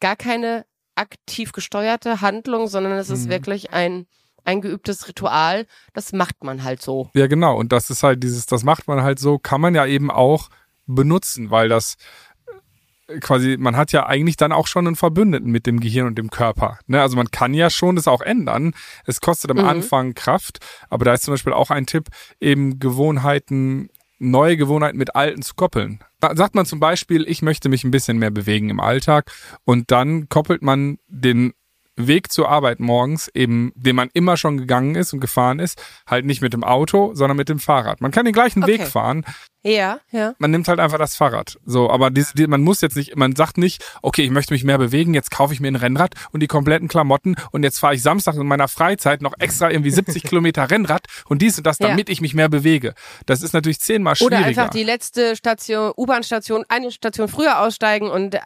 gar 0.00 0.16
keine 0.16 0.66
aktiv 0.94 1.52
gesteuerte 1.52 2.20
Handlung, 2.20 2.68
sondern 2.68 2.92
es 2.92 3.10
ist 3.10 3.26
mhm. 3.26 3.30
wirklich 3.30 3.72
ein 3.72 4.06
eingeübtes 4.44 5.08
Ritual. 5.08 5.66
Das 5.94 6.12
macht 6.12 6.44
man 6.44 6.64
halt 6.64 6.82
so. 6.82 7.10
Ja, 7.14 7.26
genau. 7.26 7.56
Und 7.56 7.72
das 7.72 7.90
ist 7.90 8.02
halt 8.02 8.22
dieses, 8.22 8.46
das 8.46 8.64
macht 8.64 8.88
man 8.88 9.02
halt 9.02 9.18
so, 9.18 9.38
kann 9.38 9.60
man 9.60 9.74
ja 9.74 9.86
eben 9.86 10.10
auch 10.10 10.48
benutzen, 10.86 11.50
weil 11.50 11.68
das 11.68 11.96
quasi, 13.20 13.56
man 13.58 13.76
hat 13.76 13.92
ja 13.92 14.06
eigentlich 14.06 14.36
dann 14.36 14.52
auch 14.52 14.66
schon 14.66 14.86
einen 14.86 14.96
Verbündeten 14.96 15.50
mit 15.50 15.66
dem 15.66 15.80
Gehirn 15.80 16.06
und 16.06 16.18
dem 16.18 16.30
Körper. 16.30 16.78
Ne? 16.86 17.00
Also 17.00 17.16
man 17.16 17.30
kann 17.30 17.54
ja 17.54 17.70
schon 17.70 17.96
das 17.96 18.08
auch 18.08 18.20
ändern. 18.20 18.74
Es 19.06 19.20
kostet 19.20 19.50
am 19.50 19.58
mhm. 19.58 19.64
Anfang 19.64 20.14
Kraft, 20.14 20.58
aber 20.88 21.04
da 21.04 21.14
ist 21.14 21.24
zum 21.24 21.34
Beispiel 21.34 21.52
auch 21.52 21.70
ein 21.70 21.86
Tipp, 21.86 22.08
eben 22.40 22.78
Gewohnheiten 22.78 23.90
neue 24.22 24.56
Gewohnheiten 24.56 24.98
mit 24.98 25.16
alten 25.16 25.42
zu 25.42 25.54
koppeln. 25.54 25.98
Da 26.20 26.36
sagt 26.36 26.54
man 26.54 26.64
zum 26.64 26.78
Beispiel, 26.78 27.26
ich 27.28 27.42
möchte 27.42 27.68
mich 27.68 27.82
ein 27.82 27.90
bisschen 27.90 28.18
mehr 28.18 28.30
bewegen 28.30 28.70
im 28.70 28.78
Alltag 28.78 29.32
und 29.64 29.90
dann 29.90 30.28
koppelt 30.28 30.62
man 30.62 30.98
den 31.08 31.52
Weg 32.06 32.32
zur 32.32 32.48
Arbeit 32.48 32.80
morgens, 32.80 33.28
eben, 33.34 33.72
den 33.74 33.96
man 33.96 34.10
immer 34.12 34.36
schon 34.36 34.58
gegangen 34.58 34.94
ist 34.94 35.12
und 35.12 35.20
gefahren 35.20 35.58
ist, 35.58 35.82
halt 36.06 36.24
nicht 36.24 36.42
mit 36.42 36.52
dem 36.52 36.64
Auto, 36.64 37.14
sondern 37.14 37.36
mit 37.36 37.48
dem 37.48 37.58
Fahrrad. 37.58 38.00
Man 38.00 38.10
kann 38.10 38.24
den 38.24 38.34
gleichen 38.34 38.62
okay. 38.62 38.72
Weg 38.72 38.86
fahren. 38.86 39.24
Ja, 39.64 40.00
ja. 40.10 40.34
Man 40.38 40.50
nimmt 40.50 40.66
halt 40.66 40.80
einfach 40.80 40.98
das 40.98 41.14
Fahrrad. 41.14 41.58
So, 41.64 41.88
aber 41.88 42.10
diese, 42.10 42.34
die, 42.34 42.46
man 42.48 42.62
muss 42.62 42.80
jetzt 42.80 42.96
nicht, 42.96 43.16
man 43.16 43.36
sagt 43.36 43.58
nicht, 43.58 43.84
okay, 44.02 44.22
ich 44.22 44.30
möchte 44.30 44.52
mich 44.52 44.64
mehr 44.64 44.78
bewegen, 44.78 45.14
jetzt 45.14 45.30
kaufe 45.30 45.54
ich 45.54 45.60
mir 45.60 45.68
ein 45.68 45.76
Rennrad 45.76 46.14
und 46.32 46.40
die 46.40 46.48
kompletten 46.48 46.88
Klamotten 46.88 47.36
und 47.52 47.62
jetzt 47.62 47.78
fahre 47.78 47.94
ich 47.94 48.02
Samstag 48.02 48.34
in 48.34 48.46
meiner 48.46 48.66
Freizeit 48.66 49.22
noch 49.22 49.34
extra 49.38 49.70
irgendwie 49.70 49.90
70 49.90 50.22
Kilometer 50.24 50.68
Rennrad 50.68 51.06
und 51.26 51.42
dies 51.42 51.58
und 51.58 51.66
das, 51.66 51.78
damit 51.78 52.08
ja. 52.08 52.12
ich 52.12 52.20
mich 52.20 52.34
mehr 52.34 52.48
bewege. 52.48 52.94
Das 53.26 53.42
ist 53.42 53.52
natürlich 53.52 53.78
zehnmal 53.78 54.16
schwieriger. 54.16 54.38
Oder 54.38 54.46
einfach 54.46 54.70
die 54.70 54.82
letzte 54.82 55.36
Station, 55.36 55.92
U-Bahn-Station, 55.96 56.64
eine 56.68 56.90
Station 56.90 57.28
früher 57.28 57.60
aussteigen 57.60 58.10
und 58.10 58.36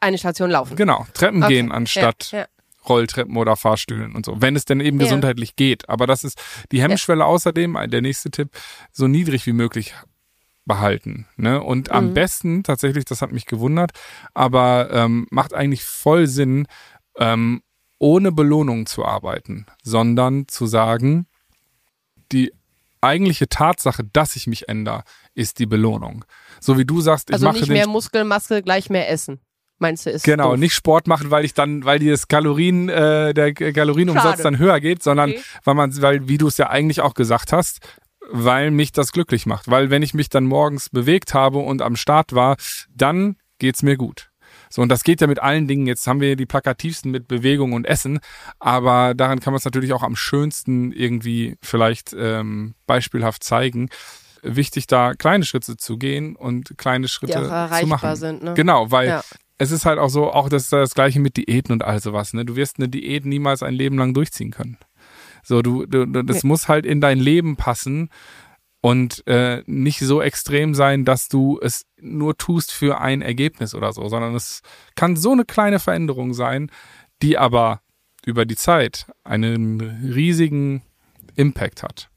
eine 0.00 0.16
Station 0.16 0.50
laufen. 0.50 0.76
Genau, 0.76 1.06
Treppen 1.12 1.42
okay. 1.42 1.54
gehen 1.54 1.72
anstatt 1.72 2.30
ja, 2.32 2.40
ja. 2.40 2.46
Rolltreppen 2.88 3.36
oder 3.36 3.56
Fahrstühlen 3.56 4.14
und 4.14 4.26
so, 4.26 4.40
wenn 4.40 4.56
es 4.56 4.64
denn 4.64 4.80
eben 4.80 4.98
ja. 4.98 5.04
gesundheitlich 5.04 5.56
geht. 5.56 5.88
Aber 5.88 6.06
das 6.06 6.24
ist 6.24 6.40
die 6.70 6.82
Hemmschwelle 6.82 7.20
ja. 7.20 7.26
außerdem, 7.26 7.76
der 7.88 8.02
nächste 8.02 8.30
Tipp, 8.30 8.50
so 8.92 9.06
niedrig 9.06 9.46
wie 9.46 9.52
möglich 9.52 9.94
behalten. 10.64 11.26
Ne? 11.36 11.62
Und 11.62 11.88
mhm. 11.88 11.94
am 11.94 12.14
besten, 12.14 12.62
tatsächlich, 12.62 13.04
das 13.04 13.22
hat 13.22 13.32
mich 13.32 13.46
gewundert, 13.46 13.92
aber 14.34 14.90
ähm, 14.92 15.26
macht 15.30 15.54
eigentlich 15.54 15.84
voll 15.84 16.26
Sinn, 16.26 16.66
ähm, 17.18 17.62
ohne 17.98 18.32
Belohnung 18.32 18.86
zu 18.86 19.04
arbeiten, 19.04 19.66
sondern 19.82 20.48
zu 20.48 20.66
sagen, 20.66 21.26
die 22.32 22.52
eigentliche 23.00 23.48
Tatsache, 23.48 24.04
dass 24.12 24.36
ich 24.36 24.46
mich 24.46 24.68
ändere, 24.68 25.04
ist 25.34 25.58
die 25.58 25.66
Belohnung. 25.66 26.24
So 26.60 26.78
wie 26.78 26.84
du 26.84 27.00
sagst, 27.00 27.30
ich 27.30 27.34
also 27.34 27.46
mache 27.46 27.60
nicht 27.60 27.68
mehr 27.68 27.88
Muskelmasse 27.88 28.62
gleich 28.62 28.90
mehr 28.90 29.08
essen 29.08 29.40
meinst 29.82 30.06
du, 30.06 30.10
ist 30.10 30.24
Genau, 30.24 30.52
doof. 30.52 30.60
nicht 30.60 30.72
Sport 30.72 31.06
machen, 31.06 31.30
weil 31.30 31.44
ich 31.44 31.52
dann, 31.52 31.84
weil 31.84 31.98
die 31.98 32.08
das 32.08 32.28
Kalorien, 32.28 32.88
äh, 32.88 33.34
der 33.34 33.52
Kalorienumsatz 33.52 34.24
Schade. 34.24 34.42
dann 34.42 34.58
höher 34.58 34.80
geht, 34.80 35.02
sondern 35.02 35.30
okay. 35.30 35.42
weil 35.64 35.74
man, 35.74 36.00
weil, 36.00 36.28
wie 36.28 36.38
du 36.38 36.48
es 36.48 36.56
ja 36.56 36.70
eigentlich 36.70 37.02
auch 37.02 37.14
gesagt 37.14 37.52
hast, 37.52 37.80
weil 38.30 38.70
mich 38.70 38.92
das 38.92 39.12
glücklich 39.12 39.46
macht. 39.46 39.70
Weil 39.70 39.90
wenn 39.90 40.02
ich 40.02 40.14
mich 40.14 40.28
dann 40.28 40.44
morgens 40.44 40.88
bewegt 40.88 41.34
habe 41.34 41.58
und 41.58 41.82
am 41.82 41.96
Start 41.96 42.34
war, 42.34 42.56
dann 42.94 43.36
geht's 43.58 43.82
mir 43.82 43.96
gut. 43.96 44.30
So, 44.70 44.80
und 44.80 44.88
das 44.88 45.04
geht 45.04 45.20
ja 45.20 45.26
mit 45.26 45.38
allen 45.38 45.68
Dingen. 45.68 45.86
Jetzt 45.86 46.06
haben 46.06 46.20
wir 46.20 46.34
die 46.34 46.46
plakativsten 46.46 47.10
mit 47.10 47.28
Bewegung 47.28 47.74
und 47.74 47.84
Essen, 47.86 48.20
aber 48.58 49.14
daran 49.14 49.40
kann 49.40 49.52
man 49.52 49.58
es 49.58 49.66
natürlich 49.66 49.92
auch 49.92 50.02
am 50.02 50.16
schönsten 50.16 50.92
irgendwie 50.92 51.56
vielleicht 51.60 52.14
ähm, 52.18 52.74
beispielhaft 52.86 53.44
zeigen. 53.44 53.90
Wichtig, 54.42 54.86
da 54.86 55.12
kleine 55.12 55.44
Schritte 55.44 55.76
zu 55.76 55.98
gehen 55.98 56.34
und 56.34 56.76
kleine 56.78 57.08
Schritte 57.08 57.42
zu 57.80 57.86
machen. 57.86 58.16
Sind, 58.16 58.42
ne? 58.42 58.54
Genau, 58.54 58.90
weil 58.90 59.08
ja 59.08 59.22
es 59.58 59.70
ist 59.70 59.86
halt 59.86 59.98
auch 59.98 60.08
so, 60.08 60.30
auch 60.32 60.48
das, 60.48 60.68
das 60.68 60.94
gleiche 60.94 61.20
mit 61.20 61.36
Diäten 61.36 61.72
und 61.72 61.84
all 61.84 62.00
sowas. 62.00 62.34
Ne? 62.34 62.44
Du 62.44 62.56
wirst 62.56 62.78
eine 62.78 62.88
Diät 62.88 63.24
niemals 63.24 63.62
ein 63.62 63.74
Leben 63.74 63.96
lang 63.96 64.14
durchziehen 64.14 64.50
können. 64.50 64.78
So, 65.42 65.62
du, 65.62 65.86
du 65.86 66.06
das 66.06 66.42
nee. 66.42 66.48
muss 66.48 66.68
halt 66.68 66.86
in 66.86 67.00
dein 67.00 67.18
Leben 67.18 67.56
passen 67.56 68.10
und 68.80 69.26
äh, 69.26 69.62
nicht 69.66 70.00
so 70.00 70.20
extrem 70.20 70.74
sein, 70.74 71.04
dass 71.04 71.28
du 71.28 71.58
es 71.62 71.84
nur 72.00 72.36
tust 72.36 72.72
für 72.72 73.00
ein 73.00 73.22
Ergebnis 73.22 73.74
oder 73.74 73.92
so, 73.92 74.08
sondern 74.08 74.34
es 74.34 74.62
kann 74.96 75.16
so 75.16 75.32
eine 75.32 75.44
kleine 75.44 75.78
Veränderung 75.78 76.34
sein, 76.34 76.70
die 77.22 77.38
aber 77.38 77.80
über 78.24 78.44
die 78.44 78.56
Zeit 78.56 79.06
einen 79.24 79.80
riesigen 79.80 80.82
Impact 81.36 81.82
hat. 81.82 82.08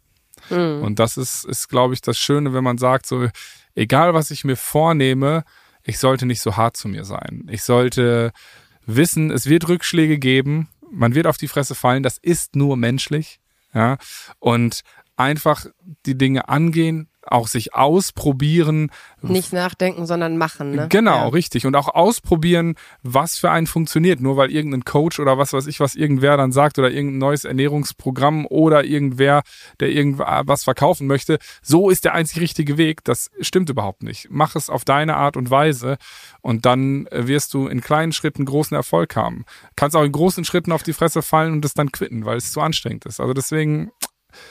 Mhm. 0.49 0.81
Und 0.83 0.99
das 0.99 1.17
ist, 1.17 1.45
ist 1.45 1.67
glaube 1.67 1.93
ich, 1.93 2.01
das 2.01 2.17
Schöne, 2.17 2.53
wenn 2.53 2.63
man 2.63 2.77
sagt, 2.77 3.05
so, 3.05 3.27
egal 3.75 4.13
was 4.13 4.31
ich 4.31 4.43
mir 4.43 4.57
vornehme, 4.57 5.43
ich 5.85 5.99
sollte 5.99 6.25
nicht 6.25 6.41
so 6.41 6.57
hart 6.57 6.75
zu 6.75 6.87
mir 6.87 7.05
sein. 7.05 7.47
Ich 7.49 7.63
sollte 7.63 8.31
wissen, 8.85 9.31
es 9.31 9.47
wird 9.47 9.67
Rückschläge 9.67 10.17
geben, 10.17 10.67
man 10.91 11.15
wird 11.15 11.27
auf 11.27 11.37
die 11.37 11.47
Fresse 11.47 11.75
fallen, 11.75 12.03
das 12.03 12.17
ist 12.17 12.55
nur 12.55 12.75
menschlich, 12.75 13.39
ja, 13.73 13.97
und 14.39 14.81
einfach 15.15 15.65
die 16.05 16.17
Dinge 16.17 16.49
angehen, 16.49 17.07
auch 17.27 17.47
sich 17.47 17.73
ausprobieren. 17.73 18.91
Nicht 19.21 19.53
nachdenken, 19.53 20.05
sondern 20.05 20.37
machen. 20.37 20.71
Ne? 20.71 20.87
Genau, 20.89 21.17
ja. 21.17 21.27
richtig. 21.27 21.65
Und 21.65 21.75
auch 21.75 21.87
ausprobieren, 21.87 22.75
was 23.03 23.37
für 23.37 23.49
einen 23.51 23.67
funktioniert. 23.67 24.19
Nur 24.19 24.37
weil 24.37 24.51
irgendein 24.51 24.85
Coach 24.85 25.19
oder 25.19 25.37
was 25.37 25.53
weiß 25.53 25.67
ich, 25.67 25.79
was 25.79 25.95
irgendwer 25.95 26.37
dann 26.37 26.51
sagt 26.51 26.77
oder 26.79 26.91
irgendein 26.91 27.19
neues 27.19 27.43
Ernährungsprogramm 27.45 28.45
oder 28.45 28.83
irgendwer, 28.83 29.43
der 29.79 29.89
irgendwas 29.89 30.63
verkaufen 30.63 31.07
möchte, 31.07 31.39
so 31.61 31.89
ist 31.89 32.05
der 32.05 32.13
einzig 32.13 32.41
richtige 32.41 32.77
Weg. 32.77 33.03
Das 33.03 33.31
stimmt 33.39 33.69
überhaupt 33.69 34.03
nicht. 34.03 34.27
Mach 34.29 34.55
es 34.55 34.69
auf 34.69 34.85
deine 34.85 35.15
Art 35.17 35.37
und 35.37 35.49
Weise 35.49 35.97
und 36.41 36.65
dann 36.65 37.07
wirst 37.11 37.53
du 37.53 37.67
in 37.67 37.81
kleinen 37.81 38.13
Schritten 38.13 38.45
großen 38.45 38.75
Erfolg 38.75 39.15
haben. 39.15 39.45
Kannst 39.75 39.95
auch 39.95 40.03
in 40.03 40.11
großen 40.11 40.45
Schritten 40.45 40.71
auf 40.71 40.83
die 40.83 40.93
Fresse 40.93 41.21
fallen 41.21 41.53
und 41.53 41.65
es 41.65 41.73
dann 41.73 41.91
quitten, 41.91 42.25
weil 42.25 42.37
es 42.37 42.51
zu 42.51 42.61
anstrengend 42.61 43.05
ist. 43.05 43.19
Also 43.19 43.33
deswegen 43.33 43.91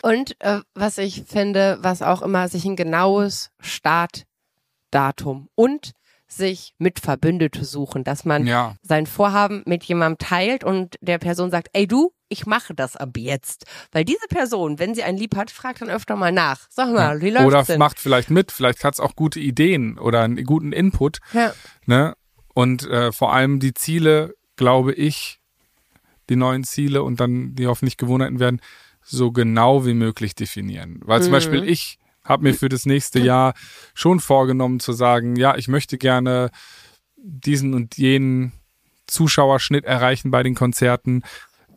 und 0.03 0.37
äh, 0.41 0.61
was 0.75 0.99
ich 0.99 1.25
finde, 1.27 1.79
was 1.81 2.03
auch 2.03 2.23
immer 2.23 2.49
sich 2.49 2.65
ein 2.65 2.77
genaues 2.77 3.51
Startdatum 3.61 5.49
und 5.55 5.93
sich 6.27 6.75
mit 6.79 7.01
Verbündete 7.01 7.65
suchen, 7.65 8.05
dass 8.05 8.25
man 8.25 8.47
ja. 8.47 8.75
sein 8.83 9.07
Vorhaben 9.07 9.63
mit 9.67 9.85
jemandem 9.85 10.19
teilt 10.19 10.65
und 10.65 10.97
der 11.01 11.19
Person 11.19 11.51
sagt, 11.51 11.69
ey 11.73 11.87
du, 11.87 12.13
ich 12.29 12.47
mache 12.47 12.75
das 12.75 12.97
ab 12.97 13.11
jetzt. 13.17 13.67
Weil 13.93 14.05
diese 14.05 14.27
Person, 14.29 14.79
wenn 14.79 14.95
sie 14.95 15.05
einen 15.05 15.19
lieb 15.19 15.37
hat, 15.37 15.51
fragt 15.51 15.83
dann 15.83 15.91
öfter 15.91 16.17
mal 16.17 16.33
nach. 16.33 16.67
Sag 16.71 16.93
mal, 16.93 17.21
wie 17.21 17.31
läuft's 17.31 17.47
Oder 17.47 17.63
denn? 17.63 17.79
macht 17.79 18.01
vielleicht 18.01 18.31
mit, 18.31 18.51
vielleicht 18.51 18.83
hat 18.85 18.95
es 18.95 19.01
auch 19.01 19.15
gute 19.15 19.39
Ideen 19.39 19.99
oder 19.99 20.23
einen 20.23 20.43
guten 20.45 20.73
Input. 20.73 21.19
Ja. 21.33 21.53
Ne? 21.87 22.17
Und 22.55 22.89
äh, 22.89 23.13
vor 23.13 23.33
allem 23.33 23.61
die 23.61 23.75
Ziele, 23.75 24.35
glaube 24.57 24.93
ich, 24.95 25.41
die 26.29 26.37
neuen 26.37 26.65
Ziele 26.65 27.03
und 27.03 27.21
dann 27.21 27.55
die 27.55 27.67
hoffentlich 27.67 27.97
Gewohnheiten 27.97 28.41
werden, 28.41 28.61
so 29.05 29.33
genau 29.33 29.87
wie 29.87 29.95
möglich 29.95 30.35
definieren. 30.35 31.01
Weil 31.05 31.23
zum 31.23 31.31
mhm. 31.31 31.35
Beispiel 31.35 31.65
ich 31.65 31.99
habe 32.25 32.43
mir 32.43 32.55
für 32.55 32.69
das 32.69 32.87
nächste 32.87 33.21
Jahr 33.21 33.55
schon 33.93 34.19
vorgenommen 34.19 34.81
zu 34.81 34.93
sagen, 34.93 35.37
ja, 35.37 35.57
ich 35.57 35.69
möchte 35.69 35.99
gerne 35.99 36.51
diesen 37.17 37.75
und 37.75 37.97
jenen 37.97 38.53
Zuschauerschnitt 39.07 39.85
erreichen 39.85 40.31
bei 40.31 40.43
den 40.43 40.55
Konzerten. 40.55 41.23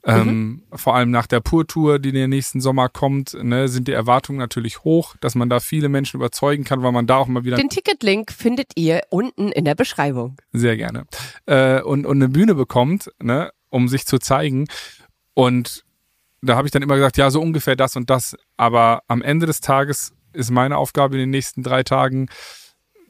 Ähm, 0.06 0.28
mhm. 0.28 0.64
vor 0.74 0.96
allem 0.96 1.12
nach 1.12 1.28
der 1.28 1.42
Pur-Tour, 1.42 2.00
die 2.00 2.14
den 2.14 2.30
nächsten 2.30 2.62
Sommer 2.62 2.88
kommt, 2.88 3.34
ne, 3.44 3.68
sind 3.68 3.90
die 3.90 3.92
Erwartungen 3.92 4.40
natürlich 4.40 4.86
hoch, 4.86 5.16
dass 5.20 5.36
man 5.36 5.50
da 5.50 5.60
viele 5.60 5.90
Menschen 5.90 6.16
überzeugen 6.16 6.64
kann, 6.64 6.82
weil 6.82 6.94
man 6.94 7.08
da 7.08 7.18
auch 7.18 7.28
mal 7.28 7.44
wieder. 7.44 7.58
Den 7.58 7.68
Ticketlink 7.68 8.32
findet 8.32 8.72
ihr 8.76 9.02
unten 9.10 9.52
in 9.52 9.66
der 9.66 9.76
Beschreibung. 9.76 10.38
Sehr 10.54 10.78
gerne. 10.78 11.08
Äh, 11.46 11.82
und, 11.82 12.06
und 12.06 12.18
eine 12.18 12.30
Bühne 12.30 12.56
bekommt, 12.56 13.12
ne, 13.22 13.52
um 13.70 13.90
sich 13.90 14.06
zu 14.06 14.18
zeigen. 14.18 14.68
Und 15.34 15.84
da 16.42 16.56
habe 16.56 16.68
ich 16.68 16.72
dann 16.72 16.82
immer 16.82 16.96
gesagt, 16.96 17.18
ja, 17.18 17.30
so 17.30 17.42
ungefähr 17.42 17.76
das 17.76 17.96
und 17.96 18.10
das. 18.10 18.36
Aber 18.58 19.04
am 19.08 19.22
Ende 19.22 19.46
des 19.46 19.62
Tages 19.62 20.14
ist 20.34 20.52
meine 20.52 20.78
Aufgabe 20.78 21.16
in 21.16 21.22
den 21.22 21.30
nächsten 21.30 21.64
drei 21.64 21.84
Tagen, 21.84 22.28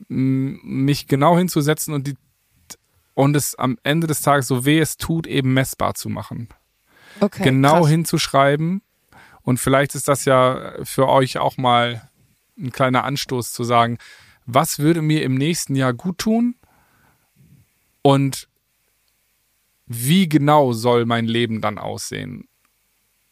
mich 0.07 1.07
genau 1.07 1.37
hinzusetzen 1.37 1.93
und 1.93 2.07
die 2.07 2.15
und 3.15 3.35
es 3.35 3.55
am 3.55 3.79
Ende 3.81 4.05
des 4.05 4.21
Tages, 4.21 4.47
so 4.47 4.63
weh 4.63 4.77
es 4.77 4.97
tut, 4.97 5.25
eben 5.25 5.51
messbar 5.51 5.95
zu 5.95 6.07
machen. 6.07 6.49
Okay, 7.19 7.43
genau 7.43 7.79
krass. 7.79 7.89
hinzuschreiben. 7.89 8.83
Und 9.41 9.59
vielleicht 9.59 9.95
ist 9.95 10.07
das 10.07 10.25
ja 10.25 10.73
für 10.83 11.07
euch 11.07 11.39
auch 11.39 11.57
mal 11.57 12.07
ein 12.59 12.71
kleiner 12.71 13.05
Anstoß 13.05 13.53
zu 13.53 13.63
sagen, 13.63 13.97
was 14.45 14.77
würde 14.77 15.01
mir 15.01 15.23
im 15.23 15.33
nächsten 15.33 15.75
Jahr 15.75 15.93
gut 15.93 16.19
tun? 16.19 16.55
Und 18.03 18.47
wie 19.87 20.29
genau 20.29 20.73
soll 20.73 21.05
mein 21.05 21.25
Leben 21.25 21.59
dann 21.59 21.79
aussehen? 21.79 22.47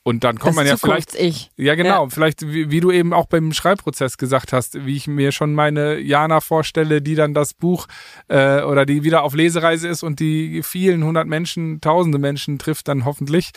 Und 0.08 0.24
dann 0.24 0.38
kommt 0.38 0.50
das 0.50 0.56
man 0.58 0.68
ja 0.68 0.78
vielleicht. 0.78 1.16
Ich. 1.16 1.50
Ja, 1.58 1.74
genau. 1.74 2.04
Ja. 2.04 2.10
Vielleicht, 2.12 2.44
wie, 2.44 2.70
wie, 2.70 2.80
du 2.80 2.92
eben 2.92 3.12
auch 3.12 3.26
beim 3.26 3.52
Schreibprozess 3.54 4.20
gesagt 4.20 4.54
hast, 4.54 4.86
wie 4.86 4.96
ich 4.96 5.08
mir 5.08 5.32
schon 5.32 5.56
meine 5.56 5.98
Jana 5.98 6.42
vorstelle, 6.42 7.02
die 7.02 7.16
dann 7.16 7.34
das 7.34 7.56
Buch 7.56 7.88
äh, 8.28 8.62
oder 8.62 8.86
die 8.86 9.04
wieder 9.04 9.24
auf 9.24 9.34
Lesereise 9.34 9.88
ist 9.88 10.04
und 10.04 10.20
die 10.20 10.62
vielen 10.62 11.04
hundert 11.04 11.26
Menschen, 11.26 11.82
tausende 11.82 12.20
Menschen 12.20 12.60
trifft 12.60 12.88
dann 12.88 13.04
hoffentlich, 13.04 13.50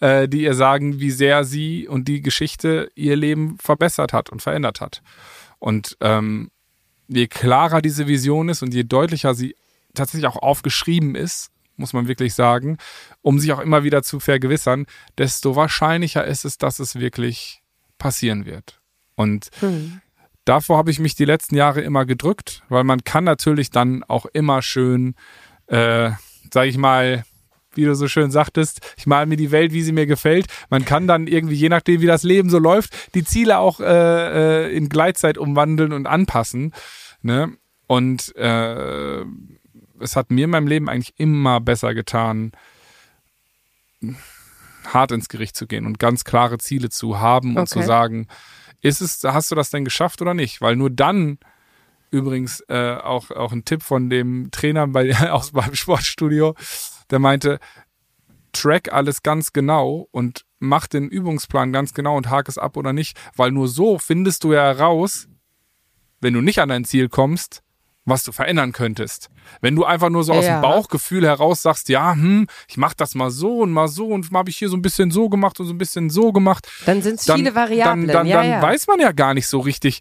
äh, 0.00 0.28
die 0.28 0.42
ihr 0.42 0.52
sagen, 0.52 1.00
wie 1.00 1.10
sehr 1.10 1.42
sie 1.44 1.88
und 1.88 2.06
die 2.06 2.20
Geschichte 2.20 2.90
ihr 2.94 3.16
Leben 3.16 3.56
verbessert 3.58 4.12
hat 4.12 4.28
und 4.28 4.42
verändert 4.42 4.82
hat. 4.82 5.00
Und 5.58 5.96
ähm, 6.02 6.50
je 7.08 7.28
klarer 7.28 7.80
diese 7.80 8.06
Vision 8.06 8.50
ist 8.50 8.62
und 8.62 8.74
je 8.74 8.82
deutlicher 8.84 9.34
sie 9.34 9.56
tatsächlich 9.94 10.26
auch 10.26 10.36
aufgeschrieben 10.36 11.14
ist, 11.14 11.50
muss 11.76 11.92
man 11.92 12.08
wirklich 12.08 12.34
sagen, 12.34 12.78
um 13.22 13.38
sich 13.38 13.52
auch 13.52 13.60
immer 13.60 13.84
wieder 13.84 14.02
zu 14.02 14.20
vergewissern, 14.20 14.86
desto 15.18 15.56
wahrscheinlicher 15.56 16.24
ist 16.24 16.44
es, 16.44 16.58
dass 16.58 16.78
es 16.78 16.96
wirklich 16.96 17.62
passieren 17.98 18.46
wird. 18.46 18.80
Und 19.16 19.50
hm. 19.60 20.00
davor 20.44 20.78
habe 20.78 20.90
ich 20.90 20.98
mich 20.98 21.14
die 21.14 21.24
letzten 21.24 21.56
Jahre 21.56 21.80
immer 21.80 22.04
gedrückt, 22.04 22.62
weil 22.68 22.84
man 22.84 23.04
kann 23.04 23.24
natürlich 23.24 23.70
dann 23.70 24.02
auch 24.04 24.26
immer 24.26 24.62
schön, 24.62 25.14
äh, 25.66 26.10
sage 26.52 26.68
ich 26.68 26.76
mal, 26.76 27.24
wie 27.76 27.84
du 27.84 27.94
so 27.94 28.08
schön 28.08 28.30
sagtest, 28.30 28.80
ich 28.96 29.06
male 29.06 29.26
mir 29.26 29.36
die 29.36 29.50
Welt, 29.50 29.72
wie 29.72 29.82
sie 29.82 29.92
mir 29.92 30.06
gefällt. 30.06 30.46
Man 30.70 30.84
kann 30.84 31.06
dann 31.06 31.26
irgendwie, 31.26 31.56
je 31.56 31.68
nachdem, 31.68 32.00
wie 32.00 32.06
das 32.06 32.22
Leben 32.22 32.50
so 32.50 32.58
läuft, 32.58 33.14
die 33.14 33.24
Ziele 33.24 33.58
auch 33.58 33.80
äh, 33.80 34.66
äh 34.66 34.76
in 34.76 34.88
Gleitzeit 34.88 35.38
umwandeln 35.38 35.92
und 35.92 36.06
anpassen. 36.06 36.72
Ne? 37.22 37.52
Und 37.86 38.34
äh, 38.36 39.24
es 40.04 40.16
hat 40.16 40.30
mir 40.30 40.44
in 40.44 40.50
meinem 40.50 40.66
Leben 40.66 40.88
eigentlich 40.88 41.14
immer 41.18 41.60
besser 41.60 41.94
getan, 41.94 42.52
hart 44.84 45.12
ins 45.12 45.28
Gericht 45.28 45.56
zu 45.56 45.66
gehen 45.66 45.86
und 45.86 45.98
ganz 45.98 46.24
klare 46.24 46.58
Ziele 46.58 46.90
zu 46.90 47.18
haben 47.18 47.56
und 47.56 47.62
okay. 47.62 47.80
zu 47.80 47.82
sagen, 47.82 48.28
ist 48.80 49.00
es, 49.00 49.24
hast 49.24 49.50
du 49.50 49.54
das 49.54 49.70
denn 49.70 49.84
geschafft 49.84 50.20
oder 50.20 50.34
nicht? 50.34 50.60
Weil 50.60 50.76
nur 50.76 50.90
dann, 50.90 51.38
übrigens 52.10 52.60
äh, 52.68 52.96
auch, 52.96 53.30
auch 53.30 53.52
ein 53.52 53.64
Tipp 53.64 53.82
von 53.82 54.10
dem 54.10 54.50
Trainer 54.50 54.86
bei, 54.86 55.18
aus 55.30 55.52
beim 55.52 55.74
Sportstudio, 55.74 56.54
der 57.10 57.18
meinte, 57.18 57.58
track 58.52 58.92
alles 58.92 59.22
ganz 59.22 59.52
genau 59.52 60.06
und 60.12 60.44
mach 60.60 60.86
den 60.86 61.08
Übungsplan 61.08 61.72
ganz 61.72 61.94
genau 61.94 62.16
und 62.16 62.30
hake 62.30 62.50
es 62.50 62.58
ab 62.58 62.76
oder 62.76 62.92
nicht, 62.92 63.18
weil 63.36 63.50
nur 63.50 63.68
so 63.68 63.98
findest 63.98 64.44
du 64.44 64.52
ja 64.52 64.62
heraus, 64.62 65.28
wenn 66.20 66.34
du 66.34 66.40
nicht 66.40 66.60
an 66.60 66.68
dein 66.68 66.84
Ziel 66.84 67.08
kommst, 67.08 67.63
was 68.04 68.22
du 68.22 68.32
verändern 68.32 68.72
könntest. 68.72 69.28
Wenn 69.60 69.76
du 69.76 69.84
einfach 69.84 70.10
nur 70.10 70.24
so 70.24 70.32
aus 70.32 70.44
ja. 70.44 70.58
dem 70.58 70.62
Bauchgefühl 70.62 71.26
heraus 71.26 71.62
sagst, 71.62 71.88
ja, 71.88 72.12
hm, 72.12 72.46
ich 72.68 72.76
mach 72.76 72.94
das 72.94 73.14
mal 73.14 73.30
so 73.30 73.60
und 73.60 73.72
mal 73.72 73.88
so 73.88 74.08
und 74.08 74.30
habe 74.32 74.50
ich 74.50 74.58
hier 74.58 74.68
so 74.68 74.76
ein 74.76 74.82
bisschen 74.82 75.10
so 75.10 75.28
gemacht 75.28 75.58
und 75.60 75.66
so 75.66 75.72
ein 75.72 75.78
bisschen 75.78 76.10
so 76.10 76.32
gemacht. 76.32 76.68
Dann 76.86 77.02
sind 77.02 77.20
es 77.20 77.32
viele 77.32 77.54
Variablen. 77.54 78.06
Dann, 78.06 78.16
dann, 78.16 78.26
ja, 78.26 78.42
dann 78.42 78.50
ja. 78.50 78.62
weiß 78.62 78.86
man 78.86 79.00
ja 79.00 79.12
gar 79.12 79.34
nicht 79.34 79.46
so 79.46 79.60
richtig, 79.60 80.00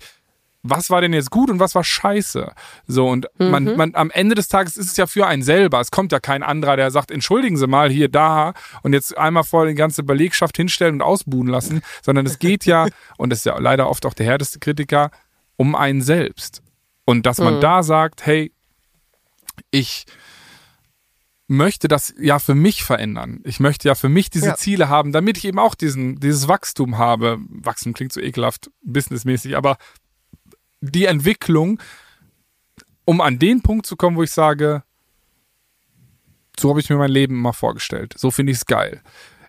was 0.64 0.90
war 0.90 1.02
denn 1.02 1.14
jetzt 1.14 1.30
gut 1.30 1.50
und 1.50 1.60
was 1.60 1.76
war 1.76 1.84
scheiße. 1.84 2.52
So, 2.88 3.08
und 3.08 3.28
mhm. 3.38 3.50
man, 3.50 3.76
man, 3.76 3.96
am 3.96 4.10
Ende 4.12 4.36
des 4.36 4.48
Tages 4.48 4.78
ist 4.78 4.92
es 4.92 4.98
ja 4.98 5.08
für 5.08 5.28
einen 5.28 5.44
selber. 5.44 5.80
Es 5.80 5.92
kommt 5.92 6.12
ja 6.12 6.20
kein 6.20 6.42
anderer, 6.42 6.78
der 6.78 6.90
sagt, 6.90 7.12
entschuldigen 7.12 7.58
Sie 7.58 7.68
mal 7.68 7.90
hier, 7.90 8.08
da 8.08 8.54
und 8.82 8.94
jetzt 8.94 9.18
einmal 9.18 9.44
vor 9.44 9.66
die 9.66 9.76
ganze 9.76 10.04
Belegschaft 10.04 10.58
hinstellen 10.58 10.96
und 10.96 11.02
ausbuhen 11.02 11.48
lassen, 11.48 11.82
sondern 12.02 12.26
es 12.26 12.40
geht 12.40 12.66
ja, 12.66 12.88
und 13.18 13.30
das 13.30 13.40
ist 13.40 13.46
ja 13.46 13.58
leider 13.60 13.90
oft 13.90 14.06
auch 14.06 14.14
der 14.14 14.26
härteste 14.26 14.60
Kritiker, 14.60 15.12
um 15.58 15.76
einen 15.76 16.02
selbst. 16.02 16.62
Und 17.06 17.26
dass 17.26 17.40
man 17.40 17.56
mhm. 17.56 17.62
da 17.62 17.84
sagt, 17.84 18.26
hey, 18.26 18.54
ich 19.72 20.06
möchte 21.48 21.88
das 21.88 22.14
ja 22.20 22.40
für 22.40 22.56
mich 22.56 22.84
verändern. 22.84 23.42
Ich 23.44 23.60
möchte 23.60 23.88
ja 23.88 23.96
für 23.96 24.10
mich 24.10 24.30
diese 24.30 24.48
ja. 24.48 24.56
Ziele 24.56 24.90
haben, 24.90 25.12
damit 25.12 25.38
ich 25.38 25.46
eben 25.46 25.60
auch 25.60 25.76
diesen, 25.76 26.20
dieses 26.20 26.48
Wachstum 26.48 26.98
habe. 26.98 27.38
Wachstum 27.50 27.94
klingt 27.94 28.14
so 28.14 28.22
ekelhaft, 28.22 28.72
businessmäßig, 28.84 29.58
aber 29.58 29.78
die 30.82 31.06
Entwicklung, 31.06 31.80
um 33.06 33.22
an 33.22 33.40
den 33.40 33.62
Punkt 33.62 33.86
zu 33.86 33.96
kommen, 33.96 34.18
wo 34.18 34.24
ich 34.24 34.32
sage, 34.32 34.84
so 36.60 36.70
habe 36.70 36.80
ich 36.80 36.90
mir 36.90 36.98
mein 36.98 37.12
Leben 37.12 37.36
mal 37.40 37.54
vorgestellt. 37.54 38.14
So 38.18 38.32
finde 38.32 38.52
ich 38.52 38.60
es 38.60 38.66
geil. 38.66 39.02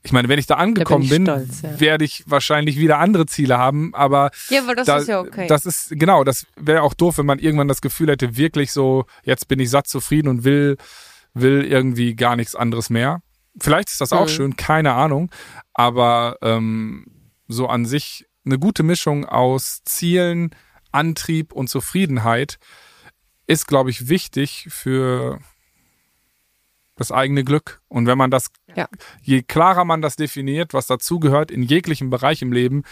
Ich 0.04 0.12
meine, 0.12 0.28
wenn 0.28 0.38
ich 0.38 0.46
da 0.46 0.56
angekommen 0.56 1.08
bin, 1.08 1.24
bin 1.24 1.48
ja. 1.62 1.80
werde 1.80 2.04
ich 2.04 2.24
wahrscheinlich 2.26 2.78
wieder 2.78 2.98
andere 2.98 3.24
Ziele 3.24 3.56
haben, 3.56 3.94
aber 3.94 4.30
ja, 4.50 4.60
aber 4.62 4.74
das 4.74 4.86
da, 4.86 4.98
ist 4.98 5.08
ja 5.08 5.20
okay. 5.20 5.46
Das 5.46 5.64
ist 5.64 5.88
genau, 5.90 6.24
das 6.24 6.46
wäre 6.56 6.82
auch 6.82 6.92
doof, 6.92 7.16
wenn 7.18 7.26
man 7.26 7.38
irgendwann 7.38 7.68
das 7.68 7.80
Gefühl 7.80 8.10
hätte, 8.10 8.36
wirklich 8.36 8.70
so, 8.70 9.06
jetzt 9.22 9.48
bin 9.48 9.58
ich 9.60 9.70
satt 9.70 9.86
zufrieden 9.86 10.28
und 10.28 10.44
will 10.44 10.76
will 11.32 11.64
irgendwie 11.64 12.14
gar 12.14 12.36
nichts 12.36 12.54
anderes 12.54 12.90
mehr. 12.90 13.22
Vielleicht 13.58 13.88
ist 13.88 14.00
das 14.00 14.12
auch 14.12 14.26
mhm. 14.26 14.32
schön, 14.32 14.56
keine 14.56 14.92
Ahnung, 14.92 15.30
aber 15.72 16.36
ähm, 16.42 17.06
so 17.48 17.66
an 17.66 17.86
sich 17.86 18.26
eine 18.44 18.58
gute 18.58 18.82
Mischung 18.82 19.24
aus 19.24 19.80
Zielen, 19.84 20.50
Antrieb 20.92 21.52
und 21.52 21.68
Zufriedenheit 21.68 22.58
ist, 23.46 23.66
glaube 23.66 23.90
ich, 23.90 24.08
wichtig 24.08 24.68
für 24.70 25.40
das 26.96 27.12
eigene 27.12 27.44
Glück. 27.44 27.80
Und 27.88 28.06
wenn 28.06 28.18
man 28.18 28.30
das, 28.30 28.50
ja. 28.74 28.88
je 29.22 29.42
klarer 29.42 29.84
man 29.84 30.02
das 30.02 30.16
definiert, 30.16 30.74
was 30.74 30.86
dazugehört 30.86 31.50
in 31.50 31.62
jeglichem 31.62 32.10
Bereich 32.10 32.42
im 32.42 32.52
Leben, 32.52 32.84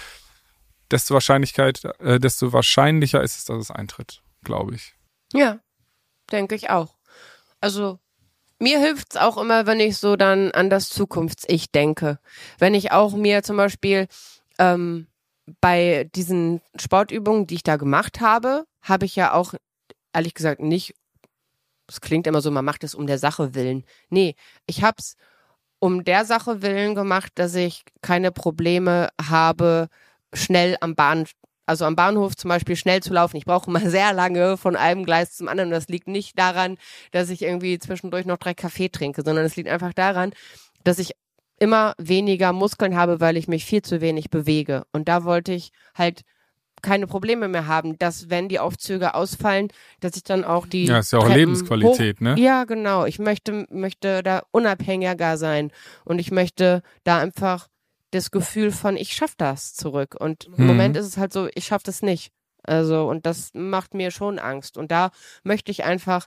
desto 0.90 1.14
Wahrscheinlichkeit, 1.14 1.84
äh, 2.00 2.18
desto 2.18 2.52
wahrscheinlicher 2.52 3.22
ist 3.22 3.38
es, 3.38 3.44
dass 3.44 3.58
es 3.58 3.70
eintritt, 3.70 4.22
glaube 4.44 4.74
ich. 4.74 4.94
Ja, 5.32 5.60
denke 6.30 6.54
ich 6.54 6.70
auch. 6.70 6.96
Also 7.60 7.98
mir 8.58 8.78
hilft 8.78 9.14
es 9.14 9.20
auch 9.20 9.38
immer, 9.38 9.66
wenn 9.66 9.80
ich 9.80 9.96
so 9.96 10.16
dann 10.16 10.52
an 10.52 10.70
das 10.70 10.88
Zukunfts-Ich 10.88 11.72
denke. 11.72 12.18
Wenn 12.58 12.74
ich 12.74 12.92
auch 12.92 13.14
mir 13.14 13.42
zum 13.42 13.56
Beispiel 13.56 14.06
ähm, 14.58 15.06
bei 15.60 16.08
diesen 16.14 16.60
Sportübungen, 16.76 17.46
die 17.46 17.56
ich 17.56 17.62
da 17.62 17.76
gemacht 17.76 18.20
habe, 18.20 18.64
habe 18.80 19.04
ich 19.04 19.16
ja 19.16 19.32
auch 19.32 19.54
ehrlich 20.12 20.34
gesagt 20.34 20.60
nicht, 20.60 20.94
es 21.92 22.00
klingt 22.00 22.26
immer 22.26 22.40
so, 22.40 22.50
man 22.50 22.64
macht 22.64 22.84
es 22.84 22.94
um 22.94 23.06
der 23.06 23.18
Sache 23.18 23.54
willen. 23.54 23.84
Nee, 24.08 24.34
ich 24.66 24.82
hab's 24.82 25.16
um 25.78 26.04
der 26.04 26.24
Sache 26.24 26.62
willen 26.62 26.94
gemacht, 26.94 27.32
dass 27.34 27.54
ich 27.54 27.84
keine 28.02 28.32
Probleme 28.32 29.08
habe, 29.20 29.88
schnell 30.32 30.76
am 30.80 30.94
Bahn, 30.94 31.26
also 31.66 31.84
am 31.84 31.96
Bahnhof 31.96 32.36
zum 32.36 32.48
Beispiel 32.48 32.76
schnell 32.76 33.02
zu 33.02 33.12
laufen. 33.12 33.36
Ich 33.36 33.44
brauche 33.44 33.68
immer 33.68 33.80
sehr 33.90 34.12
lange 34.12 34.56
von 34.56 34.76
einem 34.76 35.04
Gleis 35.04 35.36
zum 35.36 35.48
anderen. 35.48 35.70
Das 35.70 35.88
liegt 35.88 36.08
nicht 36.08 36.38
daran, 36.38 36.78
dass 37.10 37.30
ich 37.30 37.42
irgendwie 37.42 37.78
zwischendurch 37.78 38.26
noch 38.26 38.38
drei 38.38 38.54
Kaffee 38.54 38.88
trinke, 38.88 39.22
sondern 39.24 39.44
es 39.44 39.56
liegt 39.56 39.68
einfach 39.68 39.92
daran, 39.92 40.32
dass 40.84 40.98
ich 40.98 41.12
immer 41.58 41.94
weniger 41.98 42.52
Muskeln 42.52 42.96
habe, 42.96 43.20
weil 43.20 43.36
ich 43.36 43.48
mich 43.48 43.64
viel 43.64 43.82
zu 43.82 44.00
wenig 44.00 44.30
bewege. 44.30 44.84
Und 44.92 45.08
da 45.08 45.24
wollte 45.24 45.52
ich 45.52 45.70
halt 45.94 46.22
keine 46.82 47.06
Probleme 47.06 47.48
mehr 47.48 47.66
haben, 47.66 47.98
dass 47.98 48.28
wenn 48.28 48.48
die 48.48 48.58
Aufzüge 48.58 49.14
ausfallen, 49.14 49.68
dass 50.00 50.16
ich 50.16 50.24
dann 50.24 50.44
auch 50.44 50.66
die 50.66 50.86
ja 50.86 50.98
ist 50.98 51.12
ja 51.12 51.18
auch 51.18 51.22
Treppen 51.24 51.38
Lebensqualität, 51.38 52.16
hoch, 52.16 52.20
ne? 52.20 52.34
Ja, 52.38 52.64
genau. 52.64 53.04
Ich 53.06 53.18
möchte 53.18 53.66
möchte 53.70 54.22
da 54.22 54.42
unabhängiger 54.50 55.36
sein 55.36 55.70
und 56.04 56.18
ich 56.18 56.30
möchte 56.30 56.82
da 57.04 57.18
einfach 57.18 57.68
das 58.10 58.30
Gefühl 58.30 58.72
von 58.72 58.96
ich 58.96 59.14
schaff 59.14 59.34
das 59.36 59.74
zurück 59.74 60.16
und 60.18 60.44
im 60.44 60.54
Mhm. 60.58 60.66
Moment 60.66 60.96
ist 60.96 61.06
es 61.06 61.16
halt 61.16 61.32
so, 61.32 61.48
ich 61.54 61.66
schaff 61.66 61.82
das 61.82 62.02
nicht. 62.02 62.32
Also 62.64 63.08
und 63.08 63.26
das 63.26 63.50
macht 63.54 63.94
mir 63.94 64.10
schon 64.10 64.38
Angst 64.38 64.76
und 64.76 64.90
da 64.90 65.10
möchte 65.42 65.70
ich 65.70 65.84
einfach 65.84 66.26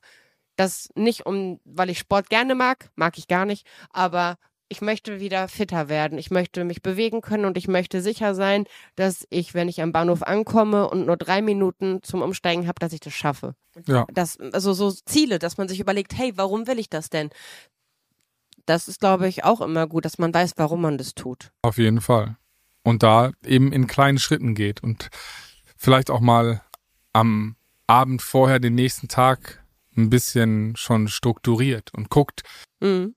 das 0.56 0.90
nicht 0.96 1.26
um, 1.26 1.60
weil 1.66 1.90
ich 1.90 2.00
Sport 2.00 2.30
gerne 2.30 2.56
mag, 2.56 2.90
mag 2.96 3.18
ich 3.18 3.28
gar 3.28 3.46
nicht, 3.46 3.68
aber 3.92 4.38
ich 4.68 4.82
möchte 4.82 5.20
wieder 5.20 5.48
fitter 5.48 5.90
werden. 5.90 6.18
Ich 6.18 6.32
möchte 6.32 6.64
mich 6.64 6.82
bewegen 6.82 7.22
können 7.22 7.46
und 7.46 7.58
ich 7.58 7.68
möchte 7.68 8.02
sicher 8.02 8.34
sein, 8.34 8.66
dass 8.96 9.28
ich, 9.30 9.54
wenn 9.54 9.70
ich 9.70 9.82
am 9.82 9.92
Bahnhof 9.92 10.24
ankomme 10.24 10.90
und 10.90 11.06
nur 11.06 11.18
drei 11.18 11.42
Minuten 11.42 12.02
zum 12.04 12.22
Umsteigen 12.22 12.68
habe, 12.68 12.80
dass 12.80 12.94
ich 12.94 13.00
das 13.00 13.14
schaffe. 13.14 13.56
Ja. 13.86 14.06
Das, 14.14 14.40
also 14.40 14.74
so 14.74 14.92
Ziele, 14.92 15.40
dass 15.40 15.58
man 15.58 15.68
sich 15.68 15.80
überlegt, 15.80 16.18
hey, 16.18 16.34
warum 16.36 16.68
will 16.68 16.80
ich 16.80 16.90
das 16.90 17.10
denn? 17.10 17.30
Das 18.66 18.88
ist, 18.88 19.00
glaube 19.00 19.28
ich, 19.28 19.44
auch 19.44 19.62
immer 19.62 19.86
gut, 19.88 20.06
dass 20.06 20.18
man 20.18 20.34
weiß, 20.34 20.54
warum 20.58 20.82
man 20.82 20.98
das 20.98 21.14
tut. 21.14 21.52
Auf 21.62 21.78
jeden 21.78 22.02
Fall. 22.02 22.38
Und 22.84 23.04
da 23.04 23.32
eben 23.46 23.72
in 23.72 23.88
kleinen 23.88 24.18
Schritten 24.18 24.56
geht 24.56 24.82
und 24.82 25.10
vielleicht 25.78 26.10
auch 26.10 26.20
mal 26.22 26.62
am 27.14 27.56
Abend 27.88 28.22
vorher 28.24 28.60
den 28.60 28.74
nächsten 28.76 29.08
Tag 29.08 29.64
ein 29.96 30.10
bisschen 30.10 30.76
schon 30.76 31.08
strukturiert 31.08 31.94
und 31.94 32.10
guckt, 32.10 32.42
Mhm. 32.82 33.16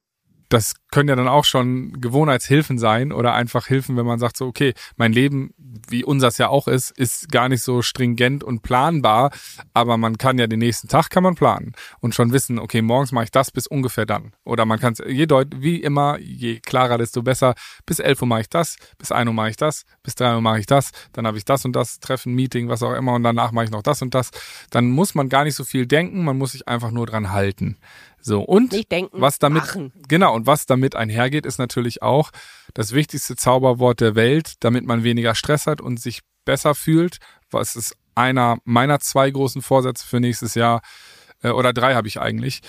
das 0.49 0.75
können 0.91 1.09
ja 1.09 1.17
dann 1.17 1.29
auch 1.29 1.45
schon 1.45 2.01
Gewohnheitshilfen 2.01 2.79
sein 2.79 3.13
oder 3.13 3.35
einfach 3.35 3.67
Hilfen, 3.67 3.97
wenn 3.97 4.07
man 4.07 4.19
sagt 4.19 4.37
so, 4.37 4.47
okay, 4.47 4.73
mein 4.97 5.13
Leben, 5.13 5.55
wie 5.89 6.05
unseres 6.05 6.39
ja 6.39 6.49
auch 6.49 6.69
ist, 6.69 6.91
ist 6.93 7.31
gar 7.31 7.49
nicht 7.49 7.63
so 7.63 7.83
stringent 7.83 8.43
und 8.43 8.63
planbar, 8.63 9.31
aber 9.75 9.97
man 9.97 10.19
kann 10.19 10.39
ja 10.39 10.47
den 10.47 10.61
nächsten 10.61 10.89
Tag 10.89 11.11
kann 11.11 11.23
man 11.23 11.35
planen 11.35 11.73
und 12.01 12.15
schon 12.15 12.33
wissen, 12.33 12.59
okay, 12.59 12.83
morgens 12.83 13.13
mache 13.13 13.25
ich 13.25 13.31
das 13.31 13.51
bis 13.51 13.67
ungefähr 13.67 14.07
dann. 14.07 14.33
Oder 14.45 14.65
man 14.65 14.79
kann 14.79 14.95
es, 14.95 15.03
je 15.07 15.27
deut, 15.27 15.49
wie 15.61 15.83
immer, 15.83 16.19
je 16.19 16.61
klarer, 16.61 16.99
desto 16.99 17.23
besser, 17.23 17.55
bis 17.87 17.99
11 17.99 18.23
Uhr 18.23 18.29
mache 18.29 18.41
ich 18.43 18.49
das, 18.49 18.77
bis 18.99 19.13
1 19.13 19.29
Uhr 19.29 19.35
mache 19.35 19.51
ich 19.51 19.57
das, 19.57 19.85
bis 20.03 20.15
3 20.15 20.37
Uhr 20.37 20.41
mache 20.41 20.61
ich 20.61 20.67
das, 20.67 20.91
dann 21.13 21.27
habe 21.27 21.39
ich 21.39 21.45
das 21.45 21.65
und 21.65 21.77
das, 21.77 22.01
Treffen, 22.01 22.35
Meeting, 22.35 22.69
was 22.69 22.83
auch 22.83 22.95
immer 22.95 23.15
und 23.15 23.23
danach 23.23 23.53
mache 23.53 23.67
ich 23.67 23.71
noch 23.71 23.83
das 23.83 24.03
und 24.03 24.15
das. 24.15 24.31
Dann 24.71 24.91
muss 24.91 25.15
man 25.15 25.29
gar 25.29 25.45
nicht 25.45 25.55
so 25.55 25.65
viel 25.65 25.87
denken, 25.87 26.25
man 26.25 26.39
muss 26.39 26.53
sich 26.53 26.67
einfach 26.67 26.91
nur 26.91 27.07
dran 27.07 27.31
halten. 27.31 27.77
So, 28.21 28.43
und 28.43 28.73
Nicht 28.73 28.91
denken, 28.91 29.21
was 29.21 29.39
damit, 29.39 29.63
machen. 29.63 29.93
genau, 30.09 30.35
und 30.35 30.47
was 30.47 30.67
damit 30.67 30.78
einhergeht, 30.97 31.47
ist 31.47 31.59
natürlich 31.59 32.03
auch 32.03 32.31
das 32.75 32.93
wichtigste 32.93 33.37
Zauberwort 33.37 34.01
der 34.01 34.15
Welt, 34.15 34.55
damit 34.61 34.85
man 34.85 35.05
weniger 35.05 35.35
Stress 35.35 35.67
hat 35.67 35.81
und 35.81 36.01
sich 36.01 36.21
besser 36.45 36.75
fühlt. 36.75 37.19
Was 37.51 37.77
ist 37.77 37.97
einer 38.15 38.59
meiner 38.65 39.01
zwei 39.01 39.31
großen 39.31 39.63
Vorsätze 39.63 40.07
für 40.07 40.21
nächstes 40.21 40.55
Jahr, 40.55 40.83
äh, 41.43 41.51
oder 41.51 41.73
drei 41.73 41.95
habe 41.95 42.09
ich 42.09 42.21
eigentlich, 42.21 42.61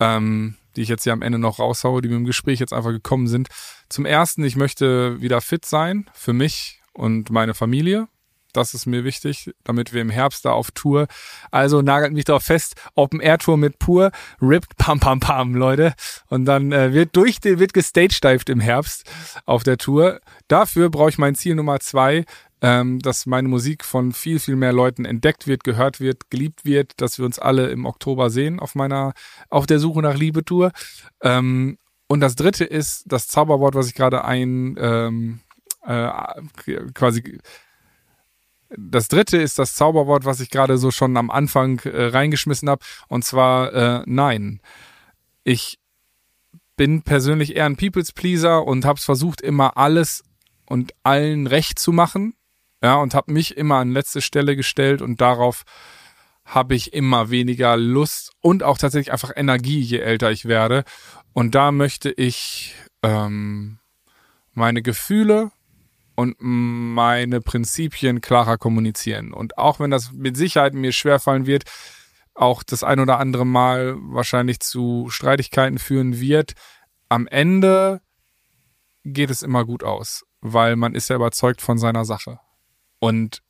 ähm, 0.00 0.56
die 0.76 0.82
ich 0.82 0.88
jetzt 0.88 1.04
hier 1.04 1.12
am 1.12 1.22
Ende 1.22 1.38
noch 1.38 1.58
raushaue, 1.58 2.02
die 2.02 2.08
mir 2.08 2.16
im 2.16 2.24
Gespräch 2.24 2.60
jetzt 2.60 2.72
einfach 2.72 2.90
gekommen 2.90 3.26
sind. 3.26 3.48
Zum 3.88 4.06
ersten, 4.06 4.44
ich 4.44 4.56
möchte 4.56 5.20
wieder 5.20 5.40
fit 5.40 5.64
sein 5.64 6.08
für 6.14 6.32
mich 6.32 6.80
und 6.92 7.30
meine 7.30 7.54
Familie. 7.54 8.08
Das 8.52 8.74
ist 8.74 8.86
mir 8.86 9.04
wichtig, 9.04 9.52
damit 9.64 9.92
wir 9.92 10.02
im 10.02 10.10
Herbst 10.10 10.44
da 10.44 10.52
auf 10.52 10.70
Tour. 10.70 11.06
Also 11.50 11.82
nagelt 11.82 12.12
mich 12.12 12.24
darauf 12.24 12.42
fest, 12.42 12.74
Open 12.94 13.20
Air 13.20 13.38
Tour 13.38 13.56
mit 13.56 13.78
Pur, 13.78 14.10
ripped, 14.40 14.76
pam, 14.76 15.00
pam, 15.00 15.20
pam, 15.20 15.54
Leute. 15.54 15.94
Und 16.28 16.44
dann 16.44 16.72
äh, 16.72 16.92
wird 16.92 17.16
durch 17.16 17.40
den, 17.40 17.58
wird 17.58 17.72
gestagedived 17.72 18.48
im 18.48 18.60
Herbst 18.60 19.10
auf 19.46 19.62
der 19.62 19.78
Tour. 19.78 20.20
Dafür 20.48 20.90
brauche 20.90 21.10
ich 21.10 21.18
mein 21.18 21.34
Ziel 21.34 21.54
Nummer 21.54 21.80
zwei, 21.80 22.24
ähm, 22.60 23.00
dass 23.00 23.26
meine 23.26 23.48
Musik 23.48 23.84
von 23.84 24.12
viel, 24.12 24.38
viel 24.38 24.56
mehr 24.56 24.72
Leuten 24.72 25.04
entdeckt 25.04 25.46
wird, 25.46 25.64
gehört 25.64 25.98
wird, 25.98 26.30
geliebt 26.30 26.64
wird, 26.64 26.92
dass 27.00 27.18
wir 27.18 27.24
uns 27.24 27.38
alle 27.38 27.70
im 27.70 27.86
Oktober 27.86 28.30
sehen 28.30 28.60
auf 28.60 28.74
meiner, 28.74 29.14
auf 29.50 29.66
der 29.66 29.78
Suche 29.78 30.00
nach 30.00 30.14
Liebe 30.14 30.44
Tour. 30.44 30.70
Ähm, 31.22 31.78
und 32.06 32.20
das 32.20 32.36
dritte 32.36 32.64
ist 32.64 33.04
das 33.06 33.26
Zauberwort, 33.26 33.74
was 33.74 33.88
ich 33.88 33.94
gerade 33.94 34.24
ein, 34.24 34.76
ähm, 34.78 35.40
äh, 35.84 36.08
quasi 36.94 37.38
das 38.76 39.08
dritte 39.08 39.38
ist 39.38 39.58
das 39.58 39.74
Zauberwort, 39.74 40.24
was 40.24 40.40
ich 40.40 40.50
gerade 40.50 40.78
so 40.78 40.90
schon 40.90 41.16
am 41.16 41.30
Anfang 41.30 41.80
äh, 41.80 42.06
reingeschmissen 42.06 42.68
habe, 42.68 42.84
und 43.08 43.24
zwar 43.24 43.72
äh, 43.72 44.02
nein. 44.06 44.60
Ich 45.44 45.78
bin 46.76 47.02
persönlich 47.02 47.56
eher 47.56 47.66
ein 47.66 47.76
People's 47.76 48.12
Pleaser 48.12 48.64
und 48.64 48.84
habe 48.84 48.98
es 48.98 49.04
versucht, 49.04 49.40
immer 49.40 49.76
alles 49.76 50.24
und 50.66 50.94
allen 51.02 51.46
recht 51.46 51.78
zu 51.78 51.92
machen, 51.92 52.34
ja, 52.82 52.96
und 52.96 53.14
habe 53.14 53.32
mich 53.32 53.56
immer 53.56 53.76
an 53.76 53.92
letzte 53.92 54.20
Stelle 54.20 54.56
gestellt 54.56 55.02
und 55.02 55.20
darauf 55.20 55.62
habe 56.44 56.74
ich 56.74 56.92
immer 56.92 57.30
weniger 57.30 57.76
Lust 57.76 58.32
und 58.40 58.62
auch 58.62 58.78
tatsächlich 58.78 59.12
einfach 59.12 59.32
Energie, 59.36 59.80
je 59.80 59.98
älter 59.98 60.30
ich 60.30 60.46
werde. 60.46 60.84
Und 61.32 61.54
da 61.54 61.70
möchte 61.70 62.10
ich 62.10 62.74
ähm, 63.02 63.78
meine 64.52 64.82
Gefühle 64.82 65.52
und 66.14 66.36
meine 66.40 67.40
Prinzipien 67.40 68.20
klarer 68.20 68.58
kommunizieren. 68.58 69.32
Und 69.32 69.58
auch 69.58 69.80
wenn 69.80 69.90
das 69.90 70.12
mit 70.12 70.36
Sicherheit 70.36 70.74
mir 70.74 70.92
schwerfallen 70.92 71.46
wird, 71.46 71.64
auch 72.34 72.62
das 72.62 72.82
ein 72.84 73.00
oder 73.00 73.18
andere 73.18 73.46
Mal 73.46 73.96
wahrscheinlich 73.98 74.60
zu 74.60 75.08
Streitigkeiten 75.10 75.78
führen 75.78 76.20
wird, 76.20 76.54
am 77.08 77.26
Ende 77.26 78.00
geht 79.04 79.30
es 79.30 79.42
immer 79.42 79.64
gut 79.64 79.84
aus, 79.84 80.24
weil 80.40 80.76
man 80.76 80.94
ist 80.94 81.08
ja 81.10 81.16
überzeugt 81.16 81.60
von 81.60 81.78
seiner 81.78 82.04
Sache 82.04 82.40
und 82.98 83.42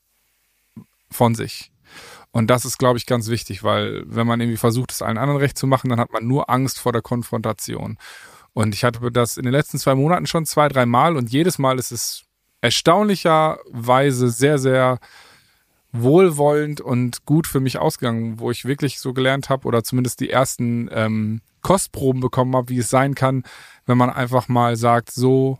von 1.10 1.34
sich. 1.34 1.70
Und 2.30 2.48
das 2.48 2.64
ist, 2.64 2.78
glaube 2.78 2.98
ich, 2.98 3.06
ganz 3.06 3.28
wichtig, 3.28 3.62
weil 3.62 4.02
wenn 4.06 4.26
man 4.26 4.40
irgendwie 4.40 4.56
versucht, 4.56 4.90
es 4.90 5.02
allen 5.02 5.18
anderen 5.18 5.40
recht 5.40 5.58
zu 5.58 5.66
machen, 5.66 5.90
dann 5.90 6.00
hat 6.00 6.12
man 6.12 6.26
nur 6.26 6.48
Angst 6.48 6.80
vor 6.80 6.92
der 6.92 7.02
Konfrontation. 7.02 7.98
Und 8.54 8.74
ich 8.74 8.84
hatte 8.84 9.12
das 9.12 9.36
in 9.36 9.44
den 9.44 9.52
letzten 9.52 9.78
zwei 9.78 9.94
Monaten 9.94 10.26
schon 10.26 10.46
zwei, 10.46 10.68
drei 10.68 10.86
Mal 10.86 11.16
und 11.16 11.30
jedes 11.30 11.58
Mal 11.58 11.78
ist 11.78 11.92
es 11.92 12.24
erstaunlicherweise 12.62 14.30
sehr, 14.30 14.58
sehr 14.58 14.98
wohlwollend 15.92 16.80
und 16.80 17.26
gut 17.26 17.46
für 17.46 17.60
mich 17.60 17.76
ausgegangen, 17.78 18.40
wo 18.40 18.50
ich 18.50 18.64
wirklich 18.64 18.98
so 18.98 19.12
gelernt 19.12 19.50
habe 19.50 19.68
oder 19.68 19.84
zumindest 19.84 20.20
die 20.20 20.30
ersten 20.30 20.88
ähm, 20.90 21.42
Kostproben 21.60 22.22
bekommen 22.22 22.56
habe, 22.56 22.70
wie 22.70 22.78
es 22.78 22.88
sein 22.88 23.14
kann, 23.14 23.44
wenn 23.84 23.98
man 23.98 24.08
einfach 24.08 24.48
mal 24.48 24.76
sagt, 24.76 25.10
so 25.10 25.58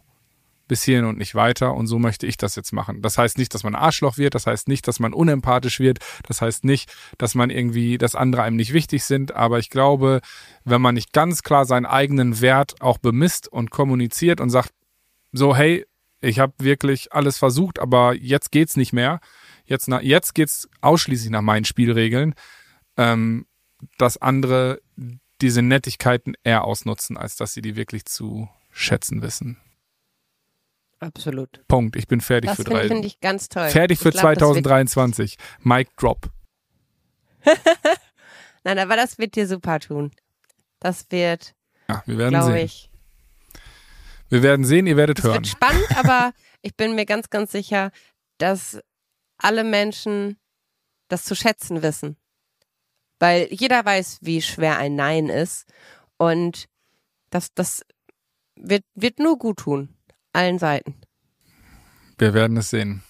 bis 0.69 0.85
hierhin 0.85 1.05
und 1.05 1.19
nicht 1.19 1.35
weiter 1.35 1.75
und 1.75 1.87
so 1.87 1.99
möchte 1.99 2.27
ich 2.27 2.39
das 2.39 2.57
jetzt 2.57 2.73
machen. 2.73 3.03
Das 3.03 3.19
heißt 3.19 3.37
nicht, 3.37 3.53
dass 3.53 3.63
man 3.63 3.75
Arschloch 3.75 4.17
wird, 4.17 4.35
das 4.35 4.47
heißt 4.47 4.69
nicht, 4.69 4.89
dass 4.89 5.01
man 5.01 5.13
unempathisch 5.13 5.81
wird, 5.81 5.99
das 6.27 6.41
heißt 6.41 6.65
nicht, 6.65 6.91
dass 7.19 7.35
man 7.35 7.51
irgendwie, 7.51 7.99
dass 7.99 8.15
andere 8.15 8.43
einem 8.43 8.57
nicht 8.57 8.73
wichtig 8.73 9.05
sind, 9.05 9.35
aber 9.35 9.59
ich 9.59 9.69
glaube, 9.69 10.23
wenn 10.65 10.81
man 10.81 10.95
nicht 10.95 11.13
ganz 11.13 11.43
klar 11.43 11.67
seinen 11.67 11.85
eigenen 11.85 12.41
Wert 12.41 12.81
auch 12.81 12.97
bemisst 12.97 13.49
und 13.49 13.71
kommuniziert 13.71 14.41
und 14.41 14.49
sagt, 14.49 14.71
so 15.33 15.55
hey, 15.55 15.85
ich 16.23 16.39
habe 16.39 16.55
wirklich 16.59 17.13
alles 17.13 17.37
versucht, 17.39 17.79
aber 17.79 18.15
jetzt 18.15 18.51
geht's 18.53 18.77
nicht 18.77 18.93
mehr. 18.93 19.21
Jetzt, 19.67 19.89
na, 19.89 20.01
jetzt 20.01 20.35
geht's 20.35 20.69
ausschließlich 20.81 21.31
nach 21.31 21.43
meinen 21.43 21.65
Spielregeln, 21.65 22.35
ähm, 22.97 23.47
dass 23.99 24.17
andere 24.17 24.81
diese 25.41 25.63
Nettigkeiten 25.63 26.35
eher 26.45 26.65
ausnutzen, 26.65 27.17
als 27.17 27.37
dass 27.37 27.53
sie 27.53 27.63
die 27.63 27.77
wirklich 27.77 28.05
zu 28.05 28.49
schätzen 28.71 29.23
wissen. 29.23 29.59
Absolut. 31.01 31.67
Punkt. 31.67 31.97
Ich 31.97 32.07
bin 32.07 32.21
fertig 32.21 32.51
Das 32.51 32.57
für 32.59 32.63
finde 32.65 32.81
drei. 32.81 32.89
find 32.89 33.05
ich 33.05 33.19
ganz 33.21 33.49
toll. 33.49 33.69
fertig 33.71 33.99
für 33.99 34.11
ich 34.11 34.15
glaub, 34.15 34.35
das 34.35 34.41
wird- 34.41 34.65
2023. 34.65 35.37
Mic 35.63 35.89
drop. 35.97 36.31
Nein, 38.65 38.79
aber 38.79 38.95
das 38.97 39.19
wird 39.19 39.35
dir 39.35 39.49
super 39.49 39.81
tun. 39.81 40.13
Das 40.79 41.07
wird, 41.11 41.55
Ja, 41.89 42.03
wir 42.07 42.19
werden 42.19 42.35
glaube 42.35 42.53
sehen. 42.53 42.65
ich, 42.67 42.91
Wir 44.33 44.43
werden 44.43 44.65
sehen, 44.65 44.87
ihr 44.87 44.97
werdet 44.97 45.19
Es 45.19 45.25
hören. 45.27 45.35
wird 45.35 45.47
spannend, 45.49 45.87
aber 45.95 46.33
ich 46.63 46.75
bin 46.75 46.95
mir 46.95 47.05
ganz, 47.05 47.29
ganz 47.29 47.53
sicher, 47.53 47.91
dass 48.39 48.81
alle 49.37 49.63
Menschen 49.63 50.39
das 51.09 51.25
zu 51.25 51.35
schätzen 51.35 51.83
wissen. 51.83 52.17
Weil 53.19 53.49
jeder 53.51 53.85
weiß, 53.85 54.21
wie 54.23 54.41
schwer 54.41 54.79
ein 54.79 54.95
Nein 54.95 55.29
ist. 55.29 55.71
Und 56.17 56.65
das, 57.29 57.53
das 57.55 57.83
wird, 58.57 58.85
wird 58.95 59.19
nur 59.19 59.37
gut 59.37 59.59
tun. 59.59 59.95
Allen 60.33 60.59
Seiten. 60.59 60.95
Wir 62.17 62.33
werden 62.33 62.57
es 62.57 62.71
sehen. 62.71 63.03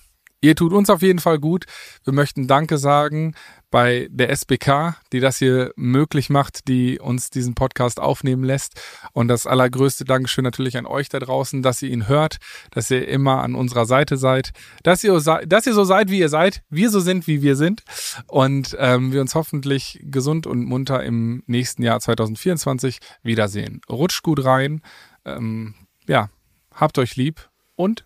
Ihr 0.45 0.57
tut 0.57 0.73
uns 0.73 0.91
auf 0.91 1.03
jeden 1.03 1.21
Fall 1.21 1.39
gut. 1.39 1.67
Wir 2.03 2.13
möchten 2.13 2.49
Danke 2.49 2.77
sagen 2.77 3.35
bei 3.71 4.09
der 4.11 4.29
SBK, 4.31 4.97
die 5.13 5.21
das 5.21 5.39
hier 5.39 5.73
möglich 5.77 6.31
macht, 6.31 6.67
die 6.67 6.99
uns 6.99 7.31
diesen 7.31 7.55
Podcast 7.55 8.01
aufnehmen 8.01 8.43
lässt. 8.43 8.81
Und 9.13 9.29
das 9.29 9.47
allergrößte 9.47 10.05
Dankeschön 10.05 10.43
natürlich 10.43 10.77
an 10.77 10.85
euch 10.85 11.09
da 11.09 11.21
draußen, 11.21 11.63
dass 11.63 11.81
ihr 11.81 11.91
ihn 11.91 12.09
hört, 12.09 12.39
dass 12.73 12.91
ihr 12.91 13.07
immer 13.07 13.41
an 13.41 13.55
unserer 13.55 13.87
Seite 13.87 14.17
seid, 14.17 14.51
dass 14.83 15.05
ihr, 15.05 15.17
dass 15.47 15.67
ihr 15.67 15.75
so 15.75 15.85
seid, 15.85 16.11
wie 16.11 16.19
ihr 16.19 16.29
seid, 16.29 16.65
wir 16.69 16.91
so 16.91 16.99
sind, 16.99 17.29
wie 17.29 17.41
wir 17.41 17.55
sind. 17.55 17.85
Und 18.27 18.77
ähm, 18.81 19.13
wir 19.13 19.21
uns 19.21 19.37
hoffentlich 19.37 20.01
gesund 20.03 20.49
und 20.49 20.65
munter 20.65 21.05
im 21.05 21.45
nächsten 21.47 21.85
Jahr 21.85 22.01
2024 22.01 22.99
wiedersehen. 23.23 23.81
Rutscht 23.89 24.25
gut 24.25 24.45
rein. 24.45 24.83
Ähm, 25.25 25.77
ja, 26.09 26.31
habt 26.75 26.99
euch 26.99 27.15
lieb 27.15 27.49
und 27.77 28.05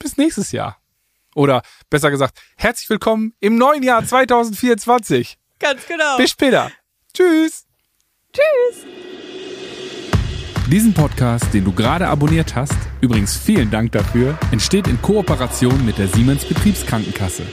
bis 0.00 0.16
nächstes 0.16 0.50
Jahr. 0.50 0.76
Oder 1.34 1.62
besser 1.90 2.10
gesagt, 2.10 2.38
herzlich 2.56 2.88
willkommen 2.90 3.34
im 3.40 3.56
neuen 3.56 3.82
Jahr 3.82 4.04
2024. 4.04 5.38
Ganz 5.58 5.86
genau. 5.86 6.16
Bis 6.16 6.30
später. 6.30 6.70
Tschüss. 7.12 7.66
Tschüss. 8.32 8.86
Diesen 10.70 10.92
Podcast, 10.92 11.54
den 11.54 11.64
du 11.64 11.72
gerade 11.72 12.06
abonniert 12.08 12.54
hast, 12.54 12.76
übrigens 13.00 13.36
vielen 13.36 13.70
Dank 13.70 13.92
dafür, 13.92 14.38
entsteht 14.50 14.86
in 14.86 15.00
Kooperation 15.00 15.84
mit 15.86 15.96
der 15.96 16.08
Siemens 16.08 16.44
Betriebskrankenkasse. 16.44 17.44